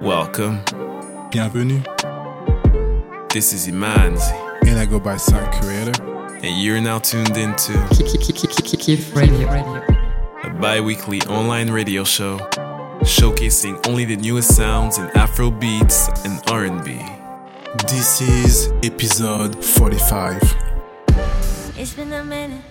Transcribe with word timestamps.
Welcome. 0.00 0.60
Bienvenue. 1.30 1.82
This 3.32 3.52
is 3.52 3.68
Imanzi, 3.68 4.32
And 4.66 4.78
I 4.78 4.86
go 4.86 4.98
by 4.98 5.16
Sound 5.16 5.52
Creator. 5.62 6.02
and 6.42 6.62
you're 6.62 6.80
now 6.80 6.98
tuned 6.98 7.36
into 7.36 7.72
Kif 7.92 9.14
Radio. 9.14 9.48
a 10.44 10.50
bi 10.60 10.80
weekly 10.80 11.20
online 11.22 11.70
radio 11.70 12.02
show 12.04 12.38
showcasing 13.02 13.86
only 13.88 14.04
the 14.06 14.16
newest 14.16 14.54
sounds 14.56 14.98
in 14.98 15.04
Afro 15.16 15.50
beats 15.50 16.08
and 16.24 16.40
R&B. 16.50 16.98
This 17.88 18.20
is 18.22 18.72
episode 18.82 19.62
45. 19.64 20.42
It's 21.76 21.92
been 21.94 22.12
a 22.12 22.24
minute. 22.24 22.62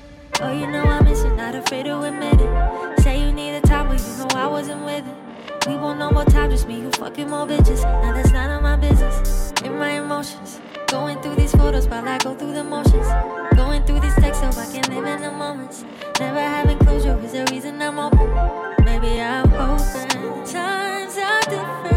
Oh, 0.41 0.51
you 0.51 0.67
know 0.67 0.83
I 0.83 1.01
miss 1.01 1.21
it, 1.23 1.35
not 1.35 1.53
afraid 1.55 1.83
to 1.85 2.01
admit 2.01 2.39
it. 2.41 2.99
Say 3.01 3.23
you 3.23 3.31
need 3.31 3.55
a 3.55 3.61
time, 3.61 3.87
but 3.87 3.99
you 3.99 4.17
know 4.17 4.27
I 4.35 4.47
wasn't 4.47 4.83
with 4.85 5.05
it. 5.07 5.15
We 5.67 5.75
won't 5.75 5.99
know 5.99 6.09
more 6.11 6.25
time, 6.25 6.51
just 6.51 6.67
me, 6.67 6.81
you 6.81 6.89
fucking 6.91 7.29
more 7.29 7.45
bitches. 7.45 7.83
Now 7.83 8.13
that's 8.13 8.31
none 8.31 8.49
of 8.49 8.61
my 8.63 8.75
business. 8.75 9.51
In 9.63 9.77
my 9.77 9.91
emotions, 9.91 10.59
going 10.87 11.21
through 11.21 11.35
these 11.35 11.51
photos 11.51 11.87
while 11.87 12.07
I 12.07 12.17
go 12.17 12.33
through 12.33 12.53
the 12.53 12.63
motions. 12.63 13.07
Going 13.55 13.83
through 13.83 13.99
these 13.99 14.15
texts 14.15 14.41
so 14.41 14.61
I 14.61 14.65
can 14.71 14.83
live 14.93 15.05
in 15.05 15.21
the 15.21 15.31
moments. 15.31 15.83
Never 16.19 16.39
having 16.39 16.79
closure 16.79 17.19
is 17.23 17.33
the 17.33 17.45
reason 17.51 17.81
I'm 17.81 17.99
open. 17.99 18.29
Maybe 18.85 19.21
I'm 19.21 19.51
open. 19.53 20.45
Times 20.45 21.17
are 21.17 21.41
different. 21.41 21.88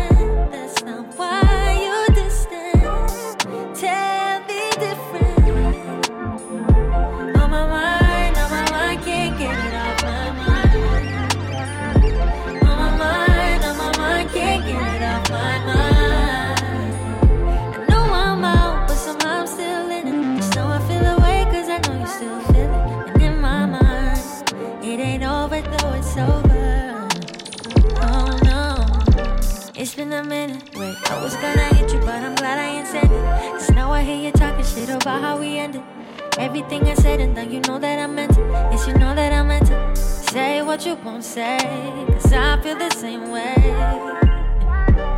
I 31.12 31.22
was 31.22 31.36
gonna 31.36 31.74
hit 31.74 31.92
you, 31.92 31.98
but 32.00 32.22
I'm 32.24 32.34
glad 32.34 32.58
I 32.58 32.78
ain't 32.78 32.88
said 32.88 33.04
it. 33.04 33.24
Cause 33.52 33.70
now 33.72 33.92
I 33.92 34.00
hear 34.00 34.16
you 34.16 34.32
talking 34.32 34.64
shit 34.64 34.88
about 34.88 35.20
how 35.20 35.38
we 35.38 35.58
ended. 35.58 35.82
Everything 36.38 36.88
I 36.88 36.94
said 36.94 37.20
and 37.20 37.36
done, 37.36 37.52
you 37.52 37.60
know 37.60 37.78
that 37.78 37.98
I 37.98 38.06
meant 38.06 38.32
it. 38.32 38.46
Yes, 38.72 38.88
you 38.88 38.94
know 38.94 39.14
that 39.14 39.30
I 39.30 39.42
meant 39.42 39.70
it. 39.70 39.96
Say 39.98 40.62
what 40.62 40.86
you 40.86 40.94
won't 41.04 41.22
say, 41.22 41.58
cause 42.08 42.32
I 42.32 42.58
feel 42.62 42.78
the 42.78 42.88
same 42.92 43.30
way. 43.30 43.54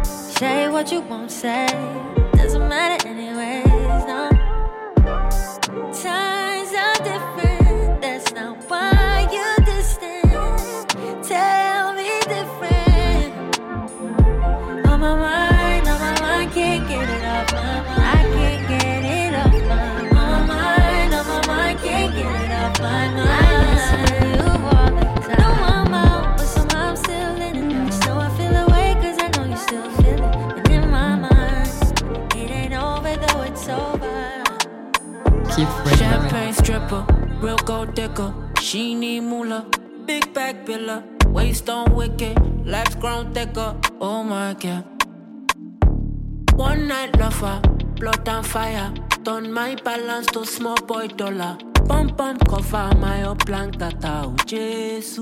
Say 0.03 0.69
what 0.69 0.91
you 0.91 1.01
won't 1.01 1.31
say, 1.31 1.69
doesn't 2.33 2.69
matter 2.69 3.07
anyways, 3.07 3.34
digger. 37.95 38.35
She 38.61 38.95
need 38.95 39.21
moolah, 39.21 39.67
big 40.07 40.33
back 40.35 40.67
biller. 40.67 41.03
Waist 41.29 41.69
on 41.69 41.95
wicked, 41.95 42.37
legs 42.67 42.95
grown 42.97 43.33
thicker. 43.33 43.77
Oh 44.01 44.23
my 44.23 44.55
god. 44.55 44.85
One 46.55 46.89
night 46.89 47.19
lover, 47.19 47.61
blood 47.97 48.29
and 48.29 48.47
fire. 48.47 48.93
Turn 49.25 49.53
my 49.53 49.75
balance 49.77 50.27
to 50.29 50.45
small 50.45 50.77
boy 50.77 51.09
dollar. 51.09 51.57
Pump 51.89 52.17
pump 52.17 52.49
cover 52.49 52.95
my 52.99 53.23
up 53.23 53.45
blank 53.47 53.79
tata. 53.79 54.23
Oh, 54.25 54.37
Jesus, 54.47 55.19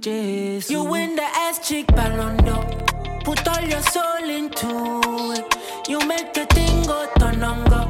Jesus. 0.00 0.70
You 0.70 0.84
win 0.84 1.16
the 1.16 1.22
ass 1.22 1.66
chick 1.66 1.86
ballon 1.88 2.36
d'or. 2.38 2.64
Put 3.24 3.46
all 3.48 3.62
your 3.62 3.80
soul 3.80 4.28
into 4.28 5.32
it. 5.32 5.88
You 5.88 5.98
make 6.06 6.34
the 6.34 6.46
thing 6.46 6.82
go 6.84 7.08
tonongo. 7.18 7.82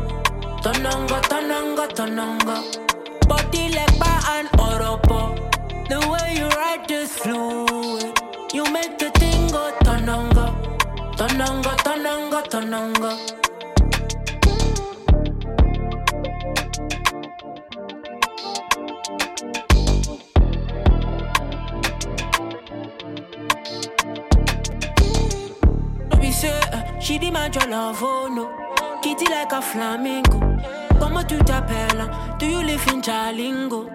Tonongo, 0.62 1.20
tonongo, 1.22 1.88
tonongo. 1.88 2.93
Body 3.28 3.68
like 3.70 3.98
bar 3.98 4.20
and 4.36 4.48
oropo. 4.58 5.20
The 5.88 5.98
way 6.08 6.36
you 6.38 6.48
ride 6.48 6.86
this 6.88 7.16
fluid. 7.16 8.18
You 8.52 8.64
make 8.72 8.98
the 8.98 9.10
thing 9.10 9.48
go 9.48 9.72
tonongo. 9.84 10.46
Tonongo, 11.16 11.76
tonongo, 11.86 12.42
tonongo. 12.48 13.40
Uh, 26.46 27.00
she 27.00 27.16
demand 27.18 27.54
your 27.54 27.68
love, 27.68 28.02
oh 28.02 28.28
no. 28.28 29.00
Kitty 29.00 29.24
like 29.26 29.52
a 29.52 29.62
flamingo. 29.62 30.73
Comment 31.00 31.24
tu 31.24 31.38
t'appelles? 31.38 32.08
Do 32.38 32.46
you 32.46 32.62
live 32.62 32.86
in 32.92 33.00
Jalingo? 33.00 33.90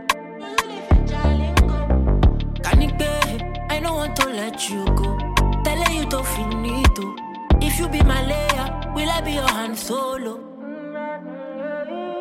Canipe, 2.62 3.72
I 3.72 3.80
don't 3.80 3.96
want 3.96 4.16
to 4.18 4.28
let 4.30 4.70
you 4.70 4.86
go. 4.96 5.18
Tell 5.64 5.92
you 5.92 6.06
to 6.10 6.24
finito. 6.24 7.16
If 7.62 7.80
you 7.80 7.90
be 7.90 8.02
my 8.04 8.26
layer, 8.26 8.94
will 8.94 9.10
I 9.10 9.22
be 9.22 9.34
your 9.34 9.48
hand 9.48 9.78
solo? 9.78 10.40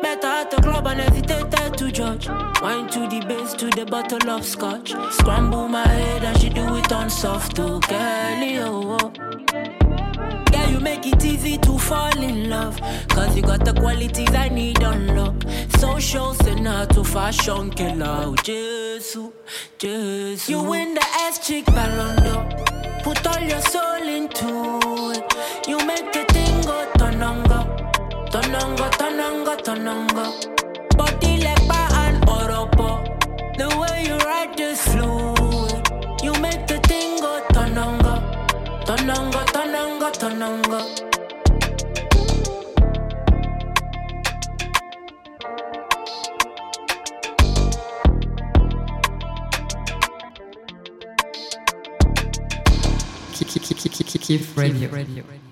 Better 0.01 0.27
at 0.27 0.51
the 0.51 0.61
club 0.61 0.87
and 0.87 1.01
hesitate 1.01 1.77
to 1.77 1.91
judge. 1.91 2.27
Wine 2.61 2.87
to 2.89 3.07
the 3.07 3.23
base 3.27 3.53
to 3.53 3.69
the 3.69 3.85
bottle 3.85 4.29
of 4.29 4.43
scotch. 4.45 4.93
Scramble 5.11 5.67
my 5.67 5.87
head 5.87 6.23
and 6.23 6.37
she 6.39 6.49
do 6.49 6.75
it 6.75 6.91
on 6.91 7.09
soft 7.09 7.55
to 7.55 7.79
girlie, 7.87 8.59
oh, 8.59 8.97
oh. 8.99 9.88
You 10.69 10.79
make 10.79 11.05
it 11.05 11.23
easy 11.25 11.57
to 11.57 11.77
fall 11.77 12.17
in 12.21 12.49
love. 12.49 12.79
Cause 13.09 13.35
you 13.35 13.41
got 13.41 13.65
the 13.65 13.73
qualities 13.73 14.33
I 14.33 14.49
need 14.49 14.83
on 14.83 15.15
lock. 15.15 15.35
Social 15.77 16.33
to 16.93 17.03
fashion 17.03 17.71
killer. 17.71 18.23
Oh, 18.25 18.35
Jesus, 18.43 19.17
Jesus. 19.77 20.49
You 20.49 20.61
win 20.61 20.93
the 20.93 21.05
ass 21.23 21.45
chick 21.45 21.65
ballon 21.67 22.15
d'or. 22.23 22.43
Put 23.03 23.25
all 23.27 23.41
your 23.41 23.61
soul 23.61 24.03
into 24.17 24.49
it. 25.15 25.67
You 25.67 25.77
make 25.85 26.11
the 26.11 26.25
thing 26.33 26.61
go 26.61 26.77
tonongo. 26.97 27.59
Tonongo, 28.31 28.89
tonongo, 28.99 29.55
tonongo. 29.65 30.25
Body 30.97 31.43
bar 31.67 31.89
and 32.03 32.21
oropo. 32.27 32.89
The 33.57 33.67
way 33.79 34.05
you 34.07 34.17
ride 34.17 34.57
this 34.57 34.81
fluid. 34.87 35.28
Tonongo, 38.89 39.39
tonongo, 39.53 40.11
tonongo. 40.13 40.79
Kif 54.19 54.57
Radio. 54.57 54.89
Yeah. 54.89 55.48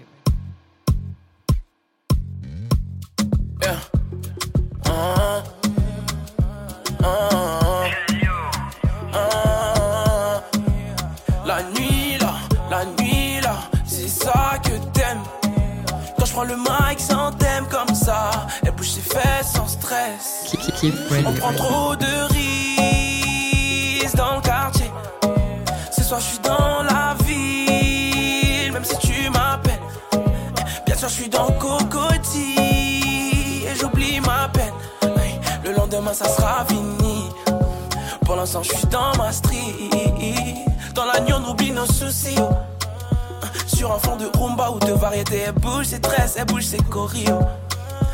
Ses 45.88 46.00
tresses, 46.02 46.36
elle 46.38 46.46
bouge 46.46 46.66
ses 46.66 46.78
choréos. 46.78 47.40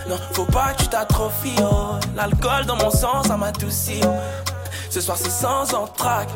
Non, 0.08 0.18
faut 0.34 0.46
pas 0.46 0.74
que 0.74 0.84
tu 0.84 0.88
t'atrophies, 0.90 1.56
oh. 1.62 1.96
L'alcool 2.16 2.66
dans 2.68 2.76
mon 2.76 2.92
sang, 2.92 3.24
ça 3.24 3.36
m'adoucit, 3.38 4.02
oh. 4.06 4.10
Ce 4.90 5.02
soir 5.02 5.18
c'est 5.20 5.32
sans 5.32 5.74
entraque. 5.74 6.30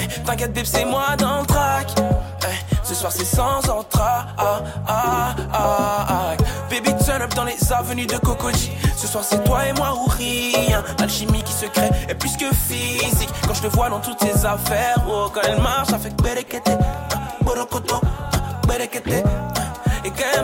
Eh, 0.00 0.22
T'inquiète, 0.24 0.52
bébé, 0.52 0.68
c'est 0.70 0.84
moi 0.84 1.16
dans 1.18 1.40
le 1.40 1.46
track. 1.46 1.88
Eh, 1.98 2.76
Ce 2.84 2.94
soir 2.94 3.10
c'est 3.10 3.24
sans 3.24 3.58
entraque. 3.68 4.28
Ah, 4.38 4.60
ah, 4.86 5.34
ah, 5.52 6.06
ah. 6.08 6.36
Baby, 6.70 6.94
turn 7.04 7.22
up 7.22 7.34
dans 7.34 7.44
les 7.44 7.56
avenues 7.72 8.06
de 8.06 8.16
Cocoji. 8.18 8.70
Ce 8.96 9.08
soir 9.08 9.24
c'est 9.24 9.42
toi 9.42 9.66
et 9.66 9.72
moi 9.72 9.94
ou 9.94 10.06
rien. 10.08 10.84
L'alchimie 11.00 11.42
qui 11.42 11.52
se 11.52 11.66
crée 11.66 11.90
est 12.08 12.14
plus 12.14 12.36
que 12.36 12.54
physique. 12.54 13.30
Quand 13.48 13.54
je 13.54 13.62
te 13.62 13.66
vois 13.68 13.90
dans 13.90 13.98
toutes 14.00 14.18
tes 14.18 14.44
affaires, 14.46 15.02
oh, 15.10 15.28
quand 15.34 15.40
elle 15.44 15.60
marche, 15.60 15.88
ça 15.88 15.98
fait 15.98 16.14
berekete. 16.22 16.68
ah, 16.70 17.16
Borokoto, 17.42 17.96
ah, 18.00 18.66
berekete. 18.68 19.24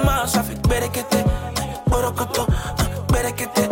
Marche, 0.04 0.30
ça 0.30 0.42
fait 0.42 0.60
berekete. 0.68 1.16
ah, 1.16 1.90
Borokoto, 1.90 2.46
berekete. 3.08 3.68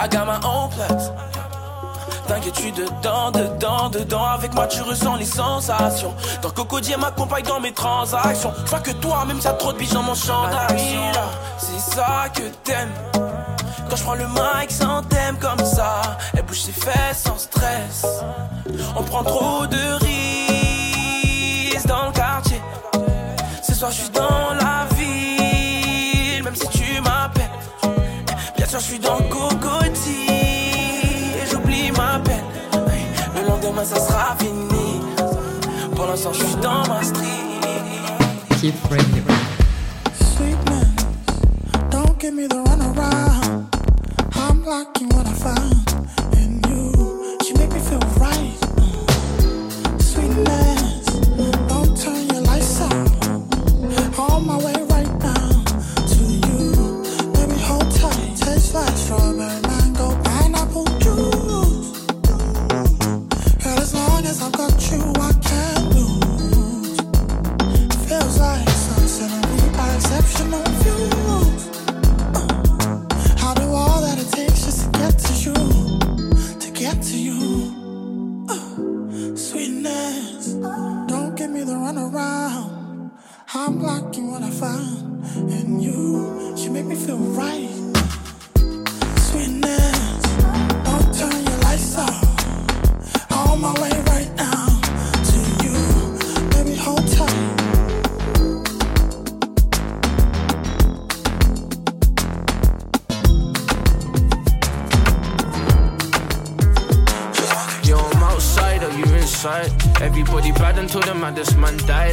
I 0.00 0.08
got 0.08 0.26
place. 0.74 1.10
T'inquiète, 2.26 2.56
suis 2.56 2.72
dedans, 2.72 3.30
dedans, 3.30 3.88
dedans. 3.90 4.24
Avec 4.24 4.54
moi, 4.54 4.66
tu 4.66 4.80
ressens 4.82 5.16
les 5.16 5.24
sensations. 5.26 6.14
Dans 6.40 6.50
Cocodier 6.50 6.96
m'accompagne 6.96 7.44
dans 7.44 7.60
mes 7.60 7.72
transactions. 7.72 8.52
Je 8.64 8.70
vois 8.70 8.80
que 8.80 8.92
toi, 8.92 9.24
même 9.26 9.38
t'as 9.38 9.52
trop 9.52 9.72
de 9.72 9.78
biches 9.78 9.92
dans 9.92 10.02
mon 10.02 10.14
champ 10.14 10.48
d'action. 10.48 11.12
C'est 11.58 11.94
ça 11.94 12.24
que 12.34 12.42
t'aimes. 12.64 12.92
Quand 13.90 13.96
je 13.96 14.02
prends 14.02 14.14
le 14.14 14.26
mic 14.26 14.70
sans 14.70 15.02
thème 15.02 15.36
comme 15.38 15.64
ça, 15.64 16.00
elle 16.34 16.42
bouge 16.44 16.60
ses 16.60 16.72
fesses 16.72 17.24
sans 17.24 17.38
stress. 17.38 18.06
On 18.96 19.02
prend 19.02 19.24
trop 19.24 19.66
de 19.66 19.92
risques 21.74 21.86
dans 21.86 22.06
le 22.06 22.12
quartier. 22.12 22.62
Soir, 23.82 23.90
je 23.90 24.00
suis 24.02 24.10
dans 24.10 24.54
la 24.60 24.86
ville, 24.94 26.44
même 26.44 26.54
si 26.54 26.68
tu 26.68 27.00
m'appelles. 27.00 27.50
Bien 28.56 28.64
sûr, 28.64 28.78
je 28.78 28.84
suis 28.84 28.98
dans 29.00 29.16
Cocody 29.28 30.28
et 30.28 31.50
j'oublie 31.50 31.90
ma 31.90 32.20
peine. 32.20 32.44
Le 33.34 33.48
lendemain, 33.48 33.84
ça 33.84 33.98
sera 33.98 34.36
fini. 34.38 35.00
Pour 35.96 36.06
l'instant, 36.06 36.32
je 36.32 36.44
suis 36.44 36.54
dans 36.62 36.86
ma 36.86 37.02
street. 37.02 37.26
Keep 38.60 38.74
Radio. 38.88 39.24
Sweetness, 40.36 40.86
don't 41.90 42.16
give 42.20 42.34
me 42.34 42.46
the 42.46 42.62
runaround. 42.62 43.66
I'm 44.36 44.64
liking 44.64 45.08
what 45.08 45.26
I 45.26 45.32
found 45.32 45.81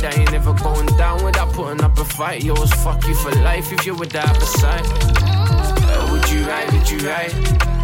I 0.10 0.22
ain't 0.22 0.32
never 0.32 0.54
going 0.54 0.88
down 0.98 1.24
without 1.24 1.54
putting 1.54 1.84
up 1.84 1.96
a 2.00 2.04
fight. 2.04 2.44
Yo, 2.44 2.54
it's 2.56 2.74
fuck 2.84 3.06
you 3.08 3.14
for 3.14 3.32
life 3.44 3.72
if 3.72 3.86
you're 3.86 3.96
with 3.96 4.10
that 4.14 4.34
beside. 4.40 4.82
Uh, 4.84 6.10
would 6.12 6.28
you 6.32 6.48
ride, 6.48 6.72
would 6.74 6.90
you 6.90 6.98
ride? 7.08 7.79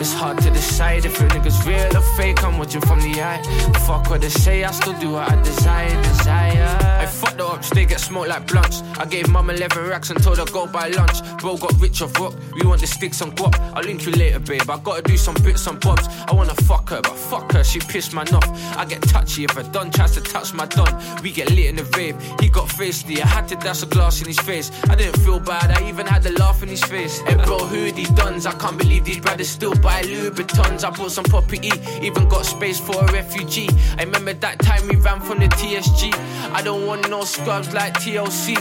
It's 0.00 0.12
hard 0.12 0.38
to 0.38 0.50
decide 0.50 1.04
if 1.04 1.20
a 1.20 1.24
nigga's 1.28 1.64
real 1.66 1.96
or 1.96 2.00
fake. 2.16 2.42
I'm 2.42 2.58
watching 2.58 2.80
from 2.80 3.00
the 3.00 3.22
eye. 3.22 3.40
Fuck 3.86 4.10
what 4.10 4.20
they 4.22 4.28
say, 4.28 4.64
I 4.64 4.70
still 4.72 4.98
do 4.98 5.12
what 5.12 5.30
I 5.30 5.40
desire, 5.42 6.02
desire. 6.02 6.78
I 7.00 7.06
fucked 7.06 7.38
the 7.38 7.46
ups, 7.46 7.70
they 7.70 7.84
get 7.86 8.00
smoked 8.00 8.28
like 8.28 8.46
blunts. 8.46 8.82
I 8.98 9.04
gave 9.06 9.28
mum 9.28 9.50
11 9.50 9.88
racks 9.88 10.10
and 10.10 10.20
told 10.22 10.38
her 10.38 10.46
go 10.46 10.66
buy 10.66 10.88
lunch. 10.88 11.22
Bro 11.38 11.58
got 11.58 11.80
rich 11.80 12.02
off 12.02 12.18
rock, 12.18 12.34
we 12.54 12.66
want 12.66 12.80
the 12.80 12.86
sticks 12.86 13.22
on 13.22 13.32
guap. 13.32 13.54
I'll 13.74 13.84
link 13.84 14.04
you 14.04 14.12
later, 14.12 14.40
babe. 14.40 14.68
I 14.68 14.78
gotta 14.78 15.02
do 15.02 15.16
some 15.16 15.36
bits 15.44 15.66
and 15.66 15.78
bobs. 15.80 16.08
I 16.26 16.32
wanna 16.32 16.54
fuck 16.54 16.90
her, 16.90 17.00
but 17.00 17.16
fuck 17.16 17.52
her, 17.52 17.62
she 17.62 17.78
pissed 17.78 18.14
man 18.14 18.28
off. 18.34 18.48
I 18.76 18.84
get 18.84 19.02
touchy 19.02 19.44
if 19.44 19.56
a 19.56 19.62
don 19.62 19.90
tries 19.90 20.12
to 20.12 20.20
touch 20.20 20.52
my 20.54 20.66
don. 20.66 20.92
We 21.22 21.30
get 21.30 21.50
lit 21.50 21.66
in 21.66 21.76
the 21.76 21.84
rave. 21.96 22.16
He 22.40 22.48
got 22.48 22.68
feisty, 22.68 23.22
I 23.22 23.26
had 23.26 23.46
to 23.48 23.56
dash 23.56 23.82
a 23.82 23.86
glass 23.86 24.20
in 24.20 24.26
his 24.26 24.40
face. 24.40 24.72
I 24.88 24.96
didn't 24.96 25.20
feel 25.20 25.38
bad, 25.38 25.70
I 25.70 25.88
even 25.88 26.06
had 26.06 26.26
a 26.26 26.32
laugh 26.32 26.62
in 26.62 26.68
his 26.68 26.82
face. 26.82 27.20
Hey 27.20 27.36
bro, 27.36 27.58
who 27.58 27.86
are 27.86 27.92
these 27.92 28.10
dons? 28.10 28.44
I 28.44 28.52
can't 28.52 28.76
believe 28.76 29.04
these 29.04 29.20
brothers 29.20 29.48
still 29.48 29.74
buy 29.84 30.02
Louboutins. 30.02 30.82
I 30.82 30.90
bought 30.90 31.12
some 31.12 31.24
property, 31.24 31.70
even 32.02 32.26
got 32.28 32.46
space 32.46 32.80
for 32.80 32.96
a 33.04 33.12
refugee. 33.12 33.68
I 33.98 34.04
remember 34.04 34.32
that 34.32 34.58
time 34.60 34.88
we 34.88 34.96
ran 34.96 35.20
from 35.20 35.38
the 35.38 35.48
TSG. 35.48 36.12
I 36.52 36.62
don't 36.62 36.86
want 36.86 37.08
no 37.10 37.22
scrubs 37.22 37.72
like 37.74 37.92
TLC. 37.94 38.56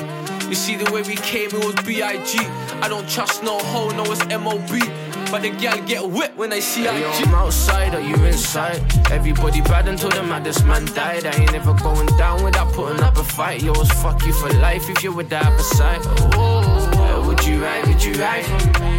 You 0.49 0.55
see 0.55 0.75
the 0.75 0.91
way 0.91 1.01
we 1.01 1.15
came, 1.15 1.49
it 1.49 1.65
was 1.65 1.75
B.I.G. 1.85 2.37
I 2.83 2.87
don't 2.89 3.09
trust 3.09 3.41
no 3.41 3.57
hoe, 3.59 3.89
no 3.91 4.03
it's 4.11 4.21
M.O.B. 4.27 4.81
But 5.31 5.41
the 5.41 5.49
gal 5.49 5.81
get 5.83 6.07
whipped 6.07 6.37
when 6.37 6.51
they 6.51 6.61
see 6.61 6.87
I 6.87 6.99
Yo, 6.99 7.09
I'm 7.09 7.33
outside, 7.33 7.95
are 7.95 8.01
you 8.01 8.15
inside? 8.25 8.79
Everybody 9.09 9.61
bad 9.61 9.87
until 9.87 10.09
the 10.09 10.21
maddest 10.21 10.63
man 10.65 10.85
died. 10.93 11.25
I 11.25 11.31
ain't 11.39 11.53
never 11.53 11.73
going 11.73 12.05
down 12.17 12.43
without 12.43 12.71
putting 12.73 13.01
up 13.01 13.17
a 13.17 13.23
fight. 13.23 13.63
Yo, 13.63 13.71
it's 13.71 13.91
fuck 14.03 14.23
you 14.27 14.33
for 14.33 14.49
life 14.59 14.89
if 14.89 15.01
you're 15.01 15.15
with 15.15 15.29
that 15.29 15.57
beside. 15.57 16.01
Oh, 16.35 17.25
would 17.25 17.43
you 17.47 17.63
ride, 17.63 17.87
would 17.87 18.03
you 18.03 18.13
ride? 18.13 18.92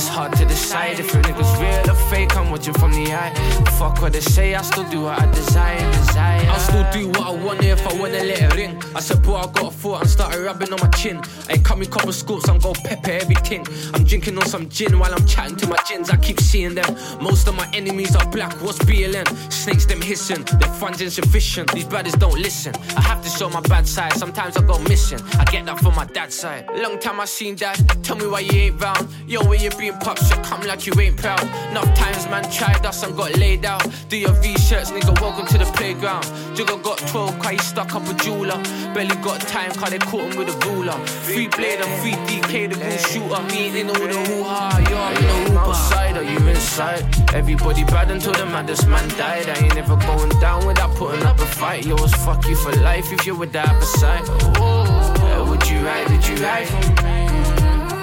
It's 0.00 0.08
hard 0.08 0.32
to 0.36 0.46
decide 0.46 0.98
if 0.98 1.14
a 1.14 1.18
nigga's 1.18 1.60
real 1.60 1.90
or 1.90 2.00
fake. 2.08 2.34
I'm 2.34 2.50
watching 2.50 2.72
from 2.72 2.90
the 2.92 3.12
eye. 3.12 3.34
Fuck 3.78 4.00
what 4.00 4.14
they 4.14 4.20
say, 4.20 4.54
I 4.54 4.62
still 4.62 4.88
do 4.88 5.02
what 5.02 5.20
I 5.20 5.30
desire, 5.30 5.92
desire. 5.92 6.48
I'll 6.48 6.58
still 6.58 6.90
do 6.90 7.08
what 7.08 7.26
I 7.26 7.44
want 7.44 7.62
if 7.62 7.86
I 7.86 7.92
wanna 8.00 8.14
let 8.14 8.40
it 8.40 8.56
ring. 8.56 8.82
I 8.94 9.00
said, 9.00 9.22
boy, 9.22 9.36
I 9.36 9.42
got 9.52 9.64
a 9.64 9.70
thought 9.70 10.00
and 10.00 10.08
started 10.10 10.40
rubbing 10.40 10.72
on 10.72 10.80
my 10.80 10.88
chin. 10.88 11.20
I 11.50 11.58
cut 11.58 11.78
me 11.78 11.84
couple 11.84 12.12
scoops, 12.12 12.48
I'm 12.48 12.58
go 12.58 12.72
pepper 12.72 13.10
everything. 13.10 13.66
I'm 13.92 14.04
drinking 14.04 14.38
on 14.38 14.46
some 14.46 14.70
gin 14.70 14.98
while 14.98 15.12
I'm 15.12 15.26
chatting 15.26 15.56
to 15.56 15.66
my 15.66 15.76
gins. 15.86 16.08
I 16.08 16.16
keep 16.16 16.40
seeing 16.40 16.74
them. 16.74 16.96
Most 17.20 17.46
of 17.46 17.54
my 17.54 17.68
enemies 17.74 18.16
are 18.16 18.26
black. 18.30 18.54
What's 18.62 18.78
BLM? 18.78 19.28
Snakes 19.52 19.84
them 19.84 20.00
hissing. 20.00 20.44
Their 20.60 20.72
funds 20.80 21.02
insufficient. 21.02 21.72
These 21.72 21.84
brothers 21.84 22.14
don't 22.14 22.38
listen. 22.38 22.74
I 22.96 23.02
have 23.02 23.22
to 23.22 23.28
show 23.28 23.50
my 23.50 23.60
bad 23.60 23.86
side. 23.86 24.14
Sometimes 24.14 24.56
I 24.56 24.62
go 24.62 24.78
missing. 24.78 25.20
I 25.38 25.44
get 25.44 25.66
that 25.66 25.78
from 25.78 25.94
my 25.94 26.06
dad's 26.06 26.34
side. 26.34 26.68
Long 26.74 26.98
time 26.98 27.20
I 27.20 27.26
seen 27.26 27.56
that. 27.56 27.76
Tell 28.02 28.16
me 28.16 28.26
why 28.26 28.40
you 28.40 28.52
ain't 28.52 28.80
round. 28.80 29.06
Yo, 29.26 29.44
where 29.44 29.58
you 29.58 29.70
been, 29.70 29.89
pops? 29.98 30.30
You 30.30 30.36
come 30.42 30.62
like 30.62 30.86
you 30.86 30.92
ain't 31.00 31.16
proud. 31.16 31.42
Enough 31.70 31.94
times 31.94 32.28
man 32.28 32.50
tried 32.50 32.84
us 32.86 33.02
and 33.02 33.16
got 33.16 33.36
laid 33.36 33.64
out. 33.64 33.86
Do 34.08 34.16
your 34.16 34.32
V-shirts, 34.32 34.90
nigga. 34.90 35.20
Welcome 35.20 35.46
to 35.46 35.58
the 35.58 35.64
playground. 35.76 36.24
Jigga 36.54 36.82
got 36.82 36.98
12, 36.98 37.38
cause 37.38 37.50
he 37.50 37.58
stuck 37.58 37.94
up 37.94 38.06
a 38.08 38.14
jeweler. 38.14 38.62
Barely 38.94 39.16
got 39.16 39.40
time, 39.40 39.72
cause 39.72 39.90
they 39.90 39.98
caught 39.98 40.22
him 40.22 40.36
with 40.36 40.48
a 40.48 40.68
ruler. 40.68 40.98
Free 41.06 41.48
blade 41.48 41.80
and 41.80 42.00
free 42.00 42.12
DK, 42.28 42.72
the 42.72 42.76
real 42.78 42.98
shooter. 42.98 43.42
Me 43.48 43.66
ain't 43.66 43.76
in 43.76 43.88
all 43.88 43.94
the 43.94 44.18
hoo-ha. 44.28 44.86
Yo, 44.90 44.96
I'm 44.96 45.16
in 45.16 45.22
the 45.22 45.50
Hooper. 45.50 45.58
outside, 45.58 46.16
are 46.16 46.22
you 46.22 46.38
inside? 46.48 47.04
Everybody 47.34 47.84
bad 47.84 48.10
until 48.10 48.32
the 48.32 48.46
maddest 48.46 48.86
man 48.86 49.08
died. 49.10 49.48
I 49.48 49.64
ain't 49.64 49.74
never 49.74 49.96
going 49.96 50.30
down 50.40 50.66
without 50.66 50.94
putting 50.96 51.24
up 51.24 51.38
a 51.38 51.46
fight. 51.46 51.86
Yo, 51.86 51.96
it's 51.96 52.14
fuck 52.24 52.46
you 52.46 52.56
for 52.56 52.72
life 52.82 53.12
if 53.12 53.26
you're 53.26 53.36
with 53.36 53.52
that 53.52 53.78
beside. 53.78 54.22
Oh, 54.58 55.46
would 55.48 55.68
you 55.68 55.78
ride, 55.84 56.08
would 56.10 56.26
you 56.26 56.36
ride? 56.44 57.19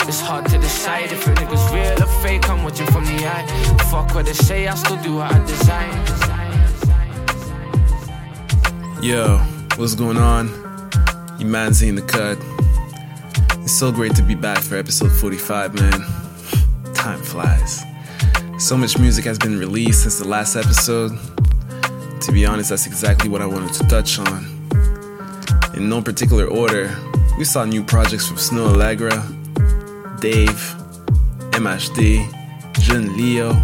It's 0.08 0.22
hard 0.22 0.46
to 0.46 0.58
decide 0.58 1.12
if 1.12 1.28
a 1.28 1.32
nigga's 1.32 1.74
real 1.74 2.02
or 2.02 2.22
fake. 2.22 2.50
I'm 2.50 2.64
watching 2.64 2.88
from 2.88 3.04
the 3.04 3.28
eye. 3.28 3.46
Fuck 3.92 4.16
what 4.16 4.26
they 4.26 4.32
say, 4.32 4.66
I 4.66 4.74
still 4.76 4.96
do 5.04 5.16
what 5.16 5.34
I 5.34 5.40
desire. 5.46 5.92
Yo, 9.02 9.38
what's 9.76 9.96
going 9.96 10.16
on? 10.16 10.48
You 11.38 11.46
man's 11.46 11.82
in 11.82 11.96
the 11.96 12.02
cut. 12.02 12.38
It's 13.64 13.78
so 13.78 13.92
great 13.92 14.16
to 14.16 14.24
be 14.24 14.34
back 14.34 14.60
for 14.60 14.78
episode 14.78 15.12
45, 15.12 15.76
man. 15.76 16.02
Time 16.94 17.22
flies. 17.22 17.84
So 18.60 18.78
much 18.78 18.98
music 18.98 19.26
has 19.26 19.38
been 19.38 19.60
released 19.60 20.04
since 20.04 20.20
the 20.20 20.28
last 20.28 20.56
episode. 20.56 21.12
To 22.22 22.32
be 22.32 22.46
honest, 22.46 22.70
that's 22.70 22.88
exactly 22.88 23.30
what 23.30 23.42
I 23.42 23.46
wanted 23.46 23.74
to 23.74 23.88
touch 23.88 24.20
on. 24.20 24.46
In 25.76 25.90
no 25.90 26.02
particular 26.02 26.46
order, 26.46 26.96
we 27.38 27.44
saw 27.44 27.66
new 27.66 27.84
projects 27.84 28.26
from 28.26 28.38
Snoh 28.38 28.74
Aalegra, 28.74 29.37
Dave, 30.20 30.76
MHD, 31.52 32.28
Jeune 32.80 33.16
Leo, 33.16 33.56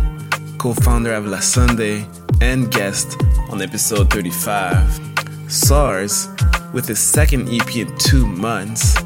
co 0.59 0.73
founder 0.73 1.13
of 1.13 1.25
La 1.25 1.39
Sunday, 1.39 2.05
and 2.41 2.71
guest 2.71 3.17
on 3.49 3.61
episode 3.61 4.11
35. 4.11 4.79
Sarz, 5.47 6.27
with 6.73 6.87
his 6.87 6.99
second 6.99 7.49
EP 7.49 7.75
in 7.75 7.95
two 7.97 8.25
months. 8.25 9.01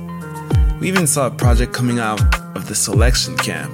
We 0.79 0.87
even 0.87 1.07
saw 1.07 1.27
a 1.27 1.31
project 1.31 1.73
coming 1.73 1.99
out 1.99 2.21
of 2.55 2.67
the 2.67 2.75
selection 2.75 3.37
camp, 3.37 3.73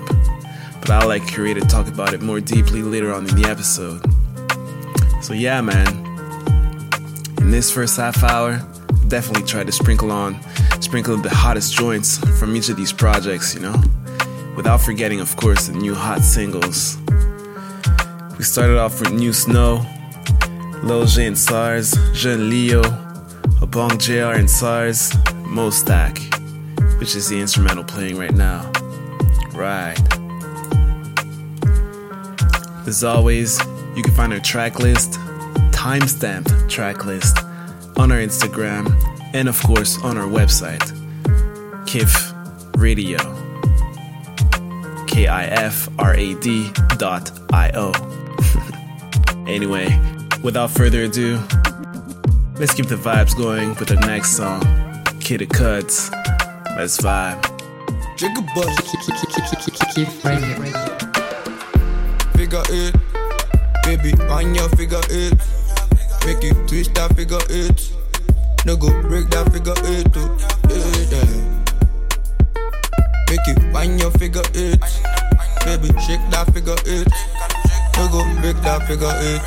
but 0.79 0.89
I'll 0.91 1.07
let 1.07 1.27
Curator 1.27 1.61
talk 1.61 1.87
about 1.87 2.13
it 2.13 2.21
more 2.21 2.39
deeply 2.39 2.81
later 2.81 3.13
on 3.13 3.27
in 3.27 3.35
the 3.35 3.49
episode. 3.49 4.01
So, 5.23 5.33
yeah, 5.33 5.61
man, 5.61 5.87
in 7.39 7.49
this 7.49 7.71
first 7.71 7.97
half 7.97 8.23
hour, 8.23 8.61
definitely 9.13 9.45
try 9.45 9.63
to 9.63 9.71
sprinkle 9.71 10.11
on, 10.11 10.35
sprinkle 10.81 11.15
the 11.17 11.29
hottest 11.29 11.71
joints 11.75 12.17
from 12.39 12.55
each 12.55 12.69
of 12.69 12.75
these 12.75 12.91
projects, 12.91 13.53
you 13.53 13.61
know, 13.61 13.75
without 14.55 14.81
forgetting, 14.81 15.19
of 15.19 15.35
course, 15.35 15.67
the 15.67 15.73
new 15.73 15.93
hot 15.93 16.21
singles. 16.21 16.97
We 18.39 18.43
started 18.43 18.79
off 18.79 18.99
with 18.99 19.11
New 19.11 19.29
Snoh, 19.29 19.85
Lil 20.83 21.05
J 21.05 21.27
and 21.27 21.35
Sarz, 21.35 21.93
Jeune 22.15 22.49
Leo, 22.49 22.81
Obongjayar 23.61 24.35
and 24.35 24.49
Sarz, 24.49 25.11
Mostak, 25.45 26.17
which 26.99 27.15
is 27.15 27.29
the 27.29 27.39
instrumental 27.39 27.83
playing 27.83 28.17
right 28.17 28.33
now. 28.33 28.71
Right. 29.53 29.99
As 32.87 33.03
always, 33.03 33.59
you 33.95 34.01
can 34.01 34.15
find 34.15 34.33
our 34.33 34.39
track 34.39 34.79
list, 34.79 35.19
timestamped 35.69 36.67
track 36.67 37.05
list, 37.05 37.37
on 37.97 38.11
our 38.11 38.17
Instagram, 38.17 38.91
and 39.33 39.47
of 39.47 39.61
course 39.63 40.01
on 40.03 40.17
our 40.17 40.27
website, 40.27 40.81
KIF 41.85 42.33
Radio. 42.77 43.17
K 45.07 45.27
I 45.27 45.45
F 45.45 45.89
R 45.99 46.15
A 46.15 46.33
D 46.35 46.71
dot 46.97 47.31
I 47.53 47.71
O. 47.75 47.91
anyway, 49.47 49.87
without 50.43 50.71
further 50.71 51.03
ado, 51.03 51.39
let's 52.59 52.73
keep 52.73 52.87
the 52.87 52.95
vibes 52.95 53.37
going 53.37 53.69
with 53.75 53.89
the 53.89 53.99
next 54.07 54.35
song, 54.37 54.61
Kid 55.19 55.47
Cuts. 55.49 56.09
Let's 56.75 56.97
vibe. 56.97 57.41
Jigga 58.17 58.43
bus, 58.55 58.73
figure 62.33 62.63
it. 62.69 62.95
Baby, 63.83 64.13
on 64.29 64.55
your 64.55 64.69
figure 64.69 65.01
it. 65.09 65.62
Make 66.25 66.43
you 66.43 66.53
twist 66.67 66.93
that 66.95 67.15
figure 67.15 67.37
it. 67.49 67.91
No 68.65 68.75
go 68.77 68.89
break 69.01 69.29
that 69.29 69.51
figure 69.51 69.73
it. 69.77 70.07
Oh, 70.15 70.37
yeah. 71.11 71.25
Make 73.29 73.45
you 73.47 73.55
on 73.75 73.99
your 73.99 74.11
figure 74.11 74.41
it. 74.53 74.79
Baby, 75.65 75.87
shake 75.99 76.21
that 76.31 76.53
figure 76.53 76.77
it. 76.85 77.07
No 77.97 78.07
go 78.07 78.23
break 78.41 78.55
that 78.63 78.87
figure 78.87 79.15
it. 79.19 79.41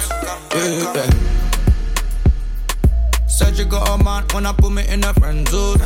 Yeah, 0.54 0.92
got 3.68 4.00
a 4.00 4.02
man 4.02 4.24
when 4.32 4.46
I 4.46 4.52
put 4.52 4.72
me 4.72 4.86
in 4.88 5.04
a 5.04 5.12
friend 5.14 5.46
zone. 5.48 5.78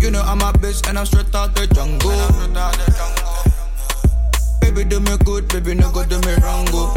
You 0.00 0.10
know 0.10 0.22
I'm 0.22 0.40
a 0.40 0.52
bitch 0.52 0.88
and 0.88 0.98
I'm 0.98 1.06
straight 1.06 1.32
out 1.34 1.54
the 1.54 1.66
jungle. 1.68 2.10
Baby, 4.60 4.84
do 4.88 5.00
me 5.00 5.16
good, 5.24 5.48
baby, 5.48 5.74
no 5.74 5.90
go 5.92 6.04
do 6.04 6.20
me 6.20 6.34
wrong. 6.42 6.66
Go. 6.66 6.94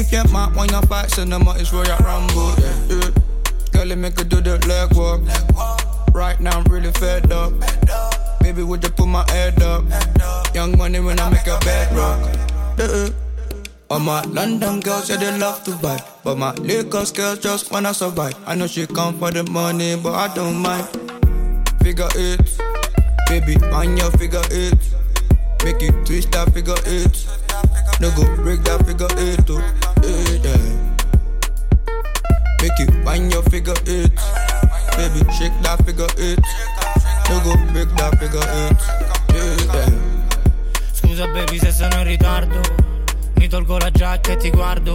If 0.00 0.10
you're 0.12 0.26
mad 0.28 0.56
when 0.56 0.70
you 0.70 0.80
fight, 0.88 1.18
out, 1.18 1.60
it's 1.60 1.74
Royal 1.74 1.98
Rumble. 1.98 2.54
Yeah, 2.58 2.86
yeah. 2.88 3.10
Girl, 3.70 3.84
let 3.84 3.98
me 3.98 4.10
could 4.10 4.30
do 4.30 4.40
the 4.40 4.56
leg 4.66 4.96
walk. 4.96 5.20
Right 6.14 6.40
now, 6.40 6.58
I'm 6.58 6.64
really 6.72 6.90
fed 6.92 7.30
up. 7.30 7.52
Baby, 8.40 8.62
would 8.62 8.82
you 8.82 8.88
put 8.88 9.06
my 9.06 9.30
head 9.30 9.62
up? 9.62 9.84
Young 10.54 10.78
money 10.78 11.00
when 11.00 11.20
I 11.20 11.28
make 11.28 11.46
a 11.46 11.58
bedrock. 11.60 12.18
Yeah. 12.78 13.10
All 13.90 14.00
my 14.00 14.22
London 14.22 14.80
girls, 14.80 15.10
yeah, 15.10 15.16
they 15.16 15.38
love 15.38 15.62
to 15.64 15.76
buy. 15.76 16.02
But 16.24 16.38
my 16.38 16.54
Lagos 16.54 17.12
girls 17.12 17.40
just 17.40 17.70
wanna 17.70 17.92
survive. 17.92 18.36
I 18.46 18.54
know 18.54 18.68
she 18.68 18.86
come 18.86 19.18
for 19.18 19.30
the 19.30 19.44
money, 19.50 19.96
but 20.02 20.14
I 20.14 20.34
don't 20.34 20.62
mind. 20.62 20.88
Figure 21.82 22.08
it, 22.14 22.58
baby, 23.28 23.62
on 23.66 23.98
your 23.98 24.10
figure 24.12 24.40
it. 24.50 24.78
Make 25.62 25.82
you 25.82 25.92
twist 26.06 26.32
that 26.32 26.54
figure 26.54 26.80
it. 26.86 27.49
No 28.00 28.10
go 28.16 28.24
break 28.36 28.62
that 28.64 28.84
figure 28.86 29.06
it, 29.18 29.50
oh, 29.50 29.60
yeah, 30.02 30.40
yeah. 30.44 30.64
Make 32.62 32.78
you 32.78 33.04
find 33.04 33.30
your 33.30 33.42
figure 33.44 33.74
it. 33.84 34.12
Baby, 34.96 35.20
shake 35.32 35.52
that 35.62 35.82
figure 35.84 36.08
it. 36.16 36.40
No 37.28 37.40
go 37.44 37.54
break 37.72 37.88
that 37.96 38.18
figure 38.18 38.40
it, 38.40 38.80
yeah, 39.34 39.56
yeah. 39.74 39.92
Scusa 40.92 41.26
baby 41.32 41.58
se 41.58 41.72
sono 41.72 41.98
in 41.98 42.04
ritardo 42.04 42.60
Mi 43.36 43.48
tolgo 43.48 43.78
la 43.78 43.90
giacca 43.90 44.32
e 44.32 44.36
ti 44.36 44.50
guardo 44.50 44.94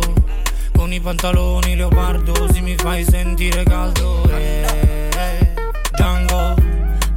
Con 0.74 0.92
i 0.92 1.00
pantaloni 1.00 1.76
leopardo 1.76 2.52
Si 2.52 2.62
mi 2.62 2.76
fai 2.76 3.04
sentire 3.04 3.64
caldo 3.64 4.24
eh, 4.30 5.54
Django 5.94 6.56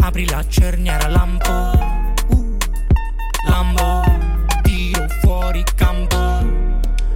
Apri 0.01 0.27
la 0.29 0.45
cerniera 0.49 1.09
lampo 1.09 1.98
campo 5.75 6.17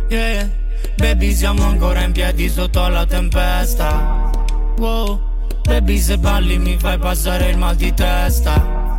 Yeah 0.08 0.48
Baby 0.96 1.34
siamo 1.34 1.64
ancora 1.64 2.02
in 2.02 2.12
piedi 2.12 2.48
sotto 2.48 2.82
alla 2.82 3.06
tempesta 3.06 4.30
Wow 4.78 5.20
Baby 5.64 5.98
se 5.98 6.18
balli 6.18 6.58
mi 6.58 6.76
fai 6.78 6.98
passare 6.98 7.50
il 7.50 7.58
mal 7.58 7.76
di 7.76 7.92
testa 7.94 8.96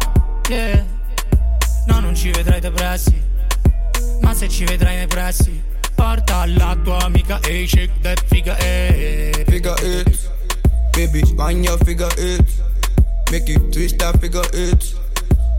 Yeah 0.49 0.93
No, 1.85 1.99
non 1.99 2.15
ci 2.15 2.31
vedrai 2.31 2.59
depressi. 2.59 3.21
Ma 4.21 4.33
se 4.33 4.47
ci 4.47 4.63
vedrai 4.63 4.95
nei 4.95 5.07
pressi, 5.07 5.61
porta 5.95 6.45
la 6.45 6.77
tua 6.81 6.99
amica 6.99 7.39
e 7.41 7.67
shake 7.67 7.99
that 8.01 8.23
figure 8.27 8.57
eh. 8.59 9.43
Figure 9.47 9.75
it, 9.81 10.31
baby, 10.93 11.21
your 11.61 11.77
figure 11.83 12.13
it. 12.17 12.45
Make 13.31 13.51
you 13.51 13.69
twist 13.69 13.97
that 13.97 14.17
figure 14.19 14.47
it. 14.53 14.95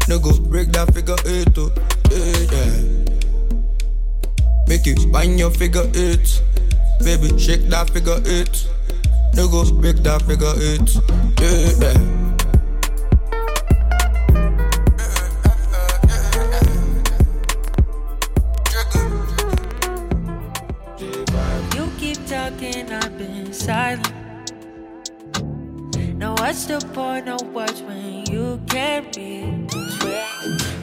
No 0.08 0.18
go 0.18 0.38
break 0.40 0.70
that 0.72 0.92
figure 0.94 1.16
it, 1.24 1.58
oh, 1.58 1.70
yeah. 2.10 3.03
Make 4.66 4.86
you 4.86 4.96
find 5.12 5.38
your 5.38 5.50
figure 5.50 5.90
it. 5.92 6.42
Baby, 7.02 7.38
shake 7.38 7.68
that 7.68 7.90
figure 7.90 8.20
it. 8.24 8.68
No 9.34 9.48
go 9.48 9.64
break 9.72 9.96
that 10.04 10.22
figure 10.22 10.54
it, 10.56 10.94
yeah, 11.40 11.72
yeah. 11.82 11.98
You 21.74 21.90
keep 21.98 22.24
talking, 22.28 22.92
I've 22.92 23.18
been 23.18 23.52
silent. 23.52 24.12
Now 26.16 26.34
what's 26.38 26.66
the 26.66 26.78
point 26.94 27.28
of 27.28 27.42
words 27.52 27.82
when 27.82 28.24
you 28.26 28.60
can't 28.68 29.16
read? 29.16 29.68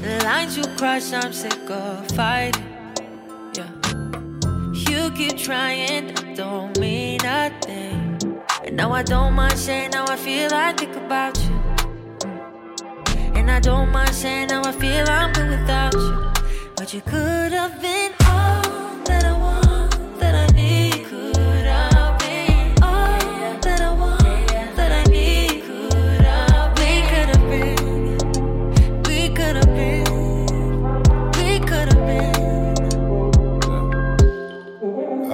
The 0.01 0.21
lines 0.25 0.57
you 0.57 0.65
cross, 0.75 1.13
I'm 1.13 1.31
sick 1.31 1.69
of 1.69 2.05
fighting. 2.11 2.70
Keep 5.15 5.37
trying, 5.37 6.13
that 6.13 6.35
don't 6.35 6.79
mean 6.79 7.19
nothing. 7.21 8.41
And 8.63 8.75
now 8.75 8.91
I 8.91 9.03
don't 9.03 9.33
mind 9.33 9.57
saying 9.57 9.93
how 9.93 10.05
I 10.07 10.15
feel, 10.15 10.49
I 10.53 10.73
think 10.73 10.95
about 10.95 11.37
you. 11.43 11.61
And 13.35 13.51
I 13.51 13.59
don't 13.59 13.91
mind 13.91 14.15
saying 14.15 14.49
how 14.49 14.63
I 14.63 14.71
feel, 14.71 15.07
I'm 15.07 15.31
good 15.33 15.49
without 15.49 15.93
you. 15.93 16.31
But 16.75 16.93
you 16.93 17.01
could 17.01 17.51
have 17.51 17.81
been 17.81 18.13
all 18.25 18.70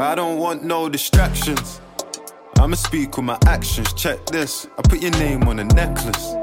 I 0.08 0.16
don't 0.16 0.40
want 0.40 0.64
no 0.64 0.88
distractions. 0.88 1.82
I'ma 2.60 2.76
speak 2.76 3.18
with 3.18 3.26
my 3.26 3.38
actions. 3.46 3.92
Check 3.92 4.26
this. 4.28 4.66
I 4.78 4.82
put 4.84 5.02
your 5.02 5.12
name 5.12 5.44
on 5.50 5.60
a 5.60 5.66
necklace. 5.66 6.34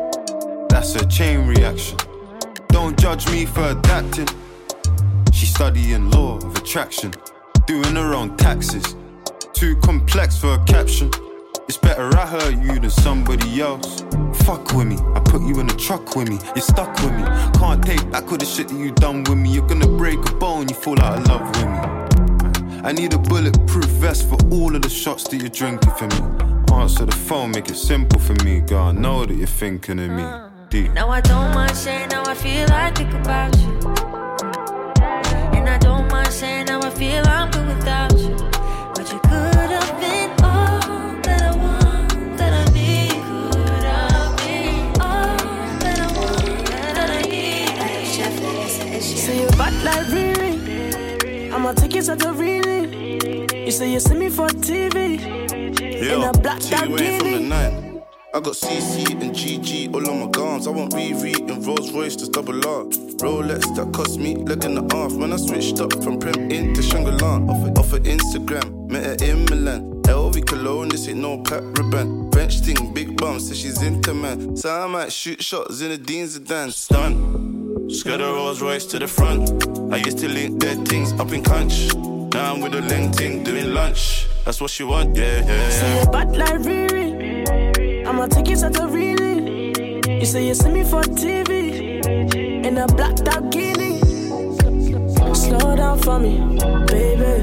That's 0.68 0.94
a 0.96 1.06
chain 1.06 1.46
reaction. 1.46 1.96
Don't 2.68 2.94
judge 3.00 3.26
me 3.30 3.46
for 3.46 3.70
adapting. 3.70 4.28
She's 5.32 5.48
studying 5.48 6.10
law 6.10 6.36
of 6.36 6.54
attraction, 6.56 7.14
doing 7.66 7.96
her 7.96 8.12
own 8.12 8.36
taxes. 8.36 8.96
Too 9.54 9.76
complex 9.76 10.36
for 10.36 10.56
a 10.56 10.64
caption. 10.64 11.10
It's 11.66 11.78
better 11.78 12.14
I 12.18 12.26
hurt 12.26 12.62
you 12.62 12.78
than 12.78 12.90
somebody 12.90 13.62
else. 13.62 14.04
Fuck 14.44 14.74
with 14.74 14.88
me, 14.88 14.98
I 15.14 15.20
put 15.20 15.40
you 15.40 15.58
in 15.60 15.70
a 15.70 15.76
truck 15.76 16.14
with 16.14 16.28
me. 16.28 16.38
You're 16.54 16.68
stuck 16.74 16.94
with 17.02 17.14
me. 17.14 17.24
Can't 17.58 17.82
take 17.82 18.10
back 18.10 18.30
all 18.30 18.36
the 18.36 18.44
shit 18.44 18.68
that 18.68 18.76
you 18.78 18.92
done 18.92 19.24
with 19.24 19.38
me. 19.38 19.54
You're 19.54 19.66
gonna 19.66 19.88
break 19.88 20.18
a 20.28 20.34
bone, 20.34 20.68
you 20.68 20.74
fall 20.74 21.00
out 21.00 21.16
of 21.16 21.26
love 21.28 21.48
with 21.56 21.64
me. 21.64 22.03
I 22.84 22.92
need 22.92 23.14
a 23.14 23.18
bulletproof 23.18 23.86
vest 23.86 24.28
for 24.28 24.36
all 24.52 24.76
of 24.76 24.82
the 24.82 24.90
shots 24.90 25.24
that 25.28 25.38
you're 25.38 25.48
drinking 25.48 25.90
for 25.92 26.06
me. 26.06 26.18
Answer 26.70 27.06
the 27.06 27.16
phone, 27.16 27.52
make 27.52 27.70
it 27.70 27.76
simple 27.76 28.20
for 28.20 28.34
me, 28.44 28.60
girl. 28.60 28.88
I 28.88 28.92
know 28.92 29.24
that 29.24 29.34
you're 29.34 29.46
thinking 29.46 29.98
of 30.00 30.10
me. 30.10 30.24
Deep. 30.68 30.92
Now 30.92 31.08
I 31.08 31.22
don't 31.22 31.54
mind 31.54 31.74
saying 31.74 32.10
how 32.10 32.24
I 32.26 32.34
feel, 32.34 32.70
I 32.70 32.90
think 32.90 33.14
about 33.14 33.56
you. 33.56 33.72
And 35.56 35.66
I 35.66 35.78
don't 35.78 36.12
mind 36.12 36.30
saying 36.30 36.66
how 36.66 36.82
I 36.82 36.90
feel, 36.90 37.26
I'm 37.26 37.50
good 37.52 37.66
without 37.68 38.18
you. 38.18 38.36
But 38.94 39.10
you 39.10 39.18
could 39.20 39.70
have 39.78 39.98
been 39.98 40.30
all 40.44 41.16
that 41.22 41.40
I 41.40 41.56
want, 41.56 42.36
that 42.36 42.52
I 42.52 42.64
need. 42.74 43.12
Could 43.12 43.84
have 43.84 44.36
been 44.36 45.00
all 45.00 45.38
that 45.80 46.00
I 46.00 46.06
want, 46.18 46.66
that 46.66 47.08
I 47.08 47.22
need. 47.22 49.00
Say 49.00 49.40
you're 49.40 49.50
bad 49.52 49.72
like 49.82 50.06
Riri. 50.08 51.50
I'ma 51.50 51.72
take 51.72 51.94
it 51.94 52.10
out 52.10 52.18
to 52.18 52.32
really. 52.34 52.53
Say 53.74 53.90
you 53.90 53.98
see 53.98 54.14
me 54.14 54.30
for 54.30 54.46
TV. 54.46 55.18
In 55.20 56.22
a 56.22 56.32
black 56.38 56.60
Lamborghini. 56.60 58.00
I 58.32 58.40
got 58.40 58.54
CC 58.54 59.20
and 59.20 59.34
GG 59.34 59.92
all 59.92 60.08
on 60.08 60.20
my 60.20 60.30
gums. 60.30 60.68
I 60.68 60.70
want 60.70 60.92
Riri 60.92 61.36
and 61.50 61.66
Rolls 61.66 61.92
Royce 61.92 62.14
just 62.14 62.30
double 62.30 62.54
R. 62.54 62.84
Rolex 62.84 63.74
that 63.74 63.92
cost 63.92 64.20
me 64.20 64.36
leg 64.36 64.64
and 64.64 64.78
a 64.78 64.96
half. 64.96 65.14
When 65.14 65.32
I 65.32 65.36
switched 65.38 65.80
up 65.80 65.92
from 66.04 66.20
Prem 66.20 66.52
into 66.52 66.82
Shangri-La. 66.82 67.38
Off 67.50 67.68
of, 67.68 67.78
off 67.78 67.92
of 67.92 68.04
Instagram, 68.04 68.88
met 68.88 69.20
her 69.20 69.26
in 69.26 69.44
Milan. 69.46 70.02
LV 70.04 70.46
cologne, 70.46 70.90
this 70.90 71.08
ain't 71.08 71.18
no 71.18 71.42
pat 71.42 71.64
ribbon. 71.76 72.30
French 72.30 72.60
thing, 72.60 72.94
big 72.94 73.16
bum, 73.16 73.40
says 73.40 73.58
she's 73.58 73.82
into 73.82 74.14
man. 74.14 74.56
So 74.56 74.70
I 74.70 74.86
might 74.86 75.12
shoot 75.12 75.42
shots 75.42 75.80
in 75.80 75.88
the 75.88 75.98
Dean's 75.98 76.38
Zidane. 76.38 76.72
Stun. 76.72 77.90
Skirt 77.90 78.20
a 78.20 78.24
Rolls 78.24 78.62
Royce 78.62 78.86
to 78.86 79.00
the 79.00 79.08
front. 79.08 79.50
I 79.92 79.96
used 79.96 80.18
to 80.18 80.28
link 80.28 80.60
dead 80.60 80.86
things 80.86 81.12
up 81.14 81.32
in 81.32 81.42
conch. 81.42 81.88
I'm 82.36 82.60
with 82.60 82.74
a 82.74 82.80
link 82.80 83.16
ting 83.16 83.44
doing 83.44 83.72
lunch. 83.72 84.26
That's 84.44 84.60
what 84.60 84.70
she 84.70 84.84
want, 84.84 85.16
yeah, 85.16 85.44
yeah, 85.46 85.70
Say 85.70 85.94
yeah. 85.94 86.00
you 86.04 86.10
bad 86.10 86.36
like 86.36 86.60
Riri. 86.60 88.06
I'ma 88.06 88.26
take 88.26 88.48
you 88.48 88.56
out 88.64 88.74
to 88.74 88.86
really. 88.88 89.72
You 90.20 90.26
say 90.26 90.46
you 90.46 90.54
see 90.54 90.68
me 90.70 90.84
for 90.84 91.02
TV. 91.02 92.04
In 92.66 92.78
a 92.78 92.86
black 92.88 93.16
Lamborghini. 93.16 94.00
Slow 95.34 95.76
down 95.76 95.98
for 96.00 96.18
me, 96.18 96.38
baby. 96.86 97.42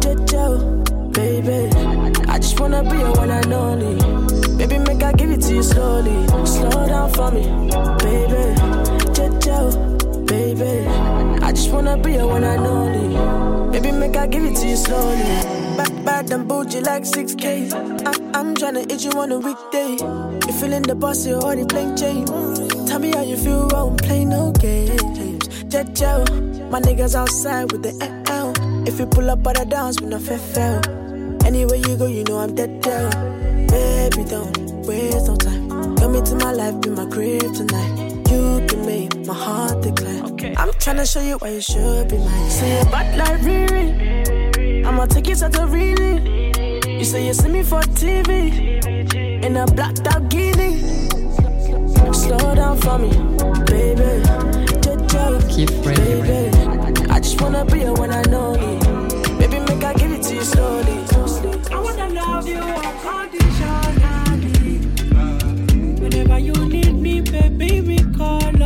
Jojo, 0.00 1.12
baby. 1.12 1.70
I 2.28 2.38
just 2.38 2.58
wanna 2.58 2.82
be 2.82 2.98
your 2.98 3.12
one 3.12 3.30
and 3.30 3.52
only. 3.52 4.56
Baby, 4.56 4.78
make 4.78 5.02
I 5.02 5.12
give 5.12 5.30
it 5.30 5.42
to 5.42 5.54
you 5.54 5.62
slowly. 5.62 6.26
Slow 6.46 6.86
down 6.86 7.12
for 7.12 7.30
me, 7.30 7.42
baby. 8.02 8.54
Jojo, 9.14 9.91
baby. 10.32 10.88
I 11.46 11.52
just 11.52 11.70
wanna 11.72 11.96
be 11.98 12.12
your 12.12 12.28
one 12.28 12.44
and 12.44 12.66
only. 12.66 13.08
Baby, 13.72 13.92
make 13.92 14.16
I 14.16 14.26
give 14.26 14.44
it 14.44 14.56
to 14.60 14.66
you 14.66 14.76
slowly. 14.76 15.32
Bad, 15.76 16.04
bad 16.04 16.32
and 16.32 16.48
bougie 16.48 16.80
like 16.80 17.04
6K. 17.04 17.72
I, 18.08 18.12
I'm 18.38 18.54
tryna 18.54 18.90
hit 18.90 19.04
you 19.04 19.12
on 19.20 19.32
a 19.32 19.38
weekday. 19.38 19.90
You 20.46 20.52
feeling 20.60 20.84
the 20.90 20.94
boss, 20.94 21.26
you 21.26 21.34
already 21.34 21.66
playing 21.66 21.96
James. 21.96 22.30
Tell 22.88 22.98
me 22.98 23.10
how 23.10 23.22
you 23.22 23.36
feel, 23.36 23.68
I 23.74 23.82
won't 23.82 24.02
play 24.02 24.24
no 24.24 24.52
games. 24.52 25.48
Jojo, 25.72 26.12
my 26.70 26.80
niggas 26.80 27.14
outside 27.14 27.70
with 27.72 27.82
the 27.82 27.92
L. 28.28 28.52
If 28.88 28.98
you 28.98 29.06
pull 29.06 29.30
up, 29.30 29.42
but 29.42 29.60
I 29.60 29.64
dance 29.64 30.00
with 30.00 30.10
no 30.10 30.18
fair 30.18 30.38
fell. 30.38 30.80
Anywhere 31.44 31.80
you 31.86 31.96
go, 31.96 32.06
you 32.06 32.24
know 32.24 32.38
I'm 32.38 32.54
dead 32.54 32.80
down. 32.80 33.10
Baby, 33.68 34.24
don't 34.24 34.56
waste 34.86 35.26
no 35.26 35.36
time. 35.36 35.96
Come 35.96 36.14
into 36.14 36.34
my 36.36 36.52
life, 36.52 36.80
be 36.80 36.90
my 36.90 37.06
crib 37.06 37.54
tonight. 37.54 38.01
You 38.62 38.68
can 38.68 38.86
make 38.86 39.26
my 39.26 39.34
heart 39.34 39.82
decline. 39.82 40.22
I'm 40.56 40.70
tryna 40.78 41.10
show 41.10 41.20
you 41.20 41.36
why 41.38 41.48
you 41.50 41.60
should 41.60 42.08
be 42.08 42.16
mine. 42.18 42.50
Say 42.50 42.78
you 42.78 42.84
bad 42.90 43.18
like 43.18 43.40
Riri. 43.40 44.84
I'ma 44.86 45.06
take 45.06 45.26
you 45.28 45.34
to 45.36 45.48
the 45.48 45.66
really. 45.66 46.98
You 46.98 47.04
say 47.04 47.26
you 47.26 47.34
see 47.34 47.48
me 47.48 47.62
for 47.62 47.80
TV. 47.82 48.50
In 49.44 49.56
a 49.56 49.66
black 49.66 49.94
Lamborghini. 49.96 51.10
Slow 52.14 52.54
down 52.54 52.76
for 52.78 52.98
me, 52.98 53.08
baby. 53.66 54.22
Jojo, 54.82 55.40
Keep 55.50 55.70
ready, 55.84 56.20
baby. 56.22 57.10
I 57.10 57.20
just 57.20 57.40
wanna 57.40 57.64
be 57.64 57.82
a 57.82 57.92
one 57.92 58.10
and 58.10 58.34
only. 58.34 58.78
Baby, 59.38 59.58
make 59.60 59.84
I 59.84 59.94
give 59.94 60.12
it 60.12 60.22
to 60.24 60.34
you 60.34 60.42
slowly. 60.42 60.98
I 61.72 61.78
wanna 61.80 62.08
love 62.10 62.46
you 62.48 62.58
unconditionally. 62.58 64.78
Whenever 66.00 66.38
you 66.38 66.52
need 66.68 66.94
me, 66.94 67.20
baby, 67.20 67.80
me 68.22 68.61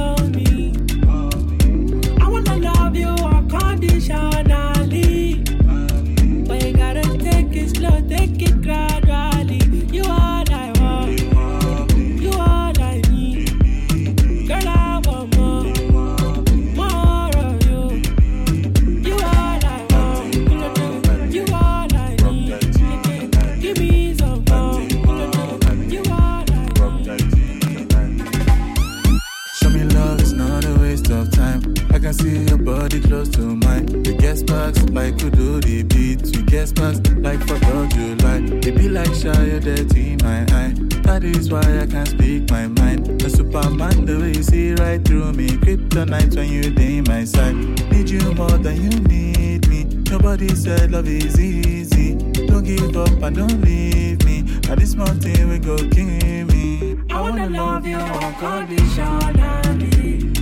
sparks 34.46 34.82
like 34.90 35.14
we 35.22 35.30
do 35.30 35.60
the 35.60 35.82
beats. 35.82 36.36
We 36.36 36.42
get 36.42 36.68
sparks 36.68 37.00
like 37.16 37.40
for 37.46 37.58
God 37.60 37.92
you 37.94 38.14
like. 38.16 38.66
It 38.66 38.76
be 38.76 38.88
like 38.88 39.12
shy, 39.14 39.58
dirty 39.58 40.16
my 40.22 40.42
eye. 40.54 40.74
That 41.02 41.24
is 41.24 41.50
why 41.50 41.60
I 41.60 41.86
can't 41.86 42.08
speak 42.08 42.50
my 42.50 42.66
mind. 42.68 43.22
A 43.22 43.30
Superman, 43.30 44.04
the 44.04 44.18
way 44.18 44.32
you 44.32 44.42
see 44.42 44.74
right 44.74 45.02
through 45.04 45.32
me. 45.32 45.48
Kryptonite 45.48 46.36
when 46.36 46.48
you 46.50 46.70
day 46.70 47.00
my 47.00 47.24
side. 47.24 47.54
Need 47.90 48.10
you 48.10 48.32
more 48.34 48.58
than 48.58 48.76
you 48.82 48.90
need 49.00 49.68
me. 49.68 49.84
Nobody 50.10 50.48
said 50.54 50.92
love 50.92 51.08
is 51.08 51.38
easy. 51.40 52.14
Don't 52.46 52.64
give 52.64 52.96
up 52.96 53.10
and 53.22 53.36
don't 53.36 53.60
leave 53.62 54.24
me. 54.24 54.44
At 54.70 54.78
this 54.78 54.94
mountain 54.94 55.48
we 55.48 55.58
go 55.58 55.76
kill 55.76 56.46
me. 56.46 56.98
I 57.10 57.20
wanna 57.20 57.48
love 57.48 57.86
you 57.86 57.96
unconditionally. 57.96 60.32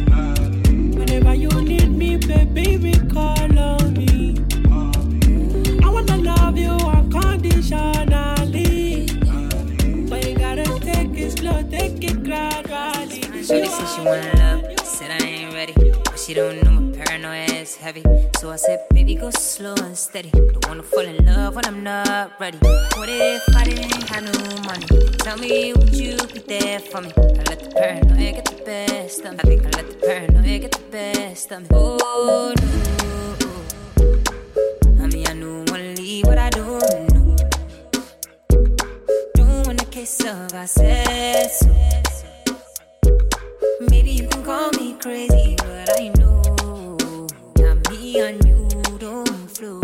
Whenever 0.98 1.34
you 1.34 1.48
need 1.62 1.90
me, 1.90 2.16
baby, 2.16 2.92
call 3.12 3.33
it 12.06 12.24
gradually. 12.24 13.20
Shorty 13.44 13.68
said 13.68 13.88
she 13.94 14.00
wanna 14.02 14.32
love, 14.36 14.80
said 14.86 15.10
I 15.10 15.24
ain't 15.24 15.54
ready. 15.54 15.74
But 16.04 16.18
she 16.18 16.34
don't 16.34 16.62
know 16.62 16.70
my 16.70 16.96
paranoia 16.96 17.44
is 17.44 17.76
heavy. 17.76 18.02
So 18.38 18.50
I 18.50 18.56
said, 18.56 18.86
baby, 18.90 19.14
go 19.14 19.30
slow 19.30 19.74
and 19.82 19.96
steady. 19.96 20.30
Don't 20.30 20.66
wanna 20.66 20.82
fall 20.82 21.00
in 21.00 21.24
love 21.24 21.54
when 21.56 21.64
I'm 21.66 21.82
not 21.82 22.32
ready. 22.40 22.58
What 22.96 23.08
if 23.08 23.42
I 23.54 23.64
didn't 23.64 24.02
have 24.08 24.24
no 24.24 24.62
money? 24.62 24.86
Tell 25.18 25.38
me, 25.38 25.72
would 25.72 25.94
you 25.94 26.16
be 26.32 26.40
there 26.40 26.80
for 26.80 27.00
me? 27.00 27.12
I 27.16 27.42
let 27.50 27.60
the 27.60 27.70
paranoia 27.74 28.32
get 28.32 28.44
the 28.44 28.62
best 28.64 29.24
of 29.24 29.32
me. 29.32 29.38
I 29.38 29.42
think 29.42 29.66
I 29.66 29.70
let 29.78 29.88
the 29.88 29.96
paranoia 30.06 30.58
get 30.58 30.72
the 30.72 30.84
best 30.90 31.52
of 31.52 31.62
me. 31.62 31.68
Oh, 31.72 32.54
no. 32.56 33.33
Of 40.04 40.52
I. 40.52 41.64
Maybe 43.88 44.10
you 44.10 44.28
can 44.28 44.44
call 44.44 44.70
me 44.72 44.92
crazy, 45.00 45.56
but 45.56 45.98
I 45.98 46.12
know 46.18 47.26
not 47.56 47.90
me 47.90 48.20
and 48.20 48.44
you 48.44 48.68
don't 48.98 49.48
flow. 49.56 49.80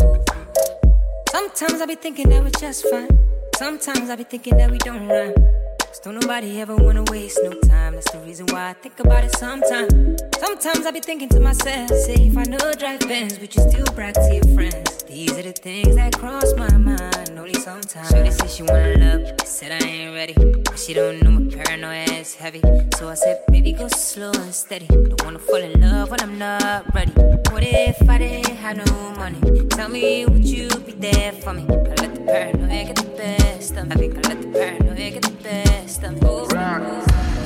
Sometimes 1.31 1.81
I 1.81 1.87
be 1.87 1.95
thinking 1.95 2.29
that 2.29 2.43
we're 2.43 2.51
just 2.51 2.87
fine. 2.89 3.09
Sometimes 3.57 4.11
I 4.11 4.17
be 4.17 4.25
thinking 4.25 4.59
that 4.59 4.71
we 4.71 4.77
don't 4.77 5.09
rhyme. 5.09 5.60
Cause 5.91 5.99
don't 5.99 6.15
nobody 6.21 6.61
ever 6.61 6.77
wanna 6.77 7.03
waste 7.11 7.41
no 7.43 7.51
time. 7.69 7.95
That's 7.95 8.09
the 8.13 8.21
reason 8.21 8.47
why 8.47 8.69
I 8.69 8.73
think 8.75 9.01
about 9.01 9.25
it 9.25 9.37
sometimes. 9.37 10.23
Sometimes 10.39 10.87
I 10.87 10.93
be 10.93 11.01
thinking 11.01 11.29
to 11.31 11.41
myself, 11.41 11.91
say 11.91 12.15
if 12.15 12.39
I 12.39 12.45
know 12.45 12.73
drive 12.75 13.01
Benz, 13.01 13.41
would 13.41 13.53
you 13.57 13.69
still 13.69 13.85
brag 13.97 14.15
to 14.15 14.31
your 14.33 14.55
friends? 14.55 15.03
These 15.03 15.37
are 15.37 15.43
the 15.43 15.51
things 15.51 15.97
that 15.97 16.17
cross 16.17 16.55
my 16.57 16.71
mind, 16.77 17.31
only 17.37 17.55
sometimes. 17.55 18.09
Shorty 18.09 18.31
said 18.31 18.51
she 18.51 18.63
wanna 18.63 18.99
love, 18.99 19.35
I 19.41 19.45
said 19.45 19.83
I 19.83 19.85
ain't 19.85 20.15
ready. 20.15 20.35
But 20.63 20.79
she 20.79 20.95
don't 20.95 21.25
know 21.25 21.33
my 21.33 21.53
paranoia 21.57 22.05
is 22.05 22.37
heavy. 22.37 22.63
So 22.95 23.09
I 23.09 23.15
said, 23.15 23.43
baby, 23.49 23.73
go 23.73 23.89
slow 23.89 24.31
and 24.31 24.55
steady. 24.55 24.87
Don't 24.87 25.25
wanna 25.25 25.41
fall 25.41 25.57
in 25.57 25.81
love 25.81 26.09
when 26.13 26.21
I'm 26.21 26.39
not 26.39 26.95
ready. 26.95 27.11
What 27.51 27.65
if 27.65 28.09
I 28.09 28.17
didn't 28.17 28.55
have 28.59 28.77
no 28.77 29.11
money? 29.17 29.41
Tell 29.71 29.89
me, 29.89 30.25
would 30.25 30.45
you 30.45 30.69
be 30.87 30.93
there 30.93 31.33
for 31.33 31.53
me? 31.53 31.67
I 31.69 31.95
let 31.99 32.15
the 32.15 32.23
paranoia 32.25 32.85
get 32.85 32.95
the 32.95 33.11
best 33.17 33.77
of 33.77 33.89
me. 33.89 33.93
I 33.93 33.99
think 33.99 34.15
I 34.15 34.29
let 34.29 34.41
the 34.41 34.49
paranoia 34.49 35.11
get 35.11 35.23
the 35.23 35.31
best 35.43 35.80
of 35.81 36.13
me. 36.13 36.29
Ooh, 36.29 36.47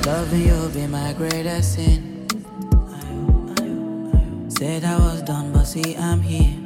Loving 0.07 0.47
you 0.47 0.69
be 0.75 0.87
my 0.87 1.13
greatest 1.13 1.75
sin. 1.75 2.27
Said 4.49 4.85
I 4.85 4.99
was 4.99 5.23
done, 5.23 5.53
but 5.53 5.65
see 5.65 5.97
I'm 5.97 6.21
here. 6.21 6.59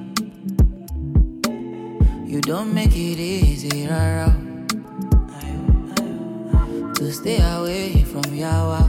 You 2.26 2.40
don't 2.40 2.72
make 2.74 2.92
it 2.96 3.18
easy, 3.20 3.86
rara. 3.86 4.34
To 6.94 7.12
stay 7.12 7.38
away 7.40 8.02
from 8.04 8.22
Yawa. 8.32 8.82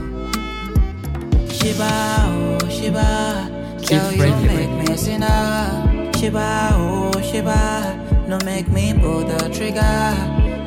Shiba, 1.51 1.91
oh 2.27 2.69
Shiba. 2.69 3.77
Girl, 3.87 4.11
you 4.11 4.23
radio. 4.23 4.53
make 4.55 4.87
me 4.87 4.93
a 4.93 4.97
sinner. 4.97 6.11
Shiba, 6.17 6.69
oh 6.73 7.11
Shiba. 7.21 8.25
No 8.27 8.37
make 8.45 8.67
me 8.69 8.93
pull 8.93 9.23
the 9.25 9.49
trigger. 9.49 10.15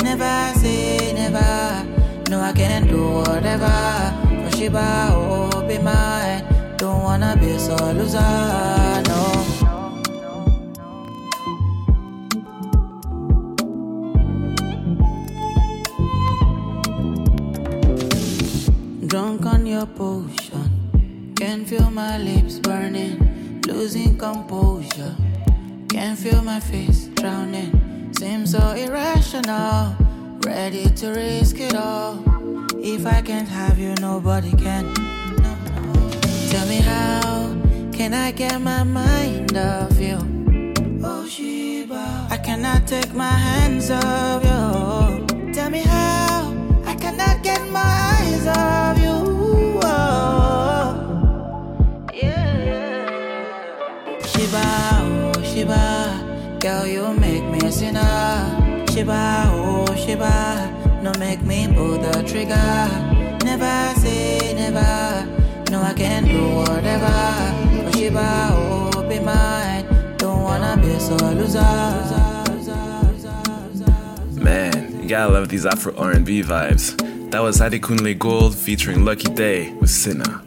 Never 0.03 0.59
say 0.59 1.13
never. 1.15 2.02
No, 2.33 2.41
I 2.41 2.51
can 2.55 2.87
do 2.87 3.11
whatever. 3.11 3.69
For 4.49 4.57
Shiba, 4.57 5.09
oh, 5.11 5.69
be 5.69 5.77
mine. 5.77 6.43
Don't 6.79 7.03
wanna 7.03 7.37
be 7.39 7.59
so 7.59 7.77
loser, 7.93 8.21
no. 9.07 9.21
Drunk 19.07 19.45
on 19.45 19.67
your 19.67 19.85
potion, 19.85 21.35
can 21.37 21.67
feel 21.67 21.91
my 21.91 22.17
lips 22.17 22.59
burning, 22.59 23.61
losing 23.67 24.17
composure. 24.17 25.15
Can 25.91 26.17
feel 26.17 26.41
my 26.41 26.61
face 26.61 27.09
drowning, 27.09 28.11
seems 28.17 28.53
so 28.53 28.71
irrational. 28.71 30.02
Ready 30.45 30.91
to 30.91 31.11
risk 31.13 31.61
it 31.61 31.75
all. 31.77 32.19
If 32.77 33.07
I 33.07 33.23
can't 33.23 33.49
have 33.49 33.79
you, 33.79 33.95
nobody 34.01 34.51
can. 34.51 34.93
No, 35.41 35.55
no. 35.55 36.11
Tell 36.51 36.67
me 36.67 36.77
how 36.77 37.55
can 37.93 38.13
I 38.13 38.33
get 38.33 38.61
my 38.61 38.83
mind 38.83 39.57
off 39.57 39.99
you? 40.01 40.19
Oh 41.05 41.27
Shiba, 41.29 42.27
I 42.29 42.37
cannot 42.39 42.89
take 42.89 43.15
my 43.15 43.31
hands 43.31 43.91
off 43.91 44.43
you. 44.43 45.53
Tell 45.53 45.71
me 45.71 45.81
how 45.81 46.53
I 46.87 46.95
cannot 46.97 47.43
get 47.45 47.63
my 47.71 47.81
eyes 47.81 48.47
off 48.49 48.99
you. 48.99 49.81
Oh. 49.85 50.99
Shiba, 54.27 54.65
oh 55.37 55.43
Shiba, 55.45 56.59
girl 56.59 56.87
you 56.87 57.15
make 57.15 57.45
me 57.45 57.61
a 57.61 57.71
sinner. 57.71 58.87
Shiba, 58.91 59.51
oh 59.55 59.62
No 60.19 61.13
make 61.19 61.43
me 61.43 61.67
pull 61.75 61.99
the 61.99 62.23
trigger. 62.27 62.55
Never 63.45 64.01
say 64.01 64.53
never, 64.55 65.27
no 65.71 65.81
I 65.83 65.95
can 65.95 66.25
do 66.25 66.55
whatever. 66.57 67.63
Don't 70.19 70.43
wanna 70.43 70.77
be 70.77 70.99
so 70.99 71.17
loser. 71.17 71.61
Man, 74.41 75.03
you 75.03 75.09
gotta 75.09 75.33
love 75.33 75.49
these 75.49 75.65
Afro 75.65 75.95
R&B 75.97 76.43
vibes. 76.43 76.97
That 77.31 77.43
was 77.43 77.61
Adekunle 77.61 78.19
Gold 78.19 78.55
featuring 78.55 79.05
Lucky 79.05 79.33
Daye 79.33 79.73
with 79.81 79.91
Sinner. 79.91 80.43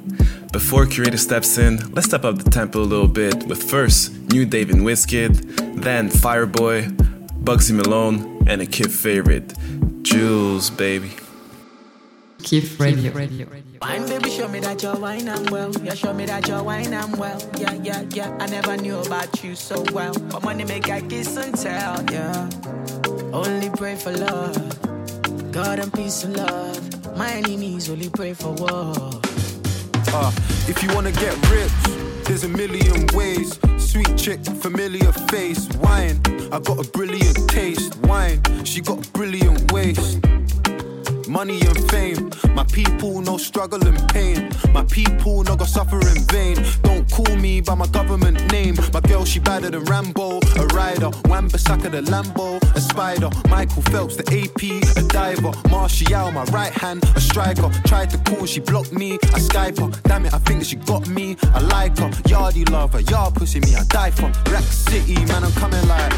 Before 0.52 0.86
Curator 0.86 1.18
steps 1.18 1.58
in, 1.58 1.80
let's 1.94 2.08
step 2.08 2.24
up 2.24 2.38
the 2.38 2.50
tempo 2.50 2.80
a 2.80 2.82
little 2.82 3.08
bit 3.08 3.48
with 3.48 3.64
first 3.64 4.14
New 4.32 4.46
Dave 4.46 4.70
and 4.70 4.82
Wizkid, 4.82 5.82
then 5.82 6.10
Fireboy, 6.10 6.96
Bugsy 7.44 7.74
Malone, 7.74 8.35
and 8.48 8.62
a 8.62 8.66
kid 8.66 8.92
favorite, 8.92 9.54
Jules, 10.04 10.70
baby. 10.70 11.12
Kif 12.40 12.80
radio. 12.80 13.12
radio. 13.12 13.48
Wine, 13.82 14.08
baby, 14.08 14.30
show 14.30 14.48
me 14.48 14.60
that 14.60 14.82
you're 14.84 14.96
wine 14.96 15.28
and 15.28 15.50
well. 15.50 15.72
Yeah, 15.82 15.96
show 15.96 16.14
me 16.14 16.26
that 16.28 16.48
you're 16.48 16.62
wine 16.62 16.94
and 16.94 17.18
well. 17.18 17.42
Yeah, 17.58 17.74
yeah, 17.74 18.06
yeah. 18.12 18.38
I 18.40 18.46
never 18.46 18.78
knew 18.78 19.00
about 19.00 19.44
you 19.44 19.56
so 19.56 19.84
well. 19.92 20.14
But 20.30 20.44
money 20.44 20.64
make 20.64 20.90
I 20.90 21.02
kiss 21.02 21.36
and 21.38 21.58
tell. 21.58 22.04
Yeah. 22.12 22.50
Only 23.34 23.70
pray 23.72 23.96
for 23.96 24.12
love. 24.12 24.56
God 25.52 25.80
and 25.80 25.92
peace 25.94 26.24
and 26.24 26.38
love. 26.38 27.18
My 27.18 27.32
enemies 27.32 27.90
only 27.90 28.10
pray 28.10 28.34
for 28.34 28.54
war. 28.54 28.94
Uh, 30.14 30.32
if 30.68 30.84
you 30.84 30.94
wanna 30.94 31.12
get 31.14 31.36
rich, 31.50 31.72
there's 32.26 32.44
a 32.44 32.50
million 32.50 33.08
ways. 33.14 33.58
Sweet 33.96 34.18
chick, 34.18 34.46
familiar 34.58 35.10
face, 35.32 35.70
wine. 35.78 36.20
I 36.52 36.60
got 36.60 36.86
a 36.86 36.92
brilliant 36.92 37.50
taste, 37.50 37.96
wine. 38.00 38.42
She 38.66 38.82
got 38.82 39.08
a 39.08 39.12
brilliant 39.12 39.72
waist. 39.72 40.20
Money 41.28 41.60
and 41.62 41.90
fame, 41.90 42.30
my 42.54 42.64
people 42.66 43.20
no 43.22 43.38
struggle 43.38 43.86
and 43.88 43.98
pain. 44.10 44.50
My 44.72 44.84
people 44.84 45.44
no 45.44 45.56
go 45.56 45.66
suffer 45.66 46.00
in 46.08 46.22
vain. 46.28 46.58
Don't 46.84 47.10
call 47.12 47.36
me 47.38 47.62
by 47.62 47.74
my 47.74 47.88
government 47.88 48.52
name. 48.52 48.76
My 48.94 49.00
girl 49.02 49.26
she 49.26 49.40
badder 49.40 49.72
than 49.72 49.84
Rambo, 49.86 50.40
a 50.58 50.66
rider. 50.68 51.10
Wan 51.26 51.50
Bissaka 51.50 51.90
the 51.90 52.02
Lambo, 52.02 52.62
a 52.76 52.80
spider. 52.82 53.30
Michael 53.50 53.82
Phelps 53.84 54.16
the 54.16 54.24
AP, 54.24 54.62
a 54.98 55.08
diver. 55.08 55.52
Martial 55.70 56.32
my 56.32 56.44
right 56.46 56.74
hand, 56.74 57.04
a 57.16 57.20
striker. 57.20 57.72
Tried 57.86 58.12
to 58.12 58.18
call, 58.20 58.46
she 58.46 58.60
blocked 58.60 58.92
me. 58.92 59.14
I 59.34 59.40
Skype 59.40 59.80
her, 59.80 60.02
damn 60.04 60.26
it, 60.26 60.34
I 60.34 60.40
think 60.40 60.64
she 60.64 60.76
got 60.76 61.08
me. 61.08 61.38
I 61.54 61.60
like 61.62 61.98
her, 61.98 62.10
yardy 62.30 62.70
lover, 62.70 63.00
yard 63.02 63.36
pussy 63.36 63.60
me, 63.62 63.76
I 63.76 63.84
die 63.86 64.12
for. 64.12 64.32
Rack 64.52 64.64
City, 64.64 65.16
man, 65.26 65.44
I'm 65.44 65.52
coming 65.54 65.88
like. 65.88 66.14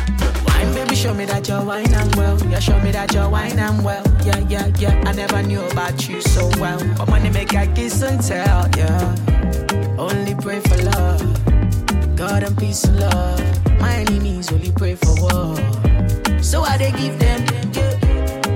Wine, 0.47 0.73
baby, 0.73 0.95
show 0.95 1.13
me 1.13 1.25
that 1.25 1.47
you're 1.47 1.63
wine 1.63 1.93
and 1.93 2.15
well. 2.15 2.37
Yeah, 2.47 2.59
show 2.59 2.79
me 2.79 2.91
that 2.91 3.13
you're 3.13 3.29
wine 3.29 3.59
and 3.59 3.83
well. 3.83 4.03
Yeah, 4.25 4.39
yeah, 4.49 4.67
yeah. 4.79 4.96
I 5.05 5.13
never 5.13 5.41
knew 5.43 5.61
about 5.61 6.07
you 6.07 6.21
so 6.21 6.49
well. 6.59 6.79
But 6.97 7.09
money 7.09 7.29
make 7.29 7.55
I 7.55 7.67
kiss 7.67 8.01
and 8.01 8.21
tell. 8.21 8.67
Yeah. 8.77 9.15
Only 9.97 10.35
pray 10.35 10.59
for 10.59 10.77
love. 10.77 12.15
God 12.15 12.43
and 12.43 12.57
peace 12.57 12.83
and 12.83 12.99
love. 12.99 13.39
My 13.79 13.93
enemies 13.95 14.51
only 14.51 14.71
pray 14.71 14.95
for 14.95 15.13
war. 15.21 15.55
So 16.41 16.61
I 16.61 16.77
they 16.77 16.91
give 16.91 17.17
them. 17.19 17.41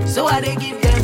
So 0.08 0.26
I 0.28 0.42
they 0.42 0.56
give 0.56 0.82
them. 0.82 1.02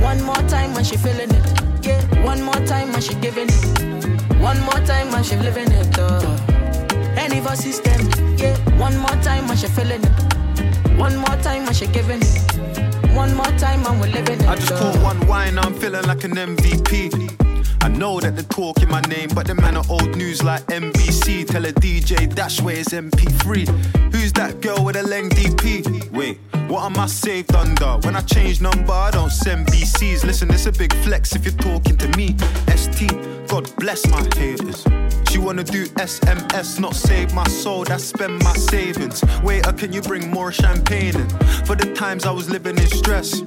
One 0.00 0.22
more 0.22 0.42
time 0.48 0.74
when 0.74 0.84
she 0.84 0.96
feeling 0.96 1.30
it. 1.30 1.46
Yeah. 1.82 2.00
One 2.24 2.42
more 2.42 2.60
time 2.66 2.92
when 2.92 3.00
she 3.02 3.14
giving 3.14 3.48
it. 3.48 4.40
One 4.40 4.60
more 4.62 4.80
time 4.86 5.10
when 5.12 5.22
she 5.22 5.36
living 5.36 5.70
it. 5.70 5.98
Uh. 5.98 6.36
Any 7.16 7.40
for 7.40 7.54
system, 7.54 8.08
yeah. 8.38 8.56
One 8.78 8.96
more 8.96 9.16
time 9.22 9.46
when 9.48 9.56
she 9.56 9.66
feeling 9.66 10.02
it. 10.02 10.98
One 10.98 11.16
more 11.16 11.36
time 11.42 11.64
when 11.64 11.74
she 11.74 11.86
giving 11.86 12.20
it. 12.22 12.49
One 13.14 13.34
more 13.34 13.44
time 13.58 13.84
and 13.86 14.00
we're 14.00 14.08
living. 14.08 14.40
I 14.46 14.54
just 14.56 14.74
caught 14.74 14.96
one 15.02 15.26
wine, 15.26 15.58
I'm 15.58 15.74
feeling 15.74 16.04
like 16.04 16.24
an 16.24 16.32
MVP. 16.36 17.36
I 17.82 17.88
know 17.88 18.20
that 18.20 18.36
they're 18.36 18.44
talking 18.44 18.88
my 18.88 19.00
name, 19.02 19.30
but 19.34 19.46
the 19.46 19.54
man 19.54 19.76
are 19.76 19.84
old 19.88 20.14
news 20.16 20.42
like 20.42 20.64
NBC. 20.66 21.46
Tell 21.46 21.64
a 21.64 21.72
DJ 21.72 22.32
Dash 22.34 22.60
where 22.60 22.76
it's 22.76 22.90
MP3. 22.90 23.66
Who's 24.12 24.32
that 24.34 24.60
girl 24.60 24.84
with 24.84 24.96
a 24.96 25.02
leng 25.02 25.30
DP? 25.30 26.10
Wait, 26.12 26.38
what 26.68 26.84
am 26.84 26.98
I 26.98 27.06
saved 27.06 27.54
under? 27.54 27.98
When 28.04 28.16
I 28.16 28.20
change 28.20 28.60
number, 28.60 28.92
I 28.92 29.10
don't 29.10 29.30
send 29.30 29.66
BCs. 29.68 30.24
Listen, 30.24 30.50
it's 30.50 30.66
a 30.66 30.72
big 30.72 30.92
flex 31.04 31.34
if 31.34 31.44
you're 31.44 31.54
talking 31.54 31.96
to 31.96 32.08
me. 32.16 32.36
ST, 32.76 33.10
God 33.48 33.70
bless 33.76 34.06
my 34.08 34.22
haters. 34.36 34.84
She 35.30 35.38
wanna 35.38 35.62
do 35.62 35.86
SMS, 35.94 36.80
not 36.80 36.96
save 36.96 37.32
my 37.32 37.46
soul, 37.46 37.84
that's 37.84 38.02
spend 38.02 38.42
my 38.42 38.52
savings. 38.54 39.22
Waiter, 39.44 39.72
can 39.72 39.92
you 39.92 40.02
bring 40.02 40.28
more 40.28 40.50
champagne 40.50 41.14
in? 41.14 41.28
For 41.66 41.76
the 41.76 41.94
times 41.94 42.26
I 42.26 42.32
was 42.32 42.50
living 42.50 42.76
in 42.76 42.88
stress. 42.88 43.40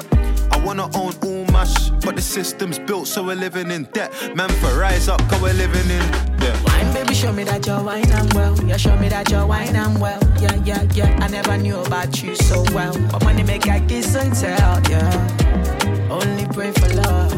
I 0.50 0.58
wanna 0.60 0.86
own 0.96 1.14
all 1.26 1.44
my 1.52 1.66
sh- 1.66 1.90
but 2.06 2.16
the 2.16 2.22
system's 2.22 2.80
built 2.80 3.10
so 3.10 3.22
we're 3.22 3.36
living 3.36 3.70
in 3.70 3.84
debt. 3.92 4.14
Man, 4.34 4.48
for 4.62 4.80
rise 4.80 5.10
up, 5.10 5.20
cause 5.28 5.42
we're 5.42 5.52
living 5.52 5.90
in 5.90 6.04
yeah. 6.40 6.56
Wine, 6.64 6.94
baby, 6.94 7.14
show 7.14 7.34
me 7.34 7.44
that 7.44 7.68
you're 7.68 7.84
wine 7.84 8.10
and 8.10 8.34
well. 8.34 8.58
Yeah, 8.64 8.78
show 8.78 8.96
me 8.96 9.10
that 9.10 9.30
you're 9.30 9.46
wine 9.46 9.76
and 9.76 10.00
well. 10.00 10.22
Yeah, 10.40 10.56
yeah, 10.64 10.84
yeah. 10.94 11.20
I 11.20 11.28
never 11.28 11.58
knew 11.58 11.80
about 11.82 12.24
you 12.24 12.34
so 12.36 12.64
well. 12.74 12.98
But 13.12 13.26
money 13.26 13.44
make 13.44 13.68
I 13.68 13.82
kiss 13.82 14.16
and 14.16 14.34
tell. 14.34 14.82
Yeah. 14.90 16.10
Only 16.10 16.46
pray 16.54 16.72
for 16.72 16.88
love. 16.96 17.34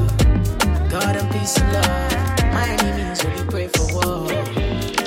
God 0.92 1.16
and 1.16 1.32
peace 1.32 1.58
and 1.58 1.74
love. 1.74 2.25
My 2.56 2.66
enemies 2.70 3.26
only 3.26 3.44
pray 3.52 3.68
for 3.68 3.86
war. 3.96 4.30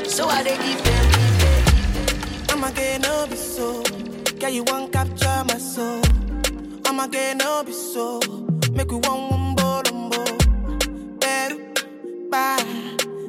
So 0.06 0.28
I 0.28 0.42
they 0.42 0.56
give 0.58 0.82
them. 0.84 1.06
I'ma 2.50 2.68
no 3.00 3.26
be 3.26 3.36
so. 3.36 3.82
Yeah, 4.38 4.48
you 4.48 4.64
want 4.64 4.92
capture 4.92 5.42
my 5.48 5.56
soul. 5.56 6.02
I'ma 6.84 7.06
no 7.42 7.64
be 7.64 7.72
so. 7.72 8.20
Make 8.74 8.90
we 8.90 8.98
one 8.98 9.30
one 9.30 9.54
ball 9.54 9.82
on 9.94 10.10
Peru, 11.22 11.58
bye. 12.30 12.62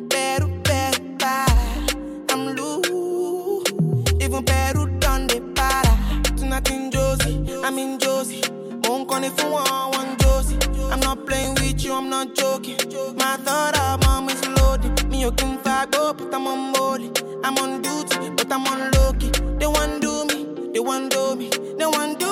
Peru, 0.10 0.48
Peru, 0.68 1.00
bye. 1.18 1.88
I'm 2.32 2.44
loose. 2.58 3.72
Even 4.20 4.44
Peru 4.44 4.84
done 5.00 5.28
the 5.28 5.40
para. 5.56 5.94
Tonight 6.36 6.70
in 6.70 6.92
Josie, 6.92 7.38
I'm 7.64 7.78
in 7.80 7.98
Josie. 7.98 8.44
Won't 8.84 9.08
call 9.08 9.24
if 9.24 9.42
you 9.42 9.50
want 9.50 9.96
one 9.96 10.18
Josie. 10.18 10.60
I'm 10.92 11.00
not 11.00 11.26
playing 11.26 11.56
you, 11.90 11.96
I'm 11.96 12.10
not 12.10 12.36
joking. 12.36 12.78
My 13.18 13.36
thought 13.38 13.78
of 13.78 14.02
mom 14.06 14.30
is 14.30 14.42
loaded. 14.48 15.10
Me, 15.10 15.22
you 15.22 15.32
can 15.32 15.58
fuck 15.60 15.96
up, 15.96 16.18
but 16.20 16.34
I'm 16.34 16.48
on 16.48 16.72
molly. 16.74 17.12
I'm 17.44 17.58
on 17.58 17.82
duty, 17.82 18.30
but 18.38 18.52
I'm 18.52 18.66
on 18.68 18.92
low 18.92 19.14
key. 19.14 19.32
They 19.60 19.68
want 19.68 20.02
do 20.02 20.26
me, 20.30 20.72
they 20.74 20.80
want 20.80 21.12
do 21.12 21.36
me, 21.36 21.50
they 21.50 21.86
want 21.86 22.20
do 22.20 22.29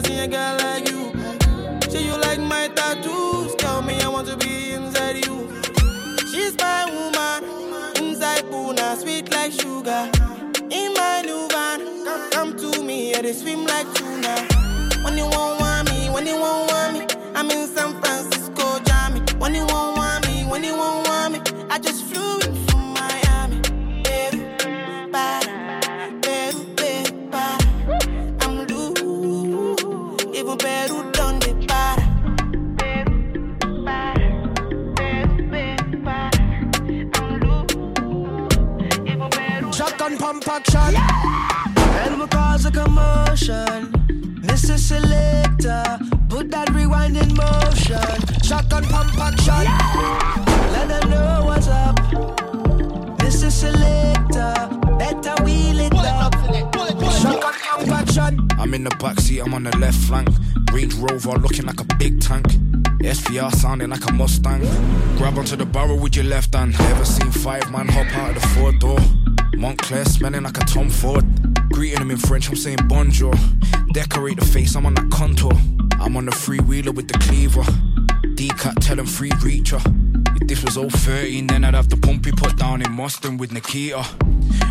never 0.00 0.08
seen 0.08 0.20
a 0.20 0.28
girl 0.28 0.56
like 0.58 0.88
you. 0.88 1.12
See 1.90 2.06
you 2.06 2.16
like 2.20 2.40
my 2.40 2.68
tattoos. 2.68 3.54
Tell 3.56 3.82
me 3.82 4.00
I 4.00 4.08
want 4.08 4.28
to 4.28 4.36
be 4.36 4.72
inside 4.72 5.24
you. 5.26 5.48
She's 6.30 6.56
my 6.58 6.84
woman. 6.86 7.44
Inside 7.96 8.48
Puna, 8.50 8.96
sweet 8.96 9.30
like 9.32 9.52
sugar. 9.52 10.10
In 10.70 10.92
my 10.94 11.22
new 11.24 11.48
van, 11.48 12.04
come, 12.04 12.30
come 12.30 12.56
to 12.56 12.82
me, 12.82 13.10
yeah, 13.10 13.22
they 13.22 13.32
swim 13.32 13.64
like 13.64 13.86
tuna. 13.94 14.34
When 15.02 15.16
you 15.16 15.24
won't 15.24 15.60
want 15.60 15.90
me, 15.90 16.10
when 16.10 16.26
you 16.26 16.36
won't 16.36 16.70
want 16.70 16.92
me, 16.94 17.06
I'm 17.34 17.50
in 17.50 17.66
San 17.68 18.00
Francisco, 18.00 18.78
Jammy. 18.84 19.20
When 19.38 19.54
you 19.54 19.66
won't 19.66 19.96
want 19.96 20.26
me, 20.26 20.44
when 20.44 20.62
you 20.62 20.76
won't 20.76 21.07
Shotgun 40.48 40.62
pump 40.64 40.94
action. 40.94 40.96
And 41.76 42.20
we 42.20 42.26
cause 42.28 42.64
a 42.64 42.70
commotion. 42.70 43.92
Mr. 44.40 44.78
Selector, 44.78 45.98
put 46.30 46.50
that 46.50 46.70
rewind 46.70 47.18
in 47.18 47.34
motion. 47.34 48.42
Shotgun 48.42 48.84
pump 48.84 49.18
action. 49.18 49.66
Let 50.72 50.88
them 50.88 51.10
know 51.10 51.42
what's 51.44 51.68
up. 51.68 51.96
Mr. 53.18 53.50
Selector, 53.50 54.54
better 54.96 55.42
wheel 55.44 55.80
it 55.80 55.94
up. 55.94 56.32
Shotgun 57.20 57.52
pump 57.52 57.88
action. 57.88 58.48
I'm 58.58 58.72
in 58.72 58.84
the 58.84 58.90
backseat, 58.90 59.44
I'm 59.44 59.52
on 59.52 59.64
the 59.64 59.76
left 59.76 59.98
flank. 59.98 60.28
Range 60.72 60.94
Rover 60.94 61.38
looking 61.38 61.66
like 61.66 61.80
a 61.80 61.96
big 61.96 62.22
tank. 62.22 62.46
SVR 63.02 63.54
sounding 63.54 63.90
like 63.90 64.08
a 64.08 64.12
Mustang. 64.14 64.60
Grab 65.18 65.36
onto 65.36 65.56
the 65.56 65.66
barrel 65.66 65.98
with 65.98 66.16
your 66.16 66.24
left 66.24 66.54
hand. 66.54 66.74
Ever 66.80 67.04
seen 67.04 67.30
five 67.30 67.70
man 67.70 67.86
hop 67.86 68.06
out 68.16 68.34
of 68.34 68.42
the 68.42 68.48
four 68.48 68.72
door? 68.72 68.98
Moncler 69.58 70.06
smelling 70.06 70.44
like 70.44 70.56
a 70.56 70.60
Tom 70.60 70.88
Ford. 70.88 71.24
Greeting 71.72 72.00
him 72.00 72.12
in 72.12 72.16
French, 72.16 72.48
I'm 72.48 72.54
saying 72.54 72.78
bonjour. 72.86 73.34
Decorate 73.92 74.38
the 74.38 74.46
face, 74.46 74.76
I'm 74.76 74.86
on 74.86 74.94
that 74.94 75.10
contour. 75.10 75.52
I'm 76.00 76.16
on 76.16 76.26
the 76.26 76.30
freewheeler 76.30 76.94
with 76.94 77.08
the 77.08 77.18
cleaver. 77.18 77.64
D-cut, 78.34 78.80
tell 78.80 78.98
him 78.98 79.06
free 79.06 79.30
reacher. 79.42 79.80
If 80.40 80.46
this 80.46 80.62
was 80.62 80.76
013, 80.76 81.48
then 81.48 81.64
I'd 81.64 81.74
have 81.74 81.88
the 81.88 81.96
pumpy 81.96 82.30
put 82.30 82.56
down 82.56 82.82
in 82.82 82.92
Mustang 82.92 83.36
with 83.36 83.50
Nikita. 83.50 84.06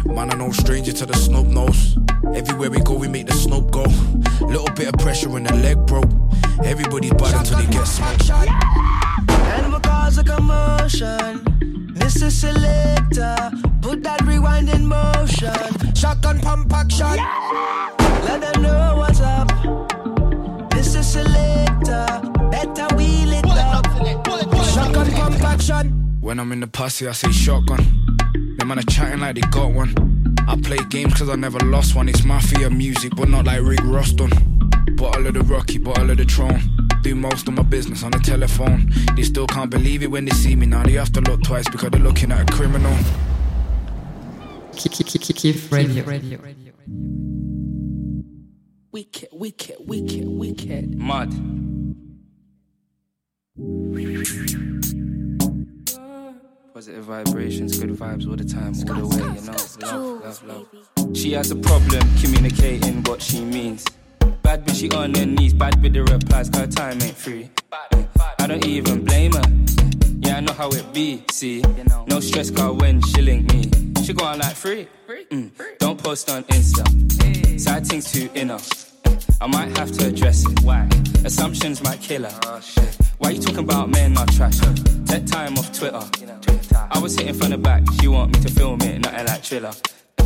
Man, 0.05 0.31
I'm 0.31 0.39
no 0.39 0.51
stranger 0.51 0.93
to 0.93 1.05
the 1.05 1.15
snub 1.15 1.47
nose. 1.47 1.97
Everywhere 2.33 2.71
we 2.71 2.79
go, 2.79 2.93
we 2.93 3.09
make 3.09 3.27
the 3.27 3.33
snub 3.33 3.69
go. 3.71 3.83
Little 4.39 4.73
bit 4.73 4.87
of 4.87 4.99
pressure 5.01 5.29
when 5.29 5.43
the 5.43 5.53
leg 5.55 5.85
broke. 5.85 6.09
Everybody's 6.63 7.11
bad 7.11 7.35
until 7.35 7.57
they 7.57 7.67
get 7.67 7.85
smoked. 7.85 8.29
And 8.29 9.73
we 9.73 9.79
cause 9.81 10.17
a 10.17 10.23
commotion. 10.23 11.43
Mr. 11.93 12.31
Selector, 12.31 13.51
put 13.81 14.03
that 14.03 14.21
rewind 14.21 14.69
in 14.69 14.85
motion. 14.85 15.95
Shotgun 15.95 16.39
pump 16.39 16.73
action. 16.73 17.17
Let 18.25 18.41
them 18.41 18.61
know 18.61 18.95
what's 18.97 19.21
up. 19.21 19.47
Mr. 20.71 21.03
Selector, 21.03 22.05
better 22.51 22.95
wheel 22.95 23.33
it 23.33 23.45
up. 23.45 23.85
Shotgun 24.73 25.11
pump 25.11 25.41
action. 25.41 26.17
When 26.21 26.39
I'm 26.39 26.51
in 26.51 26.59
the 26.59 26.67
posse, 26.67 27.07
I 27.07 27.13
say 27.13 27.31
shotgun. 27.31 27.85
Them 28.57 28.67
man 28.67 28.79
are 28.79 28.83
chatting 28.83 29.19
like 29.19 29.35
they 29.35 29.41
got 29.41 29.71
one. 29.71 29.93
I 30.47 30.55
play 30.61 30.77
games 30.89 31.13
cause 31.13 31.29
I 31.29 31.35
never 31.35 31.59
lost 31.59 31.95
one. 31.95 32.09
It's 32.09 32.23
mafia 32.23 32.69
music, 32.69 33.15
but 33.15 33.29
not 33.29 33.45
like 33.45 33.61
Rick 33.61 33.81
Ross 33.83 34.11
done. 34.11 34.31
Bottle 34.95 35.27
of 35.27 35.33
the 35.33 35.41
Rocky, 35.41 35.77
bottle 35.77 36.09
of 36.09 36.17
the 36.17 36.25
Tron. 36.25 36.61
Do 37.03 37.15
most 37.15 37.47
of 37.47 37.53
my 37.53 37.63
business 37.63 38.03
on 38.03 38.11
the 38.11 38.19
telephone. 38.19 38.91
They 39.15 39.23
still 39.23 39.47
can't 39.47 39.69
believe 39.69 40.03
it 40.03 40.11
when 40.11 40.25
they 40.25 40.31
see 40.31 40.55
me 40.55 40.65
now. 40.65 40.83
They 40.83 40.93
have 40.93 41.11
to 41.13 41.21
look 41.21 41.43
twice 41.43 41.69
because 41.69 41.91
they're 41.91 42.01
looking 42.01 42.31
at 42.31 42.49
a 42.49 42.53
criminal. 42.53 42.97
Kif 44.77 45.71
Radio. 45.71 46.03
Wicked, 48.91 49.29
wicked, 49.31 49.75
wicked, 49.79 50.27
wicked. 50.27 50.95
Mud. 50.97 51.31
Positive 56.73 57.03
vibrations, 57.03 57.79
good 57.79 57.89
vibes 57.89 58.27
all 58.29 58.35
the 58.35 58.45
time, 58.45 58.73
all 58.89 59.07
the 59.07 59.07
way, 59.07 59.17
you 59.17 59.41
know. 59.41 60.21
Love, 60.21 60.43
love, 60.45 60.67
love. 60.97 61.17
She 61.17 61.31
has 61.33 61.49
a 61.49 61.55
problem 61.55 62.01
communicating 62.21 63.01
what 63.03 63.21
she 63.21 63.41
means. 63.41 63.83
Bad 64.43 64.63
bitch, 64.65 64.75
she 64.75 64.91
on 64.91 65.13
her 65.15 65.25
knees, 65.25 65.53
bad 65.53 65.81
with 65.81 65.93
the 65.93 66.03
replies, 66.03 66.49
cause 66.49 66.61
her 66.61 66.67
time 66.67 67.01
ain't 67.01 67.17
free. 67.17 67.49
I 68.39 68.45
don't 68.45 68.65
even 68.65 69.03
blame 69.03 69.33
her. 69.33 69.96
Yeah, 70.19 70.37
I 70.37 70.39
know 70.39 70.53
how 70.53 70.69
it 70.69 70.93
be, 70.93 71.23
see. 71.31 71.61
No 72.07 72.19
stress, 72.19 72.49
car 72.51 72.73
when 72.73 73.01
she 73.01 73.21
link 73.21 73.51
me. 73.53 73.69
She 74.03 74.13
go 74.13 74.25
on 74.25 74.39
like 74.39 74.55
free. 74.55 74.87
Mm. 75.31 75.51
Don't 75.79 76.01
post 76.01 76.29
on 76.29 76.43
Insta. 76.45 77.59
Side 77.59 77.85
things 77.87 78.11
too 78.11 78.29
inner. 78.33 78.59
I 79.41 79.47
might 79.47 79.77
have 79.77 79.91
to 79.93 80.07
address 80.07 80.45
it. 80.45 80.61
Why? 80.61 80.87
Assumptions 81.25 81.83
might 81.83 82.01
kill 82.01 82.23
her. 82.23 82.61
Why 83.17 83.31
you 83.31 83.41
talking 83.41 83.59
about 83.59 83.89
men 83.89 84.13
not 84.13 84.31
trash? 84.33 84.59
Take 85.05 85.25
time 85.25 85.57
off 85.57 85.71
Twitter. 85.77 86.03
I 86.73 86.99
was 86.99 87.15
hitting 87.15 87.33
from 87.33 87.49
the 87.51 87.57
back. 87.57 87.83
She 87.99 88.07
want 88.07 88.33
me 88.35 88.41
to 88.43 88.49
film 88.49 88.81
it, 88.81 89.01
nothing 89.01 89.25
like 89.25 89.43
thriller. 89.43 89.71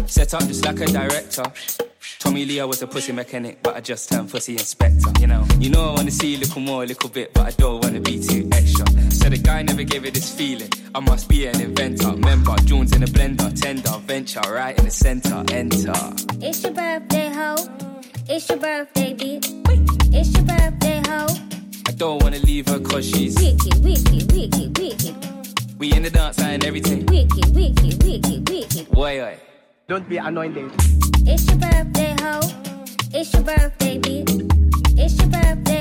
Set 0.06 0.34
up 0.34 0.42
just 0.42 0.64
like 0.66 0.80
a 0.80 0.86
director. 0.86 1.44
Tommy 2.20 2.46
Lee, 2.46 2.60
I 2.60 2.66
was 2.66 2.82
a 2.82 2.88
pussy 2.88 3.12
mechanic, 3.14 3.64
but 3.64 3.76
I 3.76 3.82
just 3.82 4.10
turned 4.10 4.30
pussy 4.30 4.54
inspector. 4.54 5.12
You 5.20 5.28
know, 5.28 5.46
you 5.60 5.70
know 5.70 5.92
I 5.92 5.94
wanna 5.96 6.12
see 6.12 6.36
a 6.36 6.38
little 6.38 6.62
more, 6.62 6.84
a 6.84 6.86
little 6.86 7.10
bit, 7.10 7.34
but 7.34 7.48
I 7.48 7.52
don't 7.52 7.84
wanna 7.84 8.00
be 8.00 8.20
too 8.20 8.48
extra. 8.52 8.86
So 9.12 9.30
the 9.30 9.38
guy 9.42 9.61
never 9.82 9.90
gave 9.92 10.06
it 10.06 10.14
this 10.14 10.34
feeling. 10.34 10.70
I 10.94 11.00
must 11.00 11.28
be 11.28 11.48
an 11.48 11.60
inventor. 11.60 12.16
Member, 12.16 12.56
Jones 12.66 12.96
in 12.96 13.04
a 13.04 13.08
blender, 13.08 13.50
tender, 13.60 13.98
venture, 14.06 14.42
right 14.42 14.78
in 14.78 14.86
the 14.86 14.92
center, 14.92 15.44
enter. 15.52 15.94
It's 16.40 16.64
your 16.64 16.74
birthday, 16.74 17.30
ho. 17.30 17.56
It's 18.30 18.50
your 18.50 18.60
birthday, 18.60 19.14
bitch. 19.14 19.48
It's 20.14 20.34
your 20.34 20.44
birthday, 20.44 21.02
ho. 21.08 21.28
I 21.88 21.92
don't 21.94 22.22
wanna 22.22 22.40
leave 22.40 22.68
her 22.68 22.80
cause 22.80 23.10
she's 23.10 23.36
Wicked, 23.36 23.84
wicked, 23.84 24.32
wicked, 24.32 24.78
wicked. 24.78 25.16
We 25.80 25.94
in 25.94 26.04
the 26.04 26.10
dance 26.12 26.40
and 26.40 26.64
everything. 26.64 27.06
Wicked, 27.08 27.56
wicked, 27.56 28.04
wicked, 28.04 28.50
wicked. 28.50 28.88
Why, 28.90 29.20
why? 29.20 29.38
Don't 29.88 30.08
be 30.08 30.18
anointed. 30.18 30.72
It's 31.26 31.46
your 31.48 31.58
birthday, 31.58 32.16
ho. 32.22 32.40
It's 33.14 33.34
your 33.34 33.44
birthday, 33.44 33.98
bitch. 33.98 34.30
It's 34.98 35.18
your 35.18 35.30
birthday, 35.30 35.72
ho. 35.76 35.81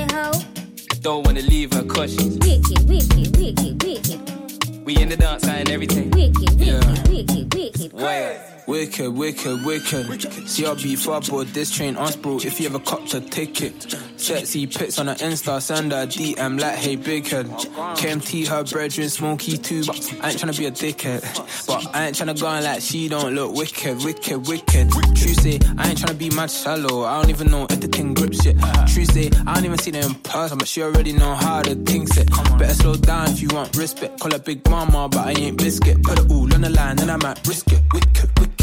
don't 1.01 1.25
wanna 1.25 1.41
leave 1.41 1.73
her 1.73 1.83
cause 1.83 2.13
she's 2.13 2.37
Wicked, 2.37 2.87
wicked, 2.87 3.35
wicked, 3.37 3.83
wicked. 3.83 4.85
We 4.85 4.95
in 4.97 5.09
the 5.09 5.17
dance 5.17 5.43
and 5.47 5.69
everything. 5.69 6.11
Wicked, 6.11 6.59
Yeah. 6.59 6.79
wicked, 7.09 7.53
wicked, 7.53 7.93
wicked. 7.93 8.50
Wicked, 8.67 9.09
wicked, 9.13 9.65
wicked. 9.65 10.05
CRB 10.05 10.97
far 10.97 11.21
board, 11.21 11.47
this 11.47 11.71
train 11.71 11.97
on 11.97 12.11
bro. 12.21 12.37
If 12.37 12.59
you 12.59 12.67
ever 12.67 12.79
copped 12.79 13.13
a 13.13 13.19
ticket, 13.21 13.95
sexy 14.17 14.67
pics 14.67 14.99
on 14.99 15.07
her 15.07 15.15
Insta, 15.15 15.61
send 15.61 15.91
her 15.91 16.05
DM 16.05 16.59
like, 16.59 16.77
hey, 16.77 16.95
big 16.95 17.27
head. 17.27 17.47
KMT, 17.47 18.47
her 18.47 18.63
brethren, 18.63 19.09
smoky 19.09 19.57
too, 19.57 19.83
but 19.85 19.95
I 20.21 20.29
ain't 20.29 20.39
tryna 20.39 20.57
be 20.57 20.67
a 20.67 20.71
dickhead. 20.71 21.21
But 21.67 21.95
I 21.95 22.07
ain't 22.07 22.15
tryna 22.15 22.39
go 22.39 22.47
on 22.47 22.63
like 22.63 22.81
she 22.81 23.09
don't 23.09 23.33
look 23.33 23.53
wicked, 23.55 24.03
wicked, 24.03 24.47
wicked. 24.47 24.91
True 24.91 25.33
say, 25.33 25.59
I 25.77 25.89
ain't 25.89 25.99
tryna 25.99 26.17
be 26.17 26.29
mad 26.29 26.51
shallow. 26.51 27.03
I 27.03 27.19
don't 27.19 27.29
even 27.29 27.49
know 27.51 27.65
if 27.69 27.79
the 27.79 27.87
thing 27.87 28.13
grips 28.13 28.45
yet. 28.45 28.55
True 28.87 29.05
say, 29.05 29.29
I 29.47 29.55
don't 29.55 29.65
even 29.65 29.77
see 29.79 29.91
them 29.91 30.11
in 30.11 30.15
person, 30.21 30.57
but 30.57 30.67
she 30.67 30.81
already 30.83 31.13
know 31.13 31.33
how 31.35 31.61
the 31.61 31.75
thing 31.75 32.07
set. 32.07 32.29
Better 32.57 32.73
slow 32.73 32.95
down 32.95 33.29
if 33.29 33.41
you 33.41 33.49
want 33.51 33.75
respect. 33.75 34.19
Call 34.19 34.31
her 34.31 34.39
big 34.39 34.67
mama, 34.69 35.09
but 35.09 35.27
I 35.27 35.31
ain't 35.31 35.57
biscuit. 35.57 36.01
Put 36.03 36.19
it 36.19 36.31
all 36.31 36.53
on 36.53 36.61
the 36.61 36.69
line, 36.69 36.95
then 36.97 37.09
I 37.09 37.17
might 37.17 37.45
risk 37.47 37.71
it. 37.71 37.81
Wicked, 37.93 38.29
wicked, 38.39 38.60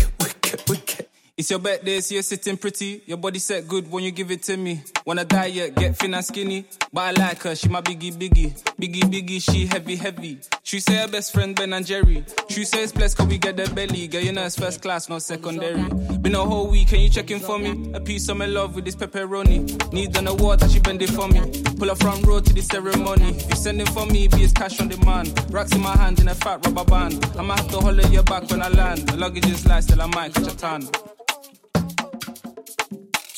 wicked, 0.50 0.68
wicked. 0.70 1.07
It's 1.38 1.50
your 1.50 1.60
birthday, 1.60 2.00
so 2.00 2.14
you're 2.14 2.24
sitting 2.24 2.56
pretty. 2.56 3.00
Your 3.06 3.16
body 3.16 3.38
set 3.38 3.68
good 3.68 3.88
when 3.92 4.02
you 4.02 4.10
give 4.10 4.32
it 4.32 4.42
to 4.42 4.56
me. 4.56 4.82
Wanna 5.06 5.24
diet, 5.24 5.76
get 5.76 5.96
thin 5.96 6.14
and 6.14 6.24
skinny. 6.24 6.64
But 6.92 7.00
I 7.00 7.10
like 7.12 7.40
her, 7.44 7.54
she 7.54 7.68
my 7.68 7.80
biggie 7.80 8.12
biggie. 8.12 8.60
Biggie 8.74 9.04
biggie, 9.04 9.40
she 9.40 9.66
heavy 9.66 9.94
heavy. 9.94 10.40
She 10.64 10.80
say 10.80 10.96
her 10.96 11.06
best 11.06 11.32
friend 11.32 11.54
Ben 11.54 11.72
and 11.74 11.86
Jerry. 11.86 12.24
She 12.48 12.64
say 12.64 12.82
it's 12.82 12.90
blessed 12.90 13.18
cause 13.18 13.28
we 13.28 13.38
get 13.38 13.56
the 13.56 13.72
belly. 13.72 14.08
Girl, 14.08 14.20
you 14.20 14.32
know 14.32 14.44
it's 14.44 14.58
first 14.58 14.82
class, 14.82 15.08
not 15.08 15.22
secondary. 15.22 15.84
Been 16.18 16.34
a 16.34 16.44
whole 16.44 16.72
week, 16.72 16.88
can 16.88 16.98
you 16.98 17.08
check 17.08 17.30
in 17.30 17.38
for 17.38 17.56
me? 17.56 17.92
A 17.94 18.00
piece 18.00 18.28
of 18.28 18.36
my 18.36 18.46
love 18.46 18.74
with 18.74 18.84
this 18.84 18.96
pepperoni. 18.96 19.92
Need 19.92 20.16
an 20.16 20.26
award 20.26 20.58
that 20.58 20.72
she 20.72 20.80
bend 20.80 21.02
it 21.02 21.10
for 21.10 21.28
me. 21.28 21.40
Pull 21.78 21.88
up 21.88 21.98
front 21.98 22.26
row 22.26 22.40
to 22.40 22.52
the 22.52 22.62
ceremony. 22.62 23.28
If 23.28 23.50
you 23.50 23.56
send 23.56 23.80
it 23.80 23.88
for 23.90 24.06
me, 24.06 24.26
be 24.26 24.42
it's 24.42 24.52
cash 24.52 24.80
on 24.80 24.88
demand. 24.88 25.32
Rocks 25.54 25.72
in 25.72 25.82
my 25.82 25.96
hand 25.96 26.18
in 26.18 26.26
a 26.26 26.34
fat 26.34 26.66
rubber 26.66 26.84
band. 26.84 27.24
I'ma 27.38 27.54
have 27.54 27.68
to 27.68 27.78
holler 27.78 28.08
your 28.08 28.24
back 28.24 28.50
when 28.50 28.60
I 28.60 28.70
land. 28.70 29.08
The 29.08 29.16
luggage 29.16 29.46
is 29.46 29.64
light, 29.66 29.84
still 29.84 30.02
I 30.02 30.06
might 30.06 30.34
catch 30.34 30.52
a 30.52 30.56
tan. 30.56 30.88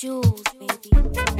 Jules, 0.01 0.43
baby. 0.59 1.40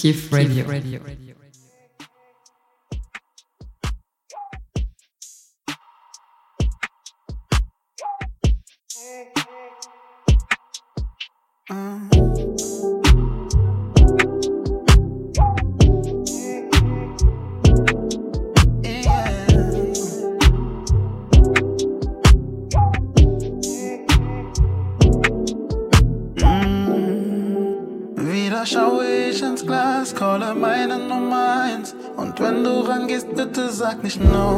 Kif 0.00 0.32
Radio. 0.32 0.64
Radio. 0.66 1.29
sagt 33.90 34.04
nicht 34.04 34.20
no. 34.22 34.49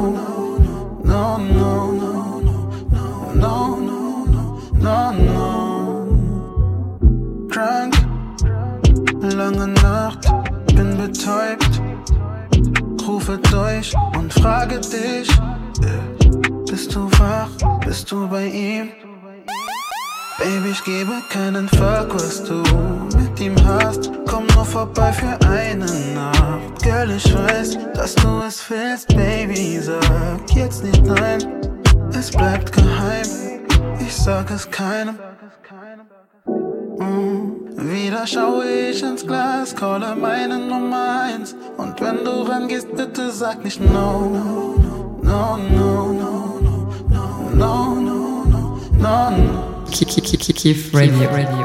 sag 43.42 43.64
nicht 43.64 43.80
no, 43.80 44.30
no, 44.30 44.76
no, 45.20 45.56
no, 45.56 46.12
no, 46.12 46.32
no, 46.62 46.86
no, 47.10 47.24
no, 47.60 47.94
no, 48.08 48.78
no, 48.98 49.30
no. 49.30 49.84
Keep, 49.90 50.08
keep, 50.08 50.56
keep, 50.56 50.94
radio, 50.94 51.28
radio. 51.34 51.64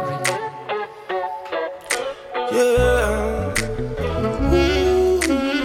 Yeah. 2.52 3.54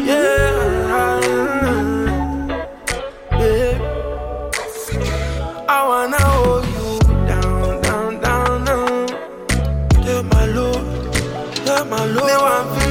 Yeah. 0.08 1.20
Yeah. 3.40 3.74
I 5.66 5.78
wanna 5.88 6.20
hold 6.20 6.66
you 6.74 6.88
down, 7.30 7.80
down, 7.86 8.20
down, 8.20 8.64
down. 8.66 9.06
Let 10.04 10.22
my 10.26 10.44
love, 10.44 11.66
let 11.66 11.88
my 11.88 12.04
love. 12.04 12.81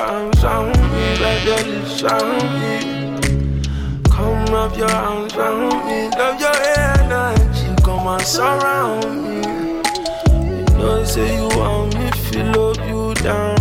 arms 0.00 0.44
own 0.44 0.72
me. 0.72 1.18
like 1.20 1.44
you're 1.44 1.56
the 1.56 1.86
zombie. 1.86 2.80
Come 4.10 4.54
up 4.54 4.76
your 4.76 4.90
arms 4.90 5.34
own 5.34 5.86
me. 5.86 6.10
love 6.16 6.40
your 6.40 6.56
energy, 6.78 7.82
come 7.82 8.06
and 8.06 8.22
surround 8.22 9.24
me. 9.24 9.36
You 10.72 10.78
know, 10.78 11.04
say 11.04 11.36
you 11.36 11.48
want 11.56 11.94
me, 11.98 12.10
feel 12.28 12.70
up 12.70 12.78
you 12.88 13.14
down. 13.22 13.58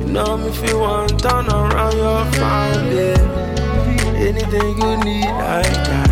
You 0.00 0.06
know, 0.12 0.36
me 0.36 0.50
feel 0.52 0.80
one 0.80 1.08
turn 1.18 1.46
around 1.48 1.96
your 1.96 2.24
family. 2.32 3.14
Anything 4.16 4.80
you 4.80 4.96
need, 5.04 5.26
I 5.26 5.62
got. 5.86 6.11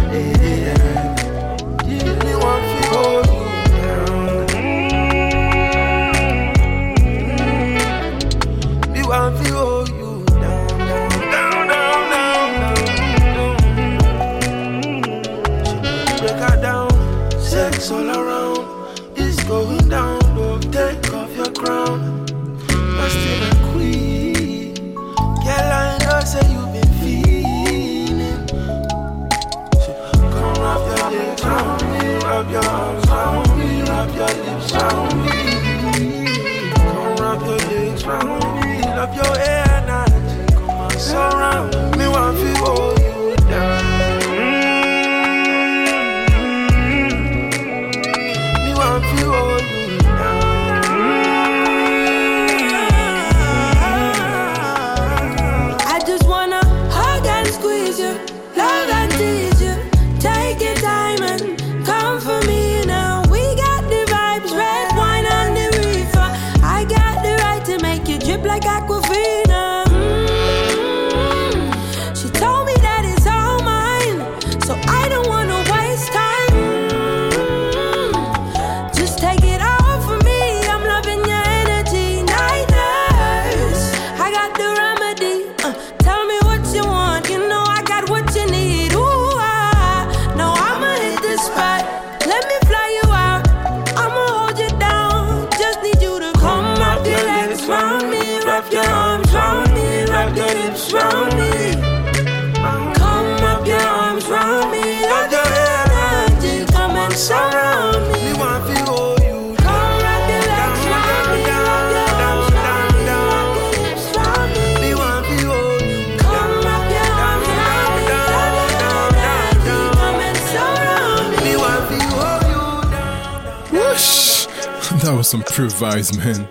some 125.22 125.42
true 125.42 125.68
vibes, 125.68 126.16
man. 126.16 126.48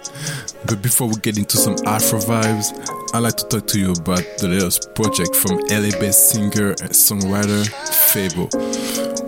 But 0.65 0.82
before 0.82 1.07
we 1.07 1.15
get 1.15 1.38
into 1.38 1.57
some 1.57 1.76
Afro 1.86 2.20
vibes, 2.20 2.74
I'd 3.13 3.20
like 3.20 3.38
to 3.38 3.47
talk 3.47 3.67
to 3.67 3.80
you 3.80 3.91
about 3.91 4.24
the 4.39 4.47
latest 4.49 4.93
project 4.95 5.36
from 5.36 5.57
LA 5.70 5.91
based 5.99 6.32
singer 6.32 6.70
and 6.70 6.91
songwriter 6.91 7.67
Fable 8.11 8.49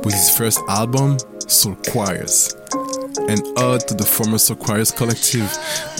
with 0.04 0.14
his 0.14 0.30
first 0.30 0.60
album, 0.68 1.18
Soul 1.48 1.76
Choirs. 1.90 2.56
An 3.30 3.40
ode 3.58 3.88
to 3.88 3.94
the 3.94 4.06
former 4.06 4.38
Soulquarians 4.38 4.96
collective 4.96 5.50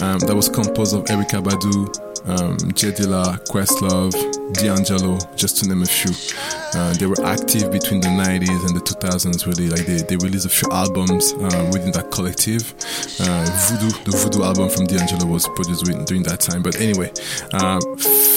um, 0.02 0.18
that 0.20 0.34
was 0.34 0.48
composed 0.48 0.94
of 0.94 1.04
Erykah 1.04 1.42
Badu, 1.42 1.86
um, 2.28 2.56
Dilla, 2.72 3.38
Questlove, 3.48 4.12
D'Angelo, 4.54 5.18
just 5.36 5.58
to 5.58 5.68
name 5.68 5.82
a 5.82 5.86
few. 5.86 6.61
Uh, 6.74 6.92
they 6.94 7.06
were 7.06 7.20
active 7.24 7.70
between 7.70 8.00
the 8.00 8.08
90s 8.08 8.66
and 8.66 8.76
the 8.76 8.80
2000s, 8.80 9.46
really. 9.46 9.68
Like 9.68 9.86
they, 9.86 10.02
they 10.02 10.16
released 10.16 10.46
a 10.46 10.48
few 10.48 10.68
albums 10.70 11.32
uh, 11.34 11.68
within 11.72 11.92
that 11.92 12.10
collective. 12.10 12.74
Uh, 13.20 13.44
Voodoo, 13.68 13.90
the 14.04 14.16
Voodoo 14.16 14.42
album 14.42 14.68
from 14.70 14.86
D'Angelo 14.86 15.26
was 15.26 15.46
produced 15.48 15.84
during 16.06 16.22
that 16.24 16.40
time. 16.40 16.62
But 16.62 16.80
anyway, 16.80 17.10
uh, 17.52 17.78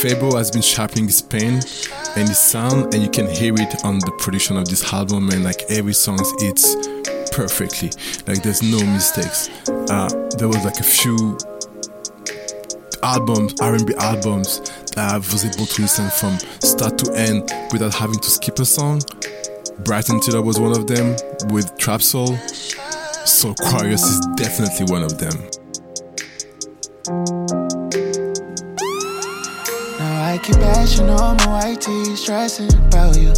Fabo 0.01 0.36
has 0.38 0.51
been 0.51 0.61
sharpening 0.61 1.05
his 1.05 1.21
pen 1.21 1.61
and 2.15 2.27
his 2.27 2.39
sound, 2.39 2.93
and 2.93 3.01
you 3.01 3.09
can 3.09 3.29
hear 3.29 3.53
it 3.55 3.86
on 3.86 3.99
the 3.99 4.11
production 4.19 4.57
of 4.57 4.67
this 4.67 4.93
album. 4.93 5.29
And 5.29 5.43
like 5.43 5.63
every 5.69 5.93
song, 5.93 6.19
it's 6.39 6.75
perfectly. 7.31 7.91
Like 8.27 8.43
there's 8.43 8.63
no 8.63 8.83
mistakes. 8.86 9.49
Uh, 9.69 10.09
there 10.38 10.47
was 10.47 10.63
like 10.63 10.79
a 10.79 10.83
few 10.83 11.38
albums, 13.03 13.53
R&B 13.61 13.93
albums 13.95 14.61
I 14.98 15.18
was 15.18 15.43
able 15.43 15.66
to 15.66 15.82
listen 15.82 16.10
from 16.10 16.39
start 16.62 16.98
to 17.00 17.14
end 17.14 17.52
without 17.72 17.93
having 17.93 18.18
to 18.18 18.30
skip 18.30 18.60
a 18.60 18.66
song. 18.66 19.02
Bryson 19.84 20.22
Tiller 20.22 20.41
was 20.41 20.58
one 20.58 20.72
of 20.72 20.88
them 20.88 21.16
with 21.50 21.78
Trap 21.78 22.02
Soul. 22.02 22.38
So 23.26 23.52
Aquarius 23.52 24.04
is 24.04 24.26
definitely 24.36 24.86
one 24.86 25.04
of 25.04 25.18
them. 25.18 25.34
Now 30.00 30.34
I 30.34 30.39
keep 30.41 30.56
bashing 30.56 31.10
on 31.10 31.38
my 31.38 31.48
white 31.48 31.82
tee, 31.82 32.16
stressing 32.16 32.74
about 32.74 33.18
you. 33.18 33.34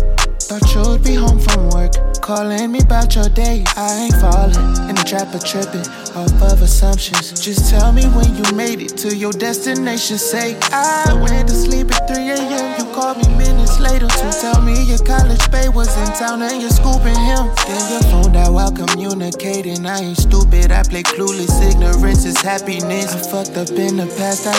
Thought 0.48 0.64
you'd 0.74 1.04
be 1.04 1.14
home 1.14 1.40
from 1.40 1.70
work, 1.72 1.92
calling 2.22 2.72
me 2.72 2.80
about 2.80 3.14
your 3.16 3.28
day. 3.28 3.66
I 3.76 4.08
ain't 4.08 4.16
falling 4.16 4.56
in 4.88 4.96
the 4.96 5.04
trap 5.04 5.36
of 5.36 5.44
tripping 5.44 5.84
off 6.16 6.32
of 6.42 6.62
assumptions. 6.62 7.36
Just 7.36 7.70
tell 7.70 7.92
me 7.92 8.06
when 8.16 8.34
you 8.34 8.48
made 8.56 8.80
it 8.80 8.96
to 9.04 9.14
your 9.14 9.34
destination. 9.34 10.18
Say 10.18 10.58
I 10.72 11.12
went 11.20 11.50
to 11.50 11.54
sleep 11.54 11.92
at 11.92 12.08
3 12.08 12.30
a.m. 12.32 12.80
You 12.80 12.86
called 12.96 13.18
me 13.18 13.28
minutes 13.36 13.82
later 13.82 14.08
to 14.08 14.28
tell 14.40 14.62
me 14.62 14.88
your 14.88 15.04
college 15.04 15.44
babe 15.52 15.76
was 15.76 15.92
in 16.00 16.16
town 16.16 16.42
and 16.42 16.62
you're 16.62 16.72
scooping 16.72 17.20
him. 17.28 17.52
Then 17.68 17.84
your 17.92 18.04
phone 18.08 18.36
out 18.38 18.54
while 18.54 18.72
communicating. 18.72 19.86
I 19.86 20.00
ain't 20.00 20.16
stupid, 20.16 20.72
I 20.72 20.84
play 20.84 21.04
clueless. 21.04 21.60
Ignorance 21.60 22.24
is 22.24 22.40
happiness. 22.40 23.14
I 23.14 23.20
fucked 23.20 23.58
up 23.58 23.72
in 23.72 23.98
the 23.98 24.08
past, 24.16 24.48
I. 24.48 24.56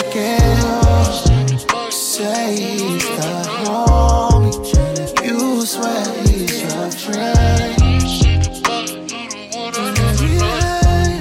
Say 1.89 2.77
he's 2.77 3.03
the 3.17 3.41
homie. 3.65 4.18
You 5.59 5.65
swear 5.65 6.05
he's 6.23 6.61
your 6.61 6.89
friend. 6.89 7.75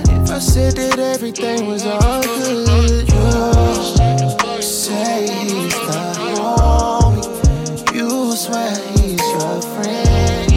If 0.07 0.31
I 0.31 0.39
said 0.39 0.77
that 0.77 1.01
everything 1.01 1.67
was 1.67 1.85
all 1.85 2.23
good, 2.23 3.09
you 3.11 4.63
say 4.63 5.27
he's 5.43 5.75
the. 5.75 6.15
You 7.93 8.37
swear 8.37 8.71
he's 8.95 9.19
your 9.19 9.61
friend. 9.75 10.49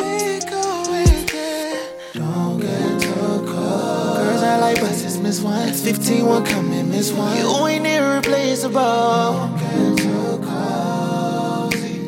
Be 0.00 0.40
with 0.88 1.34
it. 1.34 2.14
Don't 2.14 2.58
get 2.58 3.00
too 3.02 3.44
close. 3.46 4.16
Girls 4.16 4.42
I 4.42 4.56
like 4.60 4.80
miss 4.80 5.40
one. 5.42 5.68
It's 5.68 5.82
15, 5.82 6.24
one 6.24 6.44
coming, 6.44 6.88
miss 6.88 7.12
one. 7.12 7.36
You 7.36 7.66
ain't 7.66 7.86
irreplaceable. 8.64 8.82
Don't 9.32 9.58
get 9.58 9.98
too 9.98 10.38
cozy. 10.44 11.98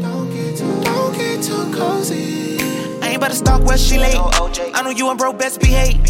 Don't 0.00 0.30
get 0.32 0.56
too, 0.56 0.80
don't 0.82 1.14
get 1.16 1.42
too 1.42 1.72
cozy. 1.72 2.58
I 3.00 3.08
ain't 3.08 3.16
about 3.16 3.30
to 3.30 3.36
stalk 3.36 3.64
where 3.64 3.78
she 3.78 3.98
late. 3.98 4.16
I 4.16 4.82
know 4.82 4.90
you 4.90 5.08
and 5.10 5.18
bro 5.18 5.32
best 5.32 5.60
behave. 5.60 6.00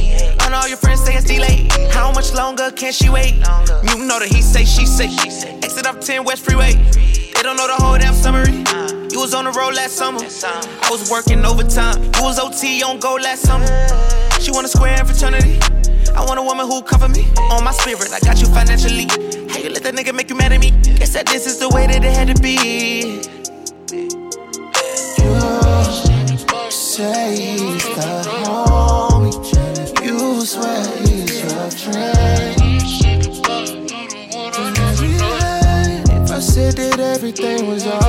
I 0.41 0.49
know 0.51 0.59
all 0.59 0.69
your 0.69 0.77
friends 0.77 1.05
say 1.05 1.15
it's 1.15 1.25
delayed. 1.25 1.71
How 1.93 2.13
much 2.13 2.33
longer 2.33 2.71
can 2.73 2.93
she 2.93 3.09
wait? 3.09 3.35
You 3.35 4.05
know 4.05 4.19
that 4.19 4.29
he 4.31 4.43
say, 4.43 4.65
she 4.65 4.87
say. 4.87 5.09
She. 5.09 5.49
Exit 5.63 5.87
off 5.87 6.01
10 6.01 6.25
West 6.25 6.45
Freeway. 6.45 6.75
They 6.75 7.43
don't 7.43 7.57
know 7.57 7.67
the 7.67 7.83
whole 7.83 7.99
damn 7.99 8.15
summary. 8.15 8.65
You 9.11 9.21
was 9.21 9.35
on 9.35 9.45
the 9.45 9.53
road 9.53 9.75
last 9.75 9.97
summer. 9.97 10.21
I 10.21 10.89
was 10.91 11.11
working 11.11 11.45
overtime. 11.45 12.03
You 12.17 12.23
was 12.23 12.39
OT 12.39 12.83
on 12.83 12.99
go 12.99 13.15
last 13.15 13.43
summer. 13.43 13.67
She 14.41 14.51
want 14.51 14.67
a 14.67 14.69
square 14.69 14.99
in 14.99 15.07
fraternity. 15.07 15.82
I 16.15 16.25
want 16.27 16.39
a 16.39 16.43
woman 16.43 16.67
who 16.67 16.83
cover 16.83 17.09
me. 17.09 17.25
On 17.51 17.65
my 17.65 17.73
spirit, 17.73 18.13
I 18.13 18.21
got 18.21 18.41
you 18.41 18.47
financially. 18.49 19.07
How 19.51 19.59
you 19.59 19.71
let 19.71 19.83
that 19.83 19.95
nigga 19.95 20.15
make 20.15 20.29
you 20.31 20.37
mad 20.37 20.53
at 20.53 20.61
me? 20.61 20.71
Guess 20.99 21.15
that 21.15 21.27
this 21.27 21.47
is 21.47 21.59
the 21.59 21.69
way 21.69 21.87
that 21.87 22.05
it 22.05 22.13
had 22.13 22.35
to 22.35 22.43
be. 22.43 23.21
You 25.19 26.71
say 26.71 27.57
he's 27.57 27.85
the 27.85 28.23
homie. 28.45 29.33
You 30.05 30.45
swear 30.45 30.85
he's 30.99 31.43
your 31.43 31.71
friend. 31.71 32.63
If 36.15 36.31
I 36.31 36.41
said 36.41 36.75
that 36.77 37.01
everything 37.01 37.69
was 37.69 37.87
all 37.87 38.02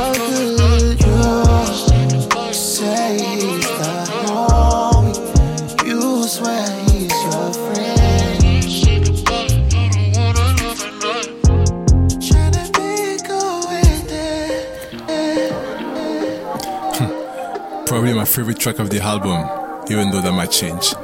favorite 18.33 18.57
track 18.57 18.79
of 18.79 18.89
the 18.89 18.99
album, 18.99 19.47
even 19.91 20.09
though 20.09 20.19
that 20.19 20.31
might 20.31 20.49
change. 20.49 20.95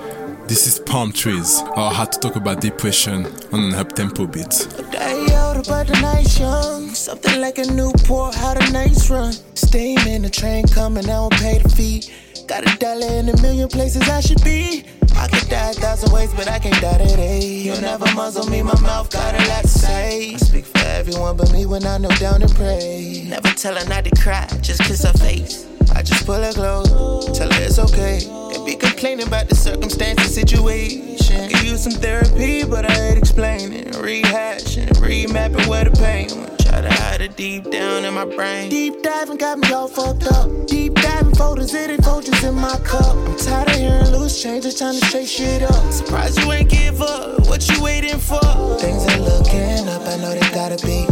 This 0.48 0.66
is 0.66 0.80
Palm 0.80 1.12
Trees, 1.12 1.62
or 1.78 1.92
how 1.92 2.06
to 2.06 2.20
talk 2.20 2.36
about 2.36 2.60
depression 2.60 3.28
on 3.54 3.66
an 3.66 3.76
up 3.76 3.94
tempo 3.94 4.26
beat. 4.26 4.68
Day 4.92 5.28
older, 5.38 5.62
but 5.68 5.86
the 5.86 6.00
night's 6.02 6.40
young. 6.40 6.90
Something 6.90 7.40
like 7.40 7.60
a 7.60 7.66
Newport, 7.66 8.34
how 8.34 8.56
the 8.56 8.68
nights 8.72 9.12
run. 9.12 9.34
Steam 9.54 10.00
in 10.08 10.24
the 10.24 10.30
train 10.32 10.68
coming, 10.70 11.06
I 11.06 11.22
don't 11.22 11.34
pay 11.34 11.60
the 11.60 11.70
fee. 11.70 12.02
Got 12.48 12.66
a 12.66 12.76
dollar 12.80 13.14
in 13.20 13.30
a 13.30 13.40
million 13.44 13.70
places 13.70 14.10
I 14.10 14.22
should 14.22 14.44
be. 14.44 14.86
I 15.16 15.28
could 15.28 15.48
die 15.50 15.70
a 15.70 15.74
thousand 15.74 16.12
ways, 16.12 16.34
but 16.34 16.48
I 16.48 16.58
can't 16.58 16.82
die 16.82 16.98
today. 16.98 17.46
You'll 17.46 17.80
never 17.80 18.12
muzzle 18.16 18.50
me, 18.50 18.64
my 18.64 18.80
mouth 18.82 19.12
got 19.12 19.36
a 19.36 19.48
lot 19.50 19.62
to 19.62 19.68
say. 19.68 20.34
I 20.34 20.38
speak 20.38 20.66
for 20.66 20.80
everyone 20.80 21.38
but 21.38 21.54
me 21.54 21.68
when 21.68 21.86
I 21.86 22.00
kneel 22.00 22.10
down 22.18 22.42
and 22.42 22.56
pray. 22.56 23.24
Never 23.28 23.50
tell 23.50 23.76
her 23.76 23.88
not 23.88 24.06
to 24.06 24.16
cry, 24.20 24.48
just 24.62 24.82
kiss 24.82 25.04
her 25.04 25.14
face. 25.14 25.68
I 25.96 26.02
just 26.02 26.26
pull 26.26 26.42
her 26.42 26.54
close, 26.54 27.38
tell 27.38 27.52
her 27.52 27.62
it's 27.62 27.80
okay. 27.80 28.22
Can't 28.52 28.66
be 28.66 28.76
complaining 28.76 29.28
about 29.28 29.50
the 29.50 29.56
circumstance 29.56 30.20
and 30.20 30.30
situation. 30.30 31.50
Could 31.50 31.64
use 31.64 31.84
some 31.84 31.94
therapy, 31.94 32.64
but 32.64 32.86
I 32.86 32.94
hate 32.94 33.18
explaining, 33.18 33.86
rehashing, 33.94 34.88
remapping 35.00 35.68
where 35.68 35.86
the 35.86 35.92
pain 35.92 36.30
went. 36.40 36.59
Try 36.80 36.88
to 36.88 36.96
hide 36.96 37.20
it 37.20 37.36
deep 37.36 37.70
down 37.72 38.06
in 38.06 38.14
my 38.14 38.24
brain. 38.24 38.70
Deep 38.70 39.04
diving 39.04 39.36
got 39.36 39.60
me 39.60 39.70
all 39.74 39.90
fucked 39.90 40.24
up. 40.28 40.48
Deep 40.66 40.94
diving 40.94 41.36
photos, 41.36 41.74
it 41.74 41.90
ain't 41.90 42.00
Folgers 42.00 42.48
in 42.48 42.56
my 42.56 42.78
cup. 42.86 43.18
I'm 43.18 43.36
tired 43.36 43.68
of 43.68 43.76
hearing 43.76 44.12
loose 44.12 44.42
changes, 44.42 44.78
trying 44.78 44.98
to 44.98 45.06
shake 45.08 45.28
shit 45.28 45.62
up. 45.62 45.92
Surprised 45.92 46.40
you 46.40 46.50
ain't 46.54 46.70
give 46.70 47.02
up. 47.02 47.50
What 47.50 47.68
you 47.68 47.84
waiting 47.84 48.18
for? 48.18 48.40
Things 48.80 49.06
are 49.08 49.20
looking 49.20 49.90
up, 49.90 50.04
I 50.04 50.16
know 50.22 50.34
they 50.34 50.50
gotta 50.56 50.78
be. 50.88 51.06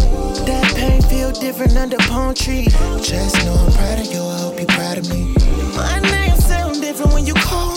That 0.48 0.74
pain 0.74 1.02
feel 1.02 1.34
different 1.34 1.76
under 1.76 1.98
palm 1.98 2.34
tree. 2.34 2.68
Just 3.04 3.36
know 3.44 3.56
I'm 3.56 3.74
proud 3.74 4.00
of 4.00 4.06
you, 4.06 4.22
I 4.22 4.40
hope 4.40 4.58
you're 4.60 4.68
proud 4.68 5.00
of 5.00 5.10
me. 5.10 5.36
My 5.76 6.00
name 6.00 6.38
sound 6.38 6.80
different 6.80 7.12
when 7.12 7.26
you 7.26 7.34
call 7.34 7.72
me. 7.72 7.77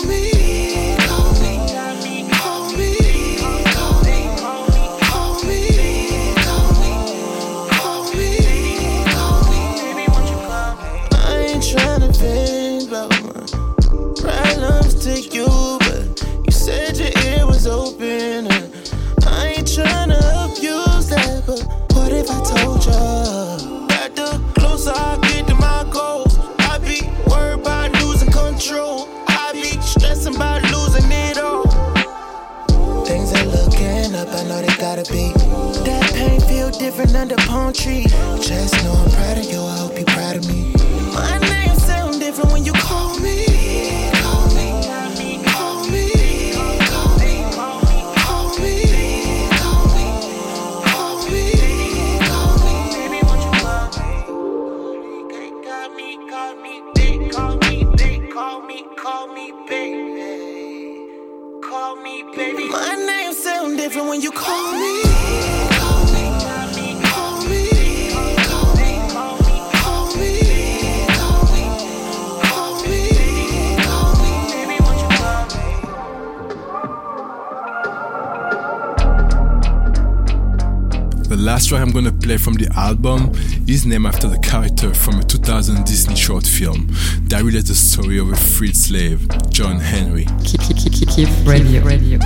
that 87.51 87.67
the 87.67 87.75
story 87.75 88.17
of 88.17 88.31
a 88.31 88.35
freed 88.35 88.77
slave, 88.77 89.27
John 89.49 89.79
Henry. 89.79 90.25
Keep, 90.45 90.61
keep, 90.61 90.77
keep, 90.77 90.93
keep, 90.93 91.09
keep 91.09 91.29
radio, 91.45 91.83
radio. 91.83 92.17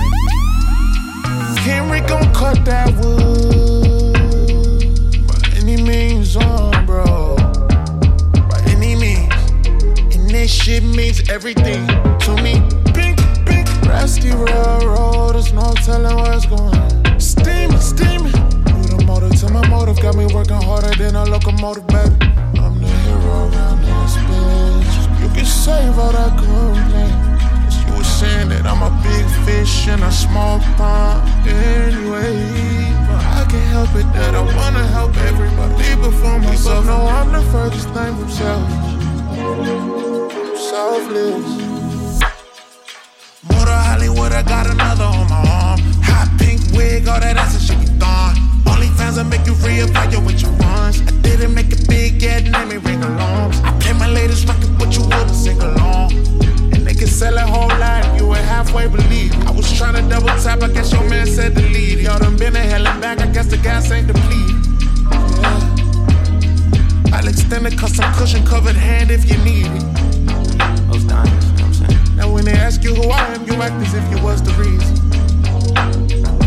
Selfless. 40.56 41.44
Motor 43.48 43.80
Hollywood, 43.88 44.32
I 44.32 44.42
got 44.42 44.66
another 44.66 45.04
on 45.04 45.28
my 45.28 45.36
arm. 45.36 45.80
Hot 46.02 46.28
pink 46.38 46.60
wig, 46.72 47.08
all 47.08 47.20
that 47.20 47.36
ass 47.36 47.54
and 47.54 47.62
shit 47.62 47.78
be 47.80 47.98
gone. 47.98 48.36
Only 48.66 48.88
fans 48.98 49.16
will 49.16 49.24
make 49.24 49.46
you 49.46 49.54
real 49.64 49.86
reevaluate 49.86 50.42
your 50.42 50.52
funds. 50.58 51.00
I 51.00 51.10
didn't 51.22 51.54
make 51.54 51.70
it 51.72 51.88
big 51.88 52.20
yet, 52.22 52.44
name 52.44 52.68
me 52.68 52.76
ring 52.76 53.02
along. 53.02 53.54
I 53.64 53.76
play 53.80 53.92
my 53.92 54.08
latest 54.08 54.48
record, 54.48 54.78
but 54.78 54.96
you 54.96 55.02
wouldn't 55.04 55.30
sing 55.30 55.60
along. 55.60 56.12
And 56.74 56.86
they 56.86 56.94
can 56.94 57.08
sell 57.08 57.36
a 57.36 57.40
whole 57.40 57.68
lot, 57.68 58.18
you 58.18 58.26
would 58.26 58.38
halfway 58.38 58.88
believe. 58.88 59.32
I 59.46 59.50
was 59.50 59.72
trying 59.72 59.94
to 59.94 60.02
double 60.08 60.28
tap, 60.42 60.62
I 60.62 60.68
guess 60.68 60.92
your 60.92 61.08
man 61.08 61.26
said 61.26 61.54
the 61.54 61.62
lead. 61.62 62.00
Y'all 62.00 62.18
done 62.18 62.36
been 62.36 62.54
to 62.54 62.60
hell 62.60 62.86
and 62.86 63.00
back, 63.00 63.20
I 63.20 63.26
guess 63.26 63.46
the 63.46 63.58
gas 63.58 63.90
ain't 63.90 64.06
depleted. 64.08 64.75
I'll 67.16 67.28
extend 67.28 67.66
a 67.66 67.70
custom 67.74 68.04
cushion 68.12 68.44
covered 68.44 68.76
hand 68.76 69.10
if 69.10 69.24
you 69.24 69.38
need 69.38 69.64
it. 69.64 69.82
Those 70.92 71.04
diamonds, 71.04 71.46
you 71.46 71.56
know 71.56 71.64
what 71.64 71.64
I'm 71.64 71.72
saying? 71.72 72.16
Now 72.16 72.30
when 72.30 72.44
they 72.44 72.52
ask 72.52 72.84
you 72.84 72.94
who 72.94 73.08
I 73.08 73.20
am, 73.32 73.46
you 73.46 73.54
act 73.54 73.72
as 73.86 73.94
if 73.94 74.04
you 74.10 74.22
was 74.22 74.42
the 74.42 74.52
reason. 74.52 74.94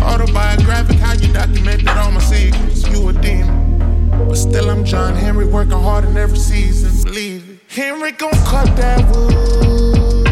Autobiographic, 0.03 0.97
how 0.97 1.13
you 1.13 1.33
documented 1.33 1.87
all 1.87 2.11
my 2.11 2.21
secrets. 2.21 2.87
You 2.87 3.09
a 3.09 3.13
demon. 3.13 4.09
But 4.27 4.35
still, 4.35 4.69
I'm 4.69 4.85
John 4.85 5.15
Henry, 5.15 5.45
working 5.45 5.71
hard 5.71 6.05
in 6.05 6.15
every 6.15 6.37
season. 6.37 7.03
Believe 7.03 7.49
it. 7.49 7.59
Henry 7.67 8.11
gon' 8.11 8.29
cut 8.45 8.67
that 8.77 9.03
wood. 9.09 10.23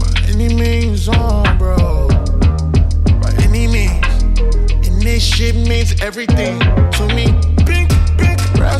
By 0.00 0.10
any 0.28 0.52
means 0.52 1.08
on, 1.08 1.56
bro. 1.56 2.08
By 3.22 3.32
any 3.44 3.68
means. 3.68 4.04
And 4.88 5.00
this 5.00 5.22
shit 5.22 5.54
means 5.54 6.02
everything 6.02 6.58
to 6.58 7.06
me. 7.14 7.32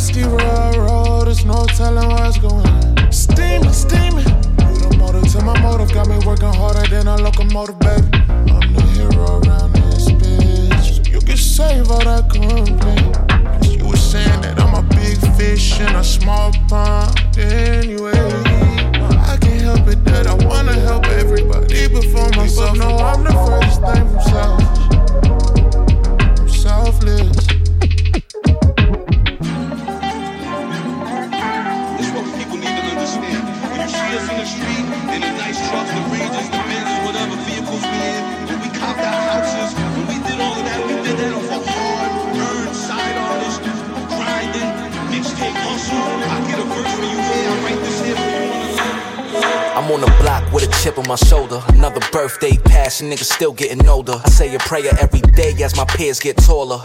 Pink, 0.01 0.16
rusty 0.16 0.24
railroad. 0.24 1.26
There's 1.26 1.44
no 1.44 1.64
telling 1.76 2.09
where 2.09 2.26
it's 2.26 2.38
going. 2.38 3.12
Steaming, 3.12 3.72
steaming. 3.72 4.26
You 4.59 4.88
the 4.88 4.96
motor 4.98 5.20
to 5.20 5.44
my 5.44 5.61
motive. 5.61 5.92
Got 5.92 6.09
me 6.09 6.18
working 6.26 6.53
harder 6.53 6.86
than 6.88 7.07
a 7.07 7.16
locomotive, 7.16 7.78
baby. 7.78 8.09
I'm 8.28 8.74
the 8.74 8.82
hero 8.94 9.40
around 9.40 9.72
this 9.74 10.09
bitch. 10.09 11.11
You 11.11 11.20
can 11.20 11.36
save 11.36 11.90
all 11.90 12.05
that 12.05 12.30
complaint. 12.30 13.16
Cause 13.28 13.76
you 13.76 13.86
were 13.86 13.96
saying 13.96 14.40
that 14.42 14.61
I'm 14.61 14.74
a 14.74 14.82
big 14.94 15.18
fish 15.36 15.80
in 15.80 15.94
a 15.94 16.05
small 16.05 16.53
pond 16.68 17.38
anyway. 17.38 18.12
I 18.12 19.36
can't 19.40 19.61
help 19.61 19.88
it 19.88 20.05
that 20.05 20.26
I 20.26 20.34
wanna 20.46 20.74
help 20.74 21.07
everybody 21.07 21.88
before 21.88 22.30
myself. 22.30 22.76
No, 22.76 22.96
I'm 22.96 23.24
the 23.24 23.32
furthest 23.32 23.80
thing 23.80 24.09
from 24.09 24.20
selfish. 24.30 24.80
I'm 26.40 26.48
selfless. 26.48 27.39
I'm 49.81 49.91
on 49.93 50.01
the 50.03 50.14
block 50.20 50.53
with 50.53 50.68
a 50.68 50.83
chip 50.83 50.99
on 50.99 51.09
my 51.09 51.16
shoulder. 51.16 51.62
Another 51.68 52.01
birthday 52.12 52.57
passing, 52.66 53.11
niggas 53.11 53.33
still 53.33 53.53
getting 53.53 53.87
older. 53.89 54.20
I 54.24 54.28
say 54.28 54.55
a 54.55 54.59
prayer 54.59 54.93
every 55.01 55.20
day 55.20 55.55
as 55.62 55.76
my 55.76 55.85
peers 55.87 56.20
get 56.20 56.37
taller. 56.37 56.83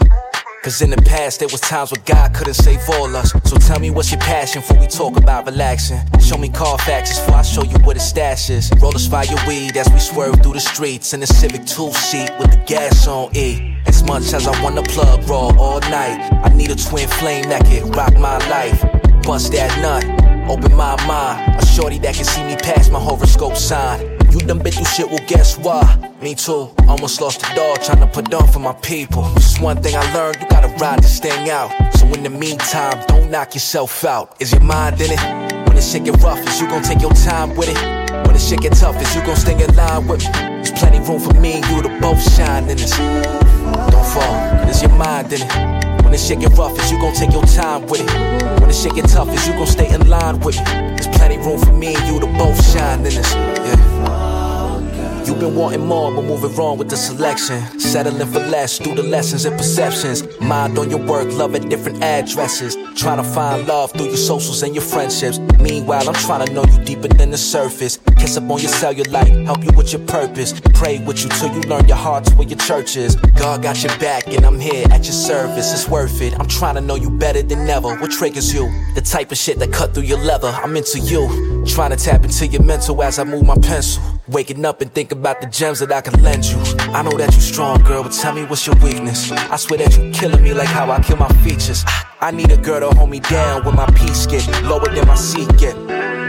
Cause 0.66 0.82
in 0.82 0.90
the 0.90 0.96
past, 0.96 1.38
there 1.38 1.48
was 1.48 1.60
times 1.60 1.92
where 1.92 2.02
God 2.04 2.34
couldn't 2.34 2.54
save 2.54 2.80
all 2.94 3.14
us. 3.14 3.30
So 3.48 3.56
tell 3.56 3.78
me 3.78 3.90
what's 3.92 4.10
your 4.10 4.18
passion 4.18 4.62
for 4.62 4.74
we 4.74 4.88
talk 4.88 5.16
about 5.16 5.46
relaxing. 5.46 6.00
Show 6.18 6.38
me 6.38 6.48
Carfaxes 6.48 7.24
before 7.24 7.36
I 7.36 7.42
show 7.42 7.62
you 7.62 7.78
where 7.84 7.94
the 7.94 8.00
stash 8.00 8.50
is. 8.50 8.72
Roll 8.82 8.92
us 8.92 9.06
fire 9.06 9.28
weed 9.46 9.76
as 9.76 9.88
we 9.92 10.00
swerve 10.00 10.42
through 10.42 10.54
the 10.54 10.60
streets 10.60 11.14
in 11.14 11.20
the 11.20 11.26
Civic 11.28 11.66
two 11.66 11.92
seat 11.92 12.32
with 12.40 12.50
the 12.50 12.60
gas 12.66 13.06
on 13.06 13.30
E. 13.36 13.76
As 13.86 14.02
much 14.02 14.32
as 14.32 14.48
I 14.48 14.60
wanna 14.60 14.82
plug 14.82 15.22
raw 15.28 15.54
all 15.56 15.78
night, 15.82 16.32
I 16.42 16.48
need 16.48 16.72
a 16.72 16.74
twin 16.74 17.06
flame 17.10 17.44
that 17.44 17.64
can 17.64 17.92
rock 17.92 18.14
my 18.14 18.38
life. 18.48 18.82
Bust 19.22 19.52
that 19.52 19.70
nut, 19.80 20.02
open 20.50 20.74
my 20.74 20.96
mind. 21.06 21.62
A 21.62 21.64
shorty 21.64 22.00
that 22.00 22.16
can 22.16 22.24
see 22.24 22.42
me 22.42 22.56
past 22.56 22.90
my 22.90 22.98
horoscope 22.98 23.54
sign. 23.54 24.15
Done 24.46 24.60
been 24.60 24.72
through 24.72 24.84
shit, 24.84 25.08
well, 25.10 25.18
guess 25.26 25.58
why? 25.58 25.82
Me 26.22 26.32
too. 26.36 26.70
Almost 26.86 27.20
lost 27.20 27.42
a 27.42 27.54
dog 27.56 27.82
trying 27.82 27.98
to 27.98 28.06
put 28.06 28.32
on 28.32 28.46
for 28.52 28.60
my 28.60 28.74
people. 28.74 29.24
Just 29.34 29.60
one 29.60 29.82
thing 29.82 29.96
I 29.96 30.14
learned, 30.14 30.36
you 30.40 30.46
gotta 30.48 30.68
ride 30.76 31.02
this 31.02 31.18
thing 31.18 31.50
out. 31.50 31.72
So 31.94 32.06
in 32.12 32.22
the 32.22 32.30
meantime, 32.30 33.02
don't 33.08 33.28
knock 33.28 33.54
yourself 33.54 34.04
out. 34.04 34.36
Is 34.38 34.52
your 34.52 34.60
mind 34.60 35.00
in 35.00 35.10
it? 35.10 35.20
When 35.66 35.74
the 35.74 35.82
shit 35.82 36.04
get 36.04 36.22
rough, 36.22 36.38
is 36.46 36.60
you 36.60 36.68
gon' 36.68 36.84
take 36.84 37.00
your 37.00 37.10
time 37.10 37.56
with 37.56 37.70
it? 37.70 37.76
When 38.24 38.34
the 38.34 38.38
shit 38.38 38.60
get 38.60 38.74
tough, 38.74 39.02
is 39.02 39.16
you 39.16 39.22
gon' 39.26 39.34
stay 39.34 39.60
in 39.60 39.74
line 39.74 40.06
with 40.06 40.24
me? 40.24 40.30
There's 40.32 40.70
plenty 40.70 41.00
room 41.00 41.18
for 41.18 41.34
me 41.34 41.54
and 41.54 41.66
you 41.66 41.82
to 41.82 42.00
both 42.00 42.22
shine 42.36 42.68
in 42.68 42.76
this. 42.76 42.96
Don't 42.96 44.06
fall, 44.14 44.68
is 44.70 44.80
your 44.80 44.92
mind 44.92 45.32
in 45.32 45.42
it? 45.42 46.02
When 46.04 46.12
the 46.12 46.18
shit 46.18 46.38
get 46.38 46.56
rough, 46.56 46.78
is 46.78 46.92
you 46.92 47.00
gon' 47.00 47.14
take 47.14 47.32
your 47.32 47.46
time 47.46 47.84
with 47.88 48.00
it? 48.00 48.60
When 48.60 48.68
the 48.68 48.72
shit 48.72 48.94
get 48.94 49.08
tough, 49.08 49.28
is 49.28 49.44
you 49.48 49.54
gon' 49.54 49.66
stay 49.66 49.92
in 49.92 50.08
line 50.08 50.38
with 50.38 50.56
me? 50.58 50.94
There's 50.94 51.08
plenty 51.08 51.36
room 51.38 51.58
for 51.58 51.72
me 51.72 51.96
and 51.96 52.06
you 52.06 52.20
to 52.20 52.26
both 52.38 52.64
shine 52.72 52.98
in 53.00 53.14
this. 53.16 53.34
Yeah. 53.34 53.95
You've 55.26 55.40
been 55.40 55.56
wanting 55.56 55.84
more, 55.84 56.14
but 56.14 56.22
moving 56.22 56.54
wrong 56.54 56.78
with 56.78 56.88
the 56.88 56.96
selection. 56.96 57.60
Settling 57.80 58.28
for 58.28 58.38
less 58.38 58.78
through 58.78 58.94
the 58.94 59.02
lessons 59.02 59.44
and 59.44 59.56
perceptions. 59.58 60.22
Mind 60.40 60.78
on 60.78 60.88
your 60.88 61.04
work, 61.04 61.32
love 61.32 61.56
at 61.56 61.68
different 61.68 62.00
addresses. 62.00 62.76
Trying 62.94 63.16
to 63.16 63.24
find 63.24 63.66
love 63.66 63.90
through 63.90 64.06
your 64.06 64.16
socials 64.16 64.62
and 64.62 64.72
your 64.72 64.84
friendships. 64.84 65.40
Meanwhile, 65.58 66.08
I'm 66.08 66.14
trying 66.14 66.46
to 66.46 66.52
know 66.52 66.64
you 66.64 66.78
deeper 66.84 67.08
than 67.08 67.32
the 67.32 67.38
surface. 67.38 67.98
Kiss 68.18 68.36
up 68.36 68.44
on 68.44 68.60
your 68.60 68.70
cellulite, 68.70 69.44
help 69.44 69.64
you 69.64 69.70
with 69.76 69.92
your 69.92 70.02
purpose. 70.06 70.54
Pray 70.74 71.00
with 71.00 71.24
you 71.24 71.28
till 71.30 71.52
you 71.52 71.60
learn 71.62 71.88
your 71.88 71.96
heart's 71.96 72.32
where 72.34 72.46
your 72.46 72.58
church 72.58 72.96
is. 72.96 73.16
God 73.34 73.64
got 73.64 73.82
your 73.82 73.98
back, 73.98 74.28
and 74.28 74.46
I'm 74.46 74.60
here 74.60 74.86
at 74.92 75.04
your 75.04 75.12
service. 75.12 75.72
It's 75.72 75.88
worth 75.88 76.22
it. 76.22 76.38
I'm 76.38 76.46
trying 76.46 76.76
to 76.76 76.80
know 76.80 76.94
you 76.94 77.10
better 77.10 77.42
than 77.42 77.68
ever. 77.68 77.96
What 77.96 78.12
triggers 78.12 78.54
you? 78.54 78.70
The 78.94 79.00
type 79.00 79.32
of 79.32 79.38
shit 79.38 79.58
that 79.58 79.72
cut 79.72 79.92
through 79.92 80.04
your 80.04 80.18
leather. 80.18 80.48
I'm 80.48 80.76
into 80.76 81.00
you. 81.00 81.64
Trying 81.66 81.90
to 81.90 81.96
tap 81.96 82.22
into 82.22 82.46
your 82.46 82.62
mental 82.62 83.02
as 83.02 83.18
I 83.18 83.24
move 83.24 83.44
my 83.44 83.56
pencil. 83.56 84.15
Waking 84.28 84.64
up 84.64 84.80
and 84.80 84.92
think 84.92 85.12
about 85.12 85.40
the 85.40 85.46
gems 85.46 85.78
that 85.78 85.92
I 85.92 86.00
can 86.00 86.20
lend 86.20 86.46
you. 86.46 86.58
I 86.90 87.02
know 87.02 87.16
that 87.16 87.32
you 87.32 87.40
strong, 87.40 87.80
girl, 87.84 88.02
but 88.02 88.10
tell 88.10 88.34
me 88.34 88.44
what's 88.44 88.66
your 88.66 88.74
weakness. 88.82 89.30
I 89.30 89.54
swear 89.54 89.78
that 89.78 89.96
you 89.96 90.10
killing 90.10 90.42
me 90.42 90.52
like 90.52 90.66
how 90.66 90.90
I 90.90 91.00
kill 91.00 91.16
my 91.16 91.28
features. 91.46 91.84
I 92.20 92.32
need 92.32 92.50
a 92.50 92.56
girl 92.56 92.80
to 92.80 92.96
hold 92.96 93.08
me 93.08 93.20
down 93.20 93.64
when 93.64 93.76
my 93.76 93.86
peace 93.94 94.26
get 94.26 94.42
lower 94.64 94.88
than 94.88 95.06
my 95.06 95.14
seat 95.14 95.46
get. 95.58 95.76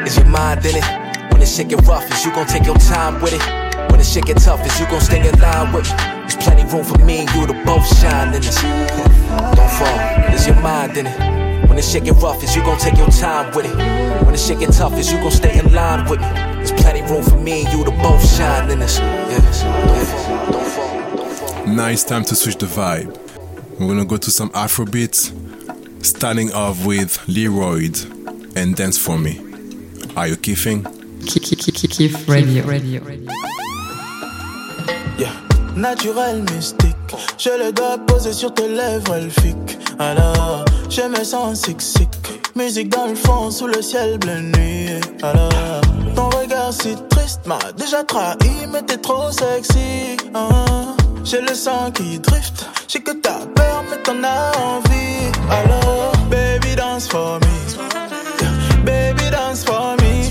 Is 0.05 0.15
your 0.15 0.27
mind 0.27 0.63
in 0.63 0.75
it? 0.75 1.31
When 1.31 1.39
the 1.39 1.47
shit 1.47 1.69
get 1.69 1.81
rough, 1.87 2.05
is 2.11 2.23
you 2.23 2.29
gon' 2.33 2.45
take 2.45 2.65
your 2.65 2.77
time 2.77 3.19
with 3.19 3.33
it? 3.33 3.41
When 3.89 3.97
the 3.97 4.05
shit 4.05 4.25
get 4.25 4.37
tough, 4.37 4.63
is 4.63 4.79
you 4.79 4.85
gon' 4.85 5.01
stay 5.01 5.27
in 5.27 5.39
line 5.39 5.73
with 5.73 5.89
me? 5.89 5.97
There's 5.97 6.37
plenty 6.37 6.65
room 6.69 6.85
for 6.85 6.99
me 7.03 7.25
and 7.25 7.29
you 7.33 7.47
to 7.47 7.65
both 7.65 7.87
shine 7.97 8.31
in 8.31 8.41
this. 8.43 8.61
Don't 8.61 9.71
fall, 9.73 9.97
is 10.35 10.45
your 10.45 10.59
mind 10.61 10.97
in 10.97 11.07
it? 11.07 11.67
When 11.67 11.77
the 11.77 11.81
shit 11.81 12.03
get 12.03 12.13
rough, 12.21 12.43
is 12.43 12.55
you 12.55 12.61
gon' 12.61 12.77
take 12.77 12.97
your 12.97 13.09
time 13.09 13.55
with 13.55 13.65
it? 13.65 13.75
When 14.21 14.33
the 14.33 14.37
shit 14.37 14.59
get 14.59 14.71
tough, 14.71 14.93
is 14.99 15.11
you 15.11 15.17
gon' 15.17 15.31
stay 15.31 15.57
in 15.57 15.73
line 15.73 16.07
with 16.07 16.21
me? 16.21 16.56
There's 16.67 16.81
plenty 16.81 17.01
room 17.03 17.23
for 17.23 17.37
me 17.37 17.63
and 17.63 17.71
you 17.71 17.85
to 17.85 17.91
both 17.91 18.29
shine 18.35 18.69
in 18.69 18.79
this. 18.79 18.99
Yes, 18.99 19.63
yes. 19.63 20.09
Now 21.65 21.87
it's 21.87 22.03
time 22.03 22.25
to 22.25 22.35
switch 22.35 22.57
the 22.57 22.65
vibe. 22.65 23.17
We're 23.79 23.87
gonna 23.87 24.03
go 24.03 24.17
to 24.17 24.29
some 24.29 24.49
Afrobeats, 24.49 25.31
starting 26.05 26.51
off 26.51 26.85
with 26.85 27.17
Leroyd 27.27 27.97
and 28.57 28.75
Dance 28.75 28.97
For 28.97 29.17
Me. 29.17 29.39
Are 30.17 30.27
you 30.27 30.35
kiffing? 30.35 30.83
Kiff, 31.21 31.43
kiff, 31.43 31.57
kiff, 31.57 31.73
kiff, 31.73 31.91
kiff, 31.95 32.27
radio, 32.27 32.65
radio, 32.65 33.01
radio. 33.01 33.31
Naturel 35.77 36.43
mystique. 36.51 36.95
J'ai 37.37 37.57
les 37.59 37.71
doigts 37.71 37.99
posés 37.99 38.33
sur 38.33 38.53
tes 38.53 38.67
lèvres 38.67 39.13
elfiques. 39.15 39.77
Alors, 39.99 40.65
je 40.89 41.03
me 41.03 41.23
sens 41.23 41.61
sick 41.61 42.07
Musique 42.55 42.89
dans 42.89 43.05
le 43.05 43.15
fond, 43.15 43.51
sous 43.51 43.67
le 43.67 43.83
ciel 43.83 44.17
bleu 44.17 44.41
nuit. 44.41 44.99
Alors, 45.21 45.81
regard 46.67 46.73
si 46.73 46.95
triste 47.09 47.45
m'a 47.45 47.59
déjà 47.77 48.03
trahi, 48.03 48.67
mais 48.71 48.81
t'es 48.81 48.97
trop 48.97 49.31
sexy. 49.31 50.17
Ah, 50.33 50.95
J'ai 51.23 51.41
le 51.41 51.53
sang 51.53 51.91
qui 51.91 52.19
drift. 52.19 52.65
J'ai 52.87 53.01
que 53.01 53.11
t'as 53.11 53.45
peur, 53.55 53.83
mais 53.89 53.97
t'en 54.03 54.23
as 54.23 54.51
envie. 54.57 55.31
Alors, 55.49 56.11
baby, 56.29 56.75
dance 56.75 57.07
for 57.07 57.39
me. 57.39 58.85
Baby, 58.85 59.29
dance 59.31 59.63
for 59.63 59.95
me. 60.01 60.29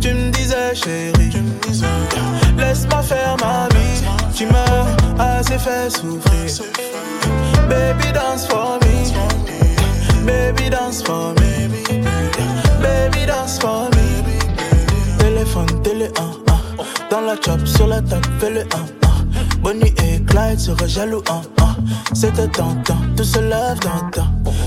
Tu 0.00 0.12
me 0.12 0.30
disais, 0.30 0.74
chérie. 0.74 1.32
Laisse-moi 2.58 3.02
faire 3.02 3.36
ma 3.40 3.68
vie. 3.74 4.02
Tu 4.34 4.46
m'as 4.46 5.24
assez 5.38 5.58
fait 5.58 5.90
souffrir. 5.90 6.50
Baby, 7.68 8.12
dance 8.12 8.46
for 8.46 8.78
me. 8.82 8.96
Baby, 10.26 10.70
dance 10.70 11.02
for 11.02 11.32
me. 11.40 11.68
Baby, 12.82 13.26
dance 13.26 13.58
for 13.58 13.88
me. 13.90 13.95
Téléphone, 15.46 15.82
télé 15.82 16.08
1, 16.18 16.22
1. 16.52 17.10
Dans 17.10 17.20
la 17.20 17.36
chop, 17.36 17.64
sur 17.66 17.86
la 17.86 18.02
table, 18.02 18.26
fais-le 18.40 18.62
1, 18.62 18.64
1. 18.64 18.66
Bonnie 19.60 19.94
et 20.02 20.20
Clyde 20.24 20.58
seraient 20.58 20.88
jaloux, 20.88 21.22
1, 21.30 21.62
1. 21.62 21.76
C'était 22.14 22.48
tentant, 22.48 22.98
tout 23.16 23.22
se 23.22 23.38
lève 23.38 23.78
temps. 23.78 24.24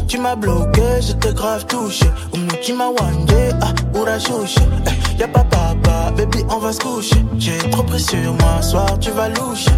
Tu 0.07 0.17
m'as 0.17 0.37
bloqué, 0.37 1.01
j'étais 1.01 1.33
grave 1.33 1.65
touché. 1.65 2.05
Ou 2.33 2.37
tu 2.63 2.71
m'as 2.73 2.87
wandé, 2.87 3.49
ah, 3.61 3.73
ou 3.93 4.05
la 4.05 4.19
chouché. 4.19 4.61
Eh, 4.87 5.19
y'a 5.19 5.27
pas 5.27 5.43
papa, 5.43 6.11
baby, 6.15 6.45
on 6.49 6.59
va 6.59 6.71
se 6.71 6.79
coucher. 6.79 7.25
J'ai 7.37 7.57
trop 7.71 7.83
pris 7.83 7.99
sur 7.99 8.33
moi, 8.35 8.61
soir, 8.61 8.97
tu 8.99 9.11
vas 9.11 9.27
loucher. 9.27 9.71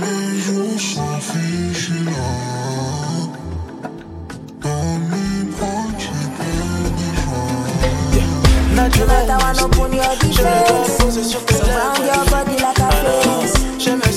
Les 0.00 0.40
jours 0.40 0.80
s'affichent 0.80 1.90
là. 2.06 2.57
No 8.98 9.06
matter 9.06 9.36
what, 9.38 9.62
open 9.62 9.92
your 9.92 10.14
defense. 10.18 10.98
Surround 11.50 11.98
your 11.98 12.24
body 12.30 12.56
like 12.62 12.78
a 12.78 12.90
fence. 13.22 13.54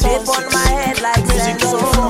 Dip 0.01 0.27
on 0.27 0.45
my 0.51 0.67
head 0.67 1.01
like 1.01 1.25
sensor. 1.27 2.00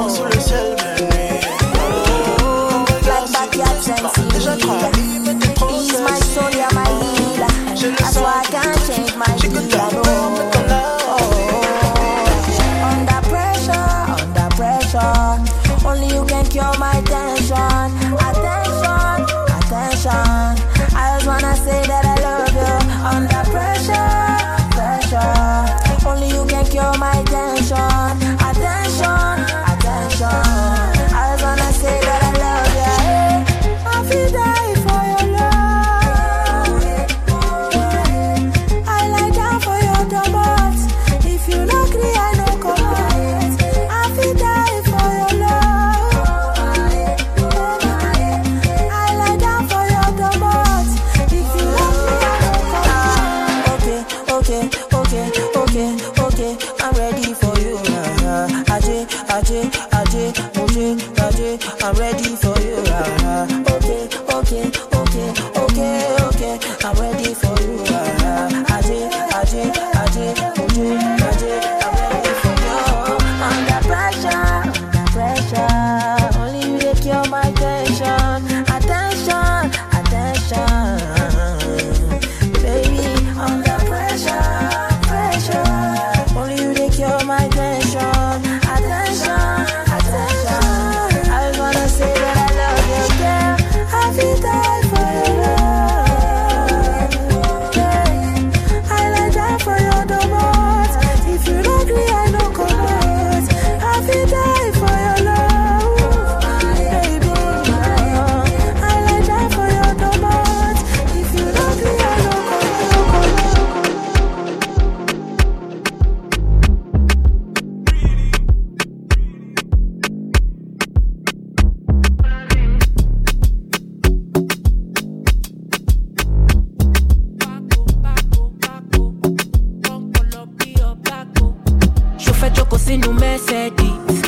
Mercedes? 133.32 134.20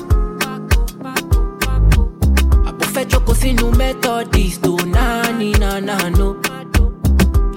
Àbò 2.70 2.86
fẹ́ 2.94 3.06
jókòó 3.12 3.34
sínú 3.42 3.66
Methodist 3.82 4.62
tó 4.64 4.72
náání 4.96 5.50
nánáno. 5.64 6.28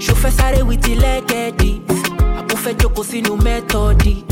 Ṣo 0.05 0.13
fẹ́ 0.21 0.31
sáré 0.37 0.61
with 0.67 0.81
the 0.85 0.93
legedis? 1.03 1.99
Àbò 2.39 2.55
fẹ́ 2.63 2.73
jókòó 2.81 3.03
sínú 3.09 3.33
Methodist? 3.47 4.25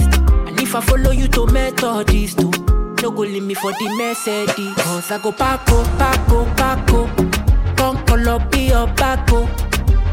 And 0.47 0.59
if 0.61 0.75
I 0.75 0.81
follow 0.87 1.11
you 1.19 1.27
to 1.35 1.45
Methodist 1.57 2.39
o, 2.43 2.49
no 3.01 3.11
go 3.11 3.21
leave 3.23 3.43
me 3.49 3.53
for 3.53 3.71
the 3.79 3.87
Mercedes. 3.99 4.75
Cause 4.83 5.11
I 5.11 5.17
go 5.23 5.31
pako, 5.31 5.77
pako, 5.99 6.37
pako. 6.59 6.99
Kọ́ńkọ́lọ́ 7.77 8.37
bí 8.51 8.61
ọ̀báko. 8.81 9.39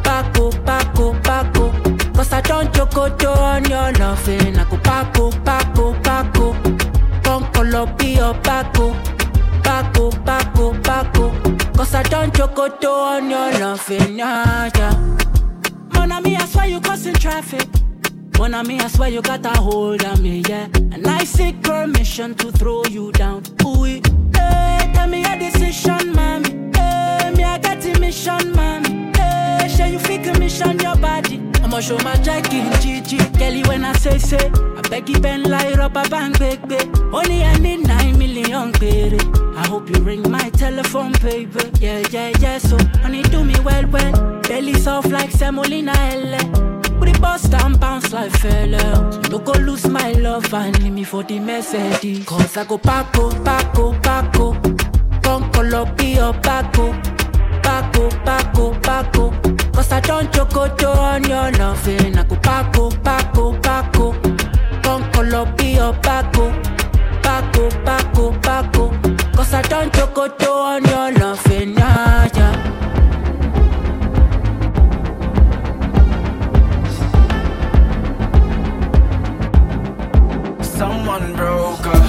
Pako, 0.06 0.44
pako, 0.66 1.04
pako. 1.26 1.64
Cause 2.16 2.32
I 2.32 2.40
don't 2.42 2.68
jokoto 2.74 3.30
on 3.50 3.64
your 3.72 3.90
loving. 3.98 4.56
I 4.62 4.64
go 4.70 4.76
pako, 4.88 5.24
pako, 5.46 5.84
pako. 6.06 6.46
Kọ́ńkọ́lọ́ 7.72 7.96
bí 7.98 8.10
ọ̀báko. 8.30 8.86
Pako, 9.64 10.04
pako, 10.26 10.64
pako. 10.86 11.24
Cause 11.76 11.94
I 11.94 12.02
don't 12.02 12.32
jokoto 12.36 12.92
on 13.14 13.30
your 13.30 13.50
loving. 13.60 14.18
Yeah, 14.18 14.70
yeah. 14.76 14.94
Mon 15.94 16.12
ami, 16.12 16.36
I 16.36 16.44
swear 16.52 16.66
you 16.66 16.80
causing 16.80 17.14
traffic. 17.14 17.66
Mon 18.38 18.52
ami, 18.54 18.78
I 18.78 18.88
swear 18.88 19.08
you 19.08 19.22
got 19.22 19.46
a 19.46 19.54
hold 19.66 20.04
on 20.04 20.22
me, 20.22 20.42
yeah. 20.50 20.66
And 20.94 21.06
I 21.06 21.24
seek 21.24 21.62
permission 21.62 22.34
to 22.40 22.52
throw 22.52 22.82
you 22.90 23.10
down. 23.12 23.42
Ooh, 23.64 23.84
hey, 23.84 24.00
tell 24.94 25.08
me 25.08 25.22
your 25.22 25.38
decision, 25.38 26.12
mommy. 26.14 26.50
Hey, 26.76 27.18
eh, 27.22 27.30
me, 27.36 27.42
I 27.44 27.58
got 27.58 27.84
a 27.86 27.98
mission, 28.00 28.52
mommy. 28.54 29.11
Share 29.76 29.88
you 29.88 29.98
feel 29.98 30.22
commission 30.22 30.78
your 30.80 30.96
body. 30.96 31.40
I'ma 31.62 31.80
show 31.80 31.96
my 31.98 32.14
jack 32.16 32.52
in 32.52 32.70
Gigi. 32.80 33.18
Kelly, 33.38 33.62
when 33.64 33.84
I 33.84 33.92
say, 33.94 34.18
say, 34.18 34.50
I 34.76 34.80
beg 34.90 35.08
you, 35.08 35.18
bend 35.18 35.46
like 35.48 35.76
rubber 35.76 36.06
band, 36.08 36.38
baby. 36.38 36.76
Only 37.12 37.42
I 37.42 37.56
need 37.58 37.86
nine 37.86 38.18
million, 38.18 38.72
baby. 38.72 39.18
I 39.56 39.66
hope 39.68 39.88
you 39.88 40.02
ring 40.02 40.30
my 40.30 40.50
telephone, 40.50 41.12
baby. 41.22 41.60
Yeah, 41.80 42.02
yeah, 42.10 42.32
yeah. 42.40 42.58
So, 42.58 42.76
honey, 43.00 43.22
do 43.22 43.44
me 43.44 43.54
well, 43.60 43.86
well. 43.86 44.40
Belly 44.42 44.74
soft 44.74 45.08
like 45.08 45.30
semolina, 45.30 45.92
elle. 45.96 46.38
Put 46.98 47.12
the 47.12 47.18
bus 47.20 47.44
down, 47.44 47.78
bounce 47.78 48.12
like 48.12 48.30
fella. 48.32 49.20
No 49.30 49.38
go 49.38 49.52
lose 49.52 49.88
my 49.88 50.12
love 50.12 50.52
and 50.52 50.78
leave 50.82 50.92
me 50.92 51.04
for 51.04 51.22
the 51.22 51.40
Mercedes. 51.40 52.26
Cause 52.26 52.56
I 52.58 52.64
go 52.64 52.76
Paco, 52.78 53.30
Paco, 53.42 53.92
Paco. 54.00 54.52
Concolo 55.22 55.96
be 55.96 56.16
your 56.16 56.34
Paco. 56.34 56.92
Paco, 57.62 58.10
Paco, 58.24 58.74
Paco. 58.80 59.61
Cause 59.82 59.90
I 59.94 60.00
don't 60.00 60.32
joke 60.32 60.56
on 60.56 61.24
your 61.24 61.50
loving. 61.58 62.16
I 62.16 62.22
go 62.22 62.36
Paco, 62.36 62.88
Paco, 63.02 63.52
Paco. 63.58 64.12
Concolo 64.80 65.44
be 65.56 65.74
your 65.74 65.92
Paco, 65.94 66.52
Paco, 67.20 67.68
Paco, 67.84 68.30
Paco. 68.42 68.90
Cause 69.34 69.54
I 69.54 69.62
don't 69.62 69.92
chocoto 69.92 70.54
on 70.54 70.84
your 70.84 71.10
love, 71.18 71.44
yeah, 71.50 72.28
yeah. 72.32 72.54
Someone 80.62 81.34
broke 81.34 81.86
her. 81.86 82.01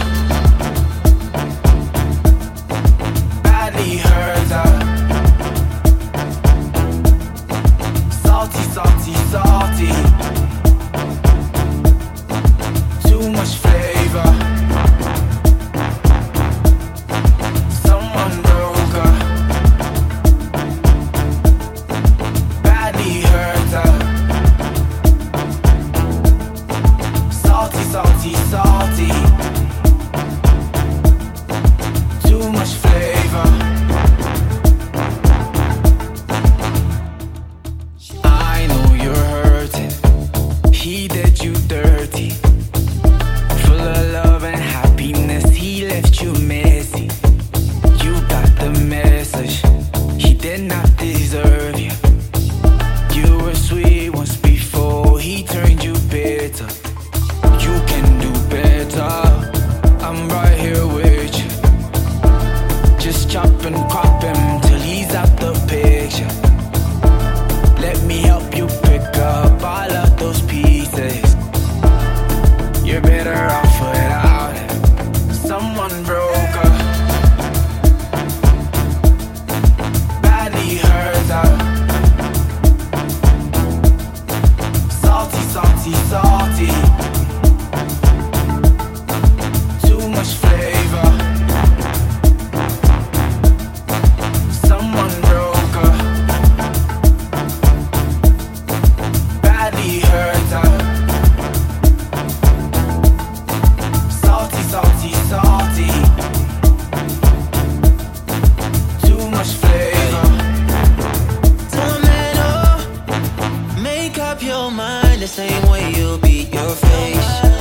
The 115.24 115.28
same 115.30 115.72
way 115.72 115.90
you 115.94 116.18
beat 116.18 116.54
your 116.54 116.70
face. 116.70 117.53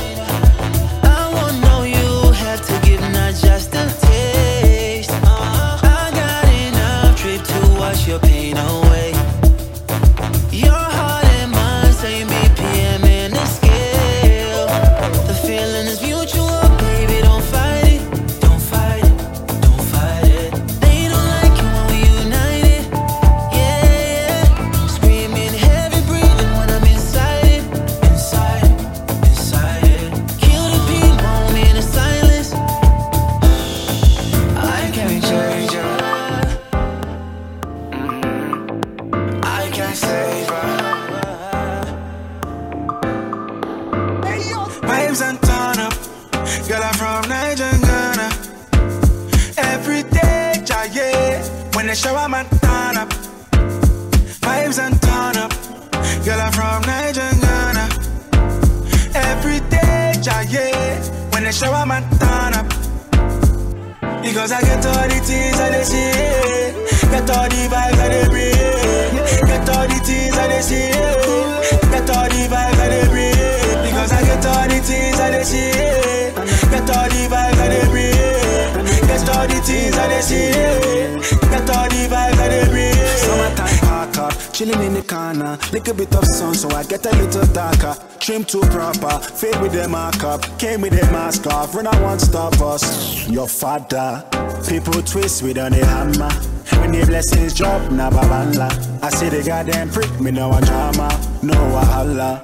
Trim 88.23 88.45
too 88.45 88.61
proper, 88.61 89.19
fade 89.19 89.59
with 89.59 89.73
the 89.73 89.85
markup. 89.89 90.57
Came 90.57 90.79
with 90.79 90.97
the 90.97 91.05
mask 91.11 91.45
off, 91.47 91.75
run 91.75 91.87
I 91.87 92.01
won't 92.01 92.21
stop 92.21 92.53
us. 92.61 93.27
Your 93.27 93.49
father, 93.49 94.23
people 94.65 95.01
twist 95.03 95.43
with 95.43 95.57
on 95.57 95.73
the 95.73 95.85
hammer. 95.85 96.31
When 96.79 96.93
the 96.93 97.05
blessings 97.05 97.53
drop, 97.53 97.91
na 97.91 98.09
babala. 98.09 98.71
I 99.03 99.09
see 99.09 99.27
the 99.27 99.43
goddamn 99.43 99.89
prick, 99.89 100.21
me 100.21 100.31
no 100.31 100.53
a 100.53 100.61
drama, 100.61 101.09
no 101.43 101.53
wahala. 101.75 102.39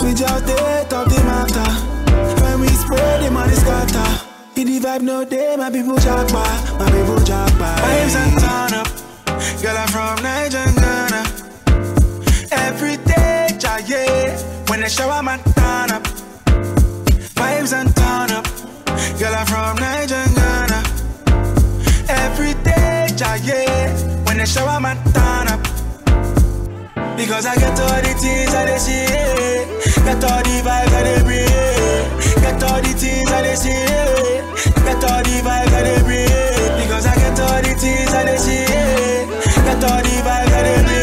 We 0.00 0.14
just 0.14 0.46
there 0.46 0.84
talk 0.84 1.08
the 1.08 1.20
matter. 1.26 1.68
When 2.40 2.60
we 2.60 2.68
spread 2.68 3.24
the 3.24 3.32
money 3.32 3.54
scatter. 3.54 4.26
In 4.54 4.68
the 4.68 4.78
vibe 4.78 5.02
no 5.02 5.24
day, 5.24 5.56
my 5.56 5.70
people 5.72 5.96
jack 5.96 6.32
by, 6.32 6.78
my 6.78 6.88
people 6.88 7.18
jack 7.24 7.50
by. 7.58 7.74
Vibes 7.82 8.14
and 8.14 8.38
turn 8.38 8.78
up. 8.78 8.86
Girl, 9.60 9.76
I'm 9.76 9.88
from 9.88 10.22
Niger, 10.22 10.64
Ghana. 10.78 11.24
Every 12.52 12.96
day. 12.96 12.97
When 14.68 14.80
they 14.80 14.88
show 14.88 15.08
I'm 15.08 15.26
turn 15.54 15.90
up. 15.90 16.02
Vibes 17.36 17.72
and 17.72 17.88
turn 17.96 18.30
up. 18.36 18.44
Girl, 19.18 19.34
I'm 19.34 19.46
from 19.46 19.76
Niger, 19.76 20.24
Ghana. 20.36 20.82
Every 22.08 22.52
day, 22.62 23.08
ja, 23.16 23.34
yeah. 23.36 23.88
When 24.26 24.36
they 24.36 24.44
show 24.44 24.66
I'm 24.66 24.84
turn 25.14 25.48
up. 25.48 25.60
Because 27.16 27.46
I 27.46 27.56
get 27.56 27.80
all 27.80 28.00
the 28.02 28.12
things 28.20 28.54
I 28.54 28.66
they 28.66 28.78
see. 28.78 29.06
Get 30.04 30.22
all 30.24 30.42
the 30.44 30.60
vibes 30.60 30.92
I 30.92 31.02
they 31.02 31.22
breathe. 31.24 32.42
Get 32.42 32.62
all 32.62 32.80
the 32.82 32.92
things 32.92 33.32
I 33.32 33.42
they 33.42 33.56
see. 33.56 33.72
Get 34.84 35.02
all 35.02 35.22
the 35.24 35.36
vibes 35.46 35.72
I 35.72 35.82
they 35.82 36.02
breathe. 36.04 36.82
Because 36.82 37.06
I 37.06 37.14
get 37.16 37.40
all 37.40 37.62
the 37.62 37.74
things 37.74 38.12
I 38.12 38.24
they 38.24 38.36
see. 38.36 38.66
Get 39.64 39.82
all 39.82 40.02
the 40.02 40.14
vibes 40.28 40.52
I 40.52 40.62
they 40.62 40.82
breathe. 40.84 40.97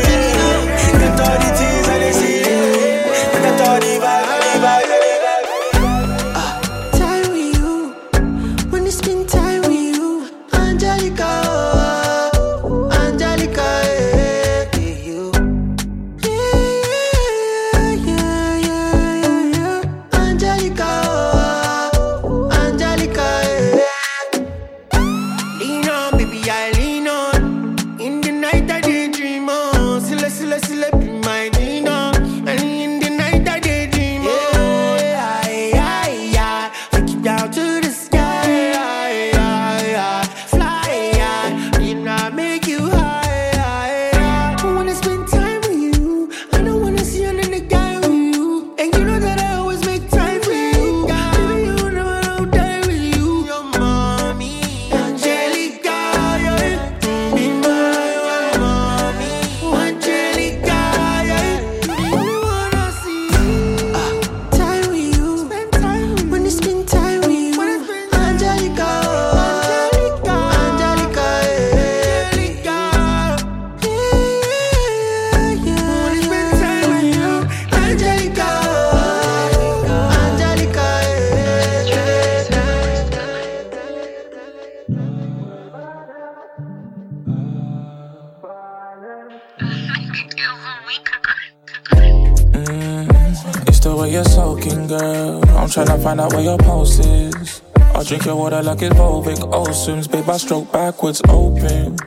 Tryna 95.75 96.01
find 96.01 96.21
out 96.21 96.31
where 96.31 96.41
your 96.41 96.57
pulse 96.57 96.99
is. 96.99 97.61
I'll 97.93 98.03
drink 98.05 98.25
your 98.25 98.37
water 98.37 98.63
like 98.63 98.81
it's 98.81 98.95
Volvic 98.95 99.53
Oceans. 99.53 100.07
Babe, 100.07 100.29
I 100.29 100.37
stroke 100.37 100.71
backwards 100.71 101.21
open. 101.27 101.97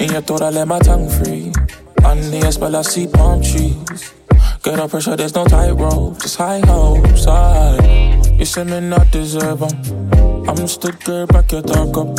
In 0.00 0.10
your 0.10 0.20
throat, 0.20 0.42
I 0.42 0.50
let 0.50 0.66
my 0.66 0.80
tongue 0.80 1.08
free. 1.08 1.52
Under 2.04 2.36
your 2.36 2.50
spell, 2.50 2.74
I 2.74 2.82
see 2.82 3.06
palm 3.06 3.40
trees. 3.40 4.12
Get 4.64 4.80
up 4.80 4.90
pressure, 4.90 5.14
there's 5.14 5.32
no 5.32 5.44
tightrope, 5.44 6.20
just 6.20 6.38
high 6.38 6.58
hopes. 6.66 7.28
I, 7.28 7.78
you 8.36 8.44
say 8.44 8.64
me 8.64 8.80
not 8.80 9.08
deserve 9.12 9.62
'em. 9.62 10.48
I'm 10.48 10.66
stood 10.66 10.98
girl, 11.04 11.26
back 11.28 11.52
your 11.52 11.62
dark 11.62 11.96
up. 11.96 12.18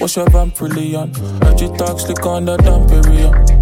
What's 0.00 0.16
your 0.16 0.28
vamp 0.30 0.60
really 0.60 0.96
on? 0.96 1.14
Heard 1.14 1.60
you 1.60 1.68
talk 1.76 2.00
slick 2.00 2.26
on 2.26 2.46
the 2.46 2.56
dump 2.56 2.90
area. 2.90 3.61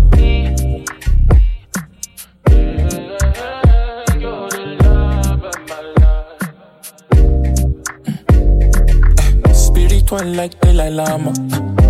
Spiritual 10.10 10.34
like 10.34 10.58
Dalai 10.58 10.90
Lama. 10.90 11.32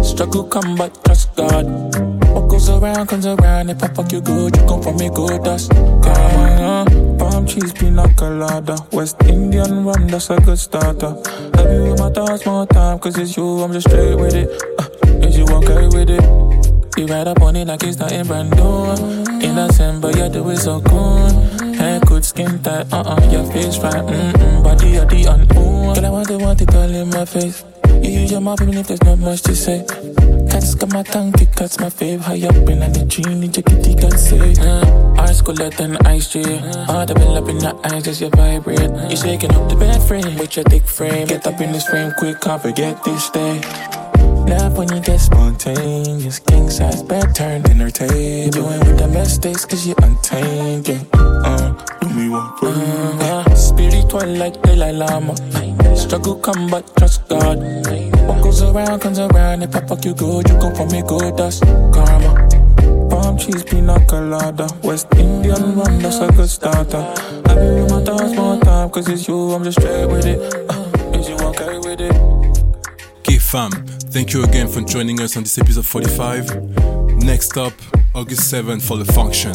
Struggle 0.05 0.45
come 0.45 0.77
but 0.77 0.93
trust 1.05 1.35
God. 1.37 1.65
What 2.35 2.51
goes 2.51 2.69
around 2.69 3.07
comes 3.07 3.25
around. 3.25 3.71
If 3.71 3.83
I 3.83 3.89
fuck 3.89 4.13
you 4.13 4.21
good, 4.21 4.55
you 4.55 4.63
come 4.67 4.83
for 4.83 4.93
me 4.93 5.09
good. 5.09 5.43
That's 5.43 5.69
karma. 5.69 6.85
Palm 7.19 7.47
cheese, 7.47 7.73
pina 7.73 8.05
colada. 8.19 8.77
West 8.93 9.17
Indian 9.25 9.87
rum, 9.87 10.07
that's 10.09 10.29
a 10.29 10.39
good 10.39 10.59
starter. 10.59 11.17
Love 11.57 11.73
you 11.73 11.93
with 11.93 11.99
my 11.99 12.11
thoughts 12.11 12.45
more 12.45 12.67
time, 12.67 12.99
cause 12.99 13.17
it's 13.17 13.39
you, 13.39 13.63
I'm 13.63 13.73
just 13.73 13.89
straight 13.89 14.15
with 14.15 14.35
it. 14.35 14.51
Uh, 14.79 15.27
is 15.27 15.39
you 15.39 15.47
okay 15.47 15.87
with 15.87 16.11
it? 16.11 16.99
You 16.99 17.07
ride 17.07 17.27
up 17.27 17.41
on 17.41 17.57
it 17.57 17.69
like 17.69 17.83
it's 17.85 17.97
nothing 17.97 18.27
brand 18.27 18.51
new. 18.51 19.41
Innocent, 19.41 20.03
but 20.03 20.15
you 20.19 20.29
do 20.29 20.47
it 20.51 20.59
so 20.59 20.83
cool. 20.83 21.27
Hair 21.73 22.01
good, 22.01 22.27
skin 22.27 22.63
tight, 22.63 22.93
uh 22.93 23.01
uh, 23.01 23.31
your 23.33 23.51
face 23.51 23.79
right, 23.79 23.95
mm 23.95 24.33
mm, 24.33 24.63
body 24.63 24.97
of 24.97 25.09
the 25.09 25.25
unowned. 25.25 25.97
Girl, 25.97 26.05
I 26.05 26.11
want 26.11 26.29
to 26.29 26.37
want 26.37 26.61
it 26.61 26.75
all 26.75 26.83
in 26.83 27.09
my 27.09 27.25
face. 27.25 27.65
You 28.03 28.11
use 28.21 28.31
your 28.31 28.41
mouth 28.41 28.61
even 28.63 28.77
if 28.79 28.87
there's 28.89 29.03
not 29.03 29.19
much 29.19 29.43
to 29.43 29.55
say. 29.57 29.85
Cats 30.51 30.75
got 30.75 30.93
my 30.93 31.03
tongue, 31.03 31.33
it 31.41 31.55
cuts 31.55 31.79
my 31.79 31.89
fave 31.89 32.21
high 32.21 32.47
up 32.47 32.57
in 32.69 32.81
the 32.81 33.05
genie, 33.07 33.49
kitty 33.49 33.95
got 33.95 34.13
say. 34.19 34.55
Uh, 34.61 35.21
Ours 35.21 35.43
cooler 35.43 35.71
than 35.71 35.97
ice 36.07 36.33
J. 36.33 36.43
All 36.89 37.05
the 37.07 37.15
bell 37.15 37.37
up 37.37 37.49
in 37.49 37.61
your 37.61 37.75
eyes 37.87 38.09
as 38.09 38.21
you 38.21 38.31
vibrate. 38.31 38.91
You 39.11 39.17
shaking 39.17 39.53
up 39.55 39.69
the 39.69 39.77
bed 39.77 40.01
frame 40.03 40.37
with 40.39 40.57
your 40.57 40.65
thick 40.65 40.87
frame. 40.87 41.27
Get 41.27 41.47
up 41.47 41.61
in 41.61 41.73
this 41.73 41.87
frame 41.87 42.13
quick, 42.19 42.41
can't 42.41 42.61
forget 42.63 43.03
this 43.05 43.31
day. 43.31 43.61
Love 44.49 44.77
when 44.79 44.89
you 44.93 45.01
get 45.01 45.21
spontaneous. 45.21 46.39
King 46.41 46.71
size 46.71 47.03
bed 47.03 47.35
turned 47.35 47.65
dinner 47.65 47.91
table. 47.91 48.51
Doing 48.51 48.81
with 48.81 48.99
the 48.99 49.09
mistakes 49.09 49.65
cause 49.65 49.87
you 49.87 49.95
untamed. 50.03 50.89
Yeah. 50.89 51.03
Uh, 51.15 51.73
do 52.01 52.09
me 52.09 52.29
one 52.29 52.57
for 52.57 52.69
uh, 52.69 53.55
Spiritual 53.55 54.27
like 54.27 54.61
Dalai 54.63 54.93
Lama. 54.93 55.35
Struggle 56.01 56.37
come 56.37 56.69
but 56.69 56.97
trust 56.97 57.29
God. 57.29 57.59
What 58.27 58.43
goes 58.43 58.63
around 58.63 59.01
comes 59.01 59.19
around. 59.19 59.63
If 59.63 59.77
I 59.77 59.81
fuck 59.87 60.05
you 60.05 60.15
good, 60.15 60.49
you 60.49 60.59
come 60.59 60.75
for 60.75 60.87
me 60.87 61.03
good. 61.03 61.37
That's 61.37 61.61
karma. 61.61 62.49
Palm 63.11 63.37
cheese, 63.37 63.63
pina 63.63 64.05
colada. 64.07 64.67
West 64.83 65.07
Indian 65.17 65.77
rum, 65.77 65.99
that's 66.01 66.19
a 66.19 66.33
good 66.33 66.49
starter. 66.49 67.05
I 67.47 67.55
be 67.55 67.83
with 67.83 67.91
my 67.91 68.03
thoughts 68.03 68.35
more 68.35 68.59
time, 68.61 68.89
cause 68.91 69.09
it's 69.09 69.29
you, 69.29 69.53
I'm 69.53 69.63
just 69.63 69.79
straight 69.81 70.07
with 70.07 70.27
it. 70.27 70.39
Uh, 70.71 71.19
is 71.19 71.29
you 71.29 71.37
okay 71.37 71.79
with 71.79 72.01
it? 72.01 72.17
Okay, 73.19 73.39
fam, 73.39 73.71
thank 74.11 74.33
you 74.33 74.43
again 74.45 74.69
for 74.69 74.81
joining 74.81 75.21
us 75.21 75.37
on 75.37 75.43
this 75.43 75.59
episode 75.59 75.87
45. 75.87 77.17
Next 77.23 77.57
up, 77.57 77.75
August 78.15 78.53
7th 78.53 78.83
for 78.83 78.97
the 78.97 79.13
function. 79.13 79.53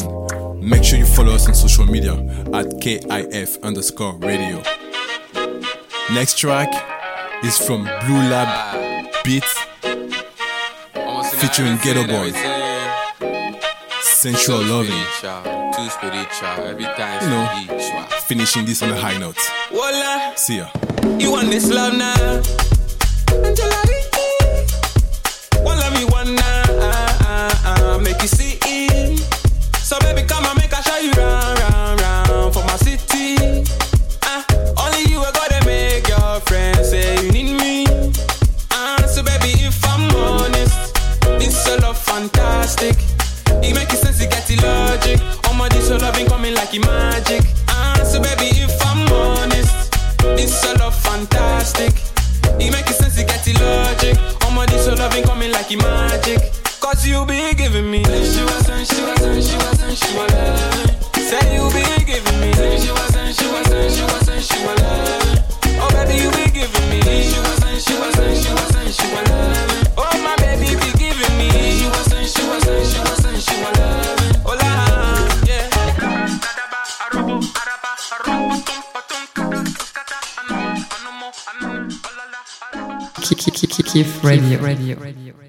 Make 0.60 0.84
sure 0.84 0.98
you 0.98 1.06
follow 1.06 1.32
us 1.32 1.48
on 1.48 1.54
social 1.54 1.86
media 1.86 2.12
at 2.54 2.66
KIF 2.80 3.62
underscore 3.62 4.14
radio. 4.18 4.62
Next 6.12 6.38
track 6.38 6.68
is 7.42 7.58
from 7.58 7.82
Blue 7.82 8.22
Lab 8.30 8.48
Beats 9.24 9.52
featuring 11.40 11.78
Ghetto 11.82 12.06
Boy. 12.06 12.30
Sensual 14.00 14.62
loving. 14.62 15.02
Too 15.74 15.90
spiritual, 15.90 16.64
every 16.64 16.84
time 16.84 17.22
You 17.22 17.28
know, 17.28 18.06
finishing 18.26 18.64
this 18.64 18.82
on 18.82 18.90
a 18.90 18.96
high 18.96 19.18
note. 19.18 19.38
See 20.38 20.58
ya. 20.58 20.68
you 21.18 21.32
want 21.32 21.50
this 21.50 21.68
love 21.68 21.96
now? 21.98 22.42
You 25.98 26.06
one 26.08 26.34
now, 26.34 26.62
uh, 26.68 27.50
uh, 27.64 27.98
make 28.02 28.20
you 28.20 28.28
see 28.28 28.55
Kif 83.96 84.22
Radio. 84.22 84.60
Radio. 84.60 84.94
Radio. 85.00 85.45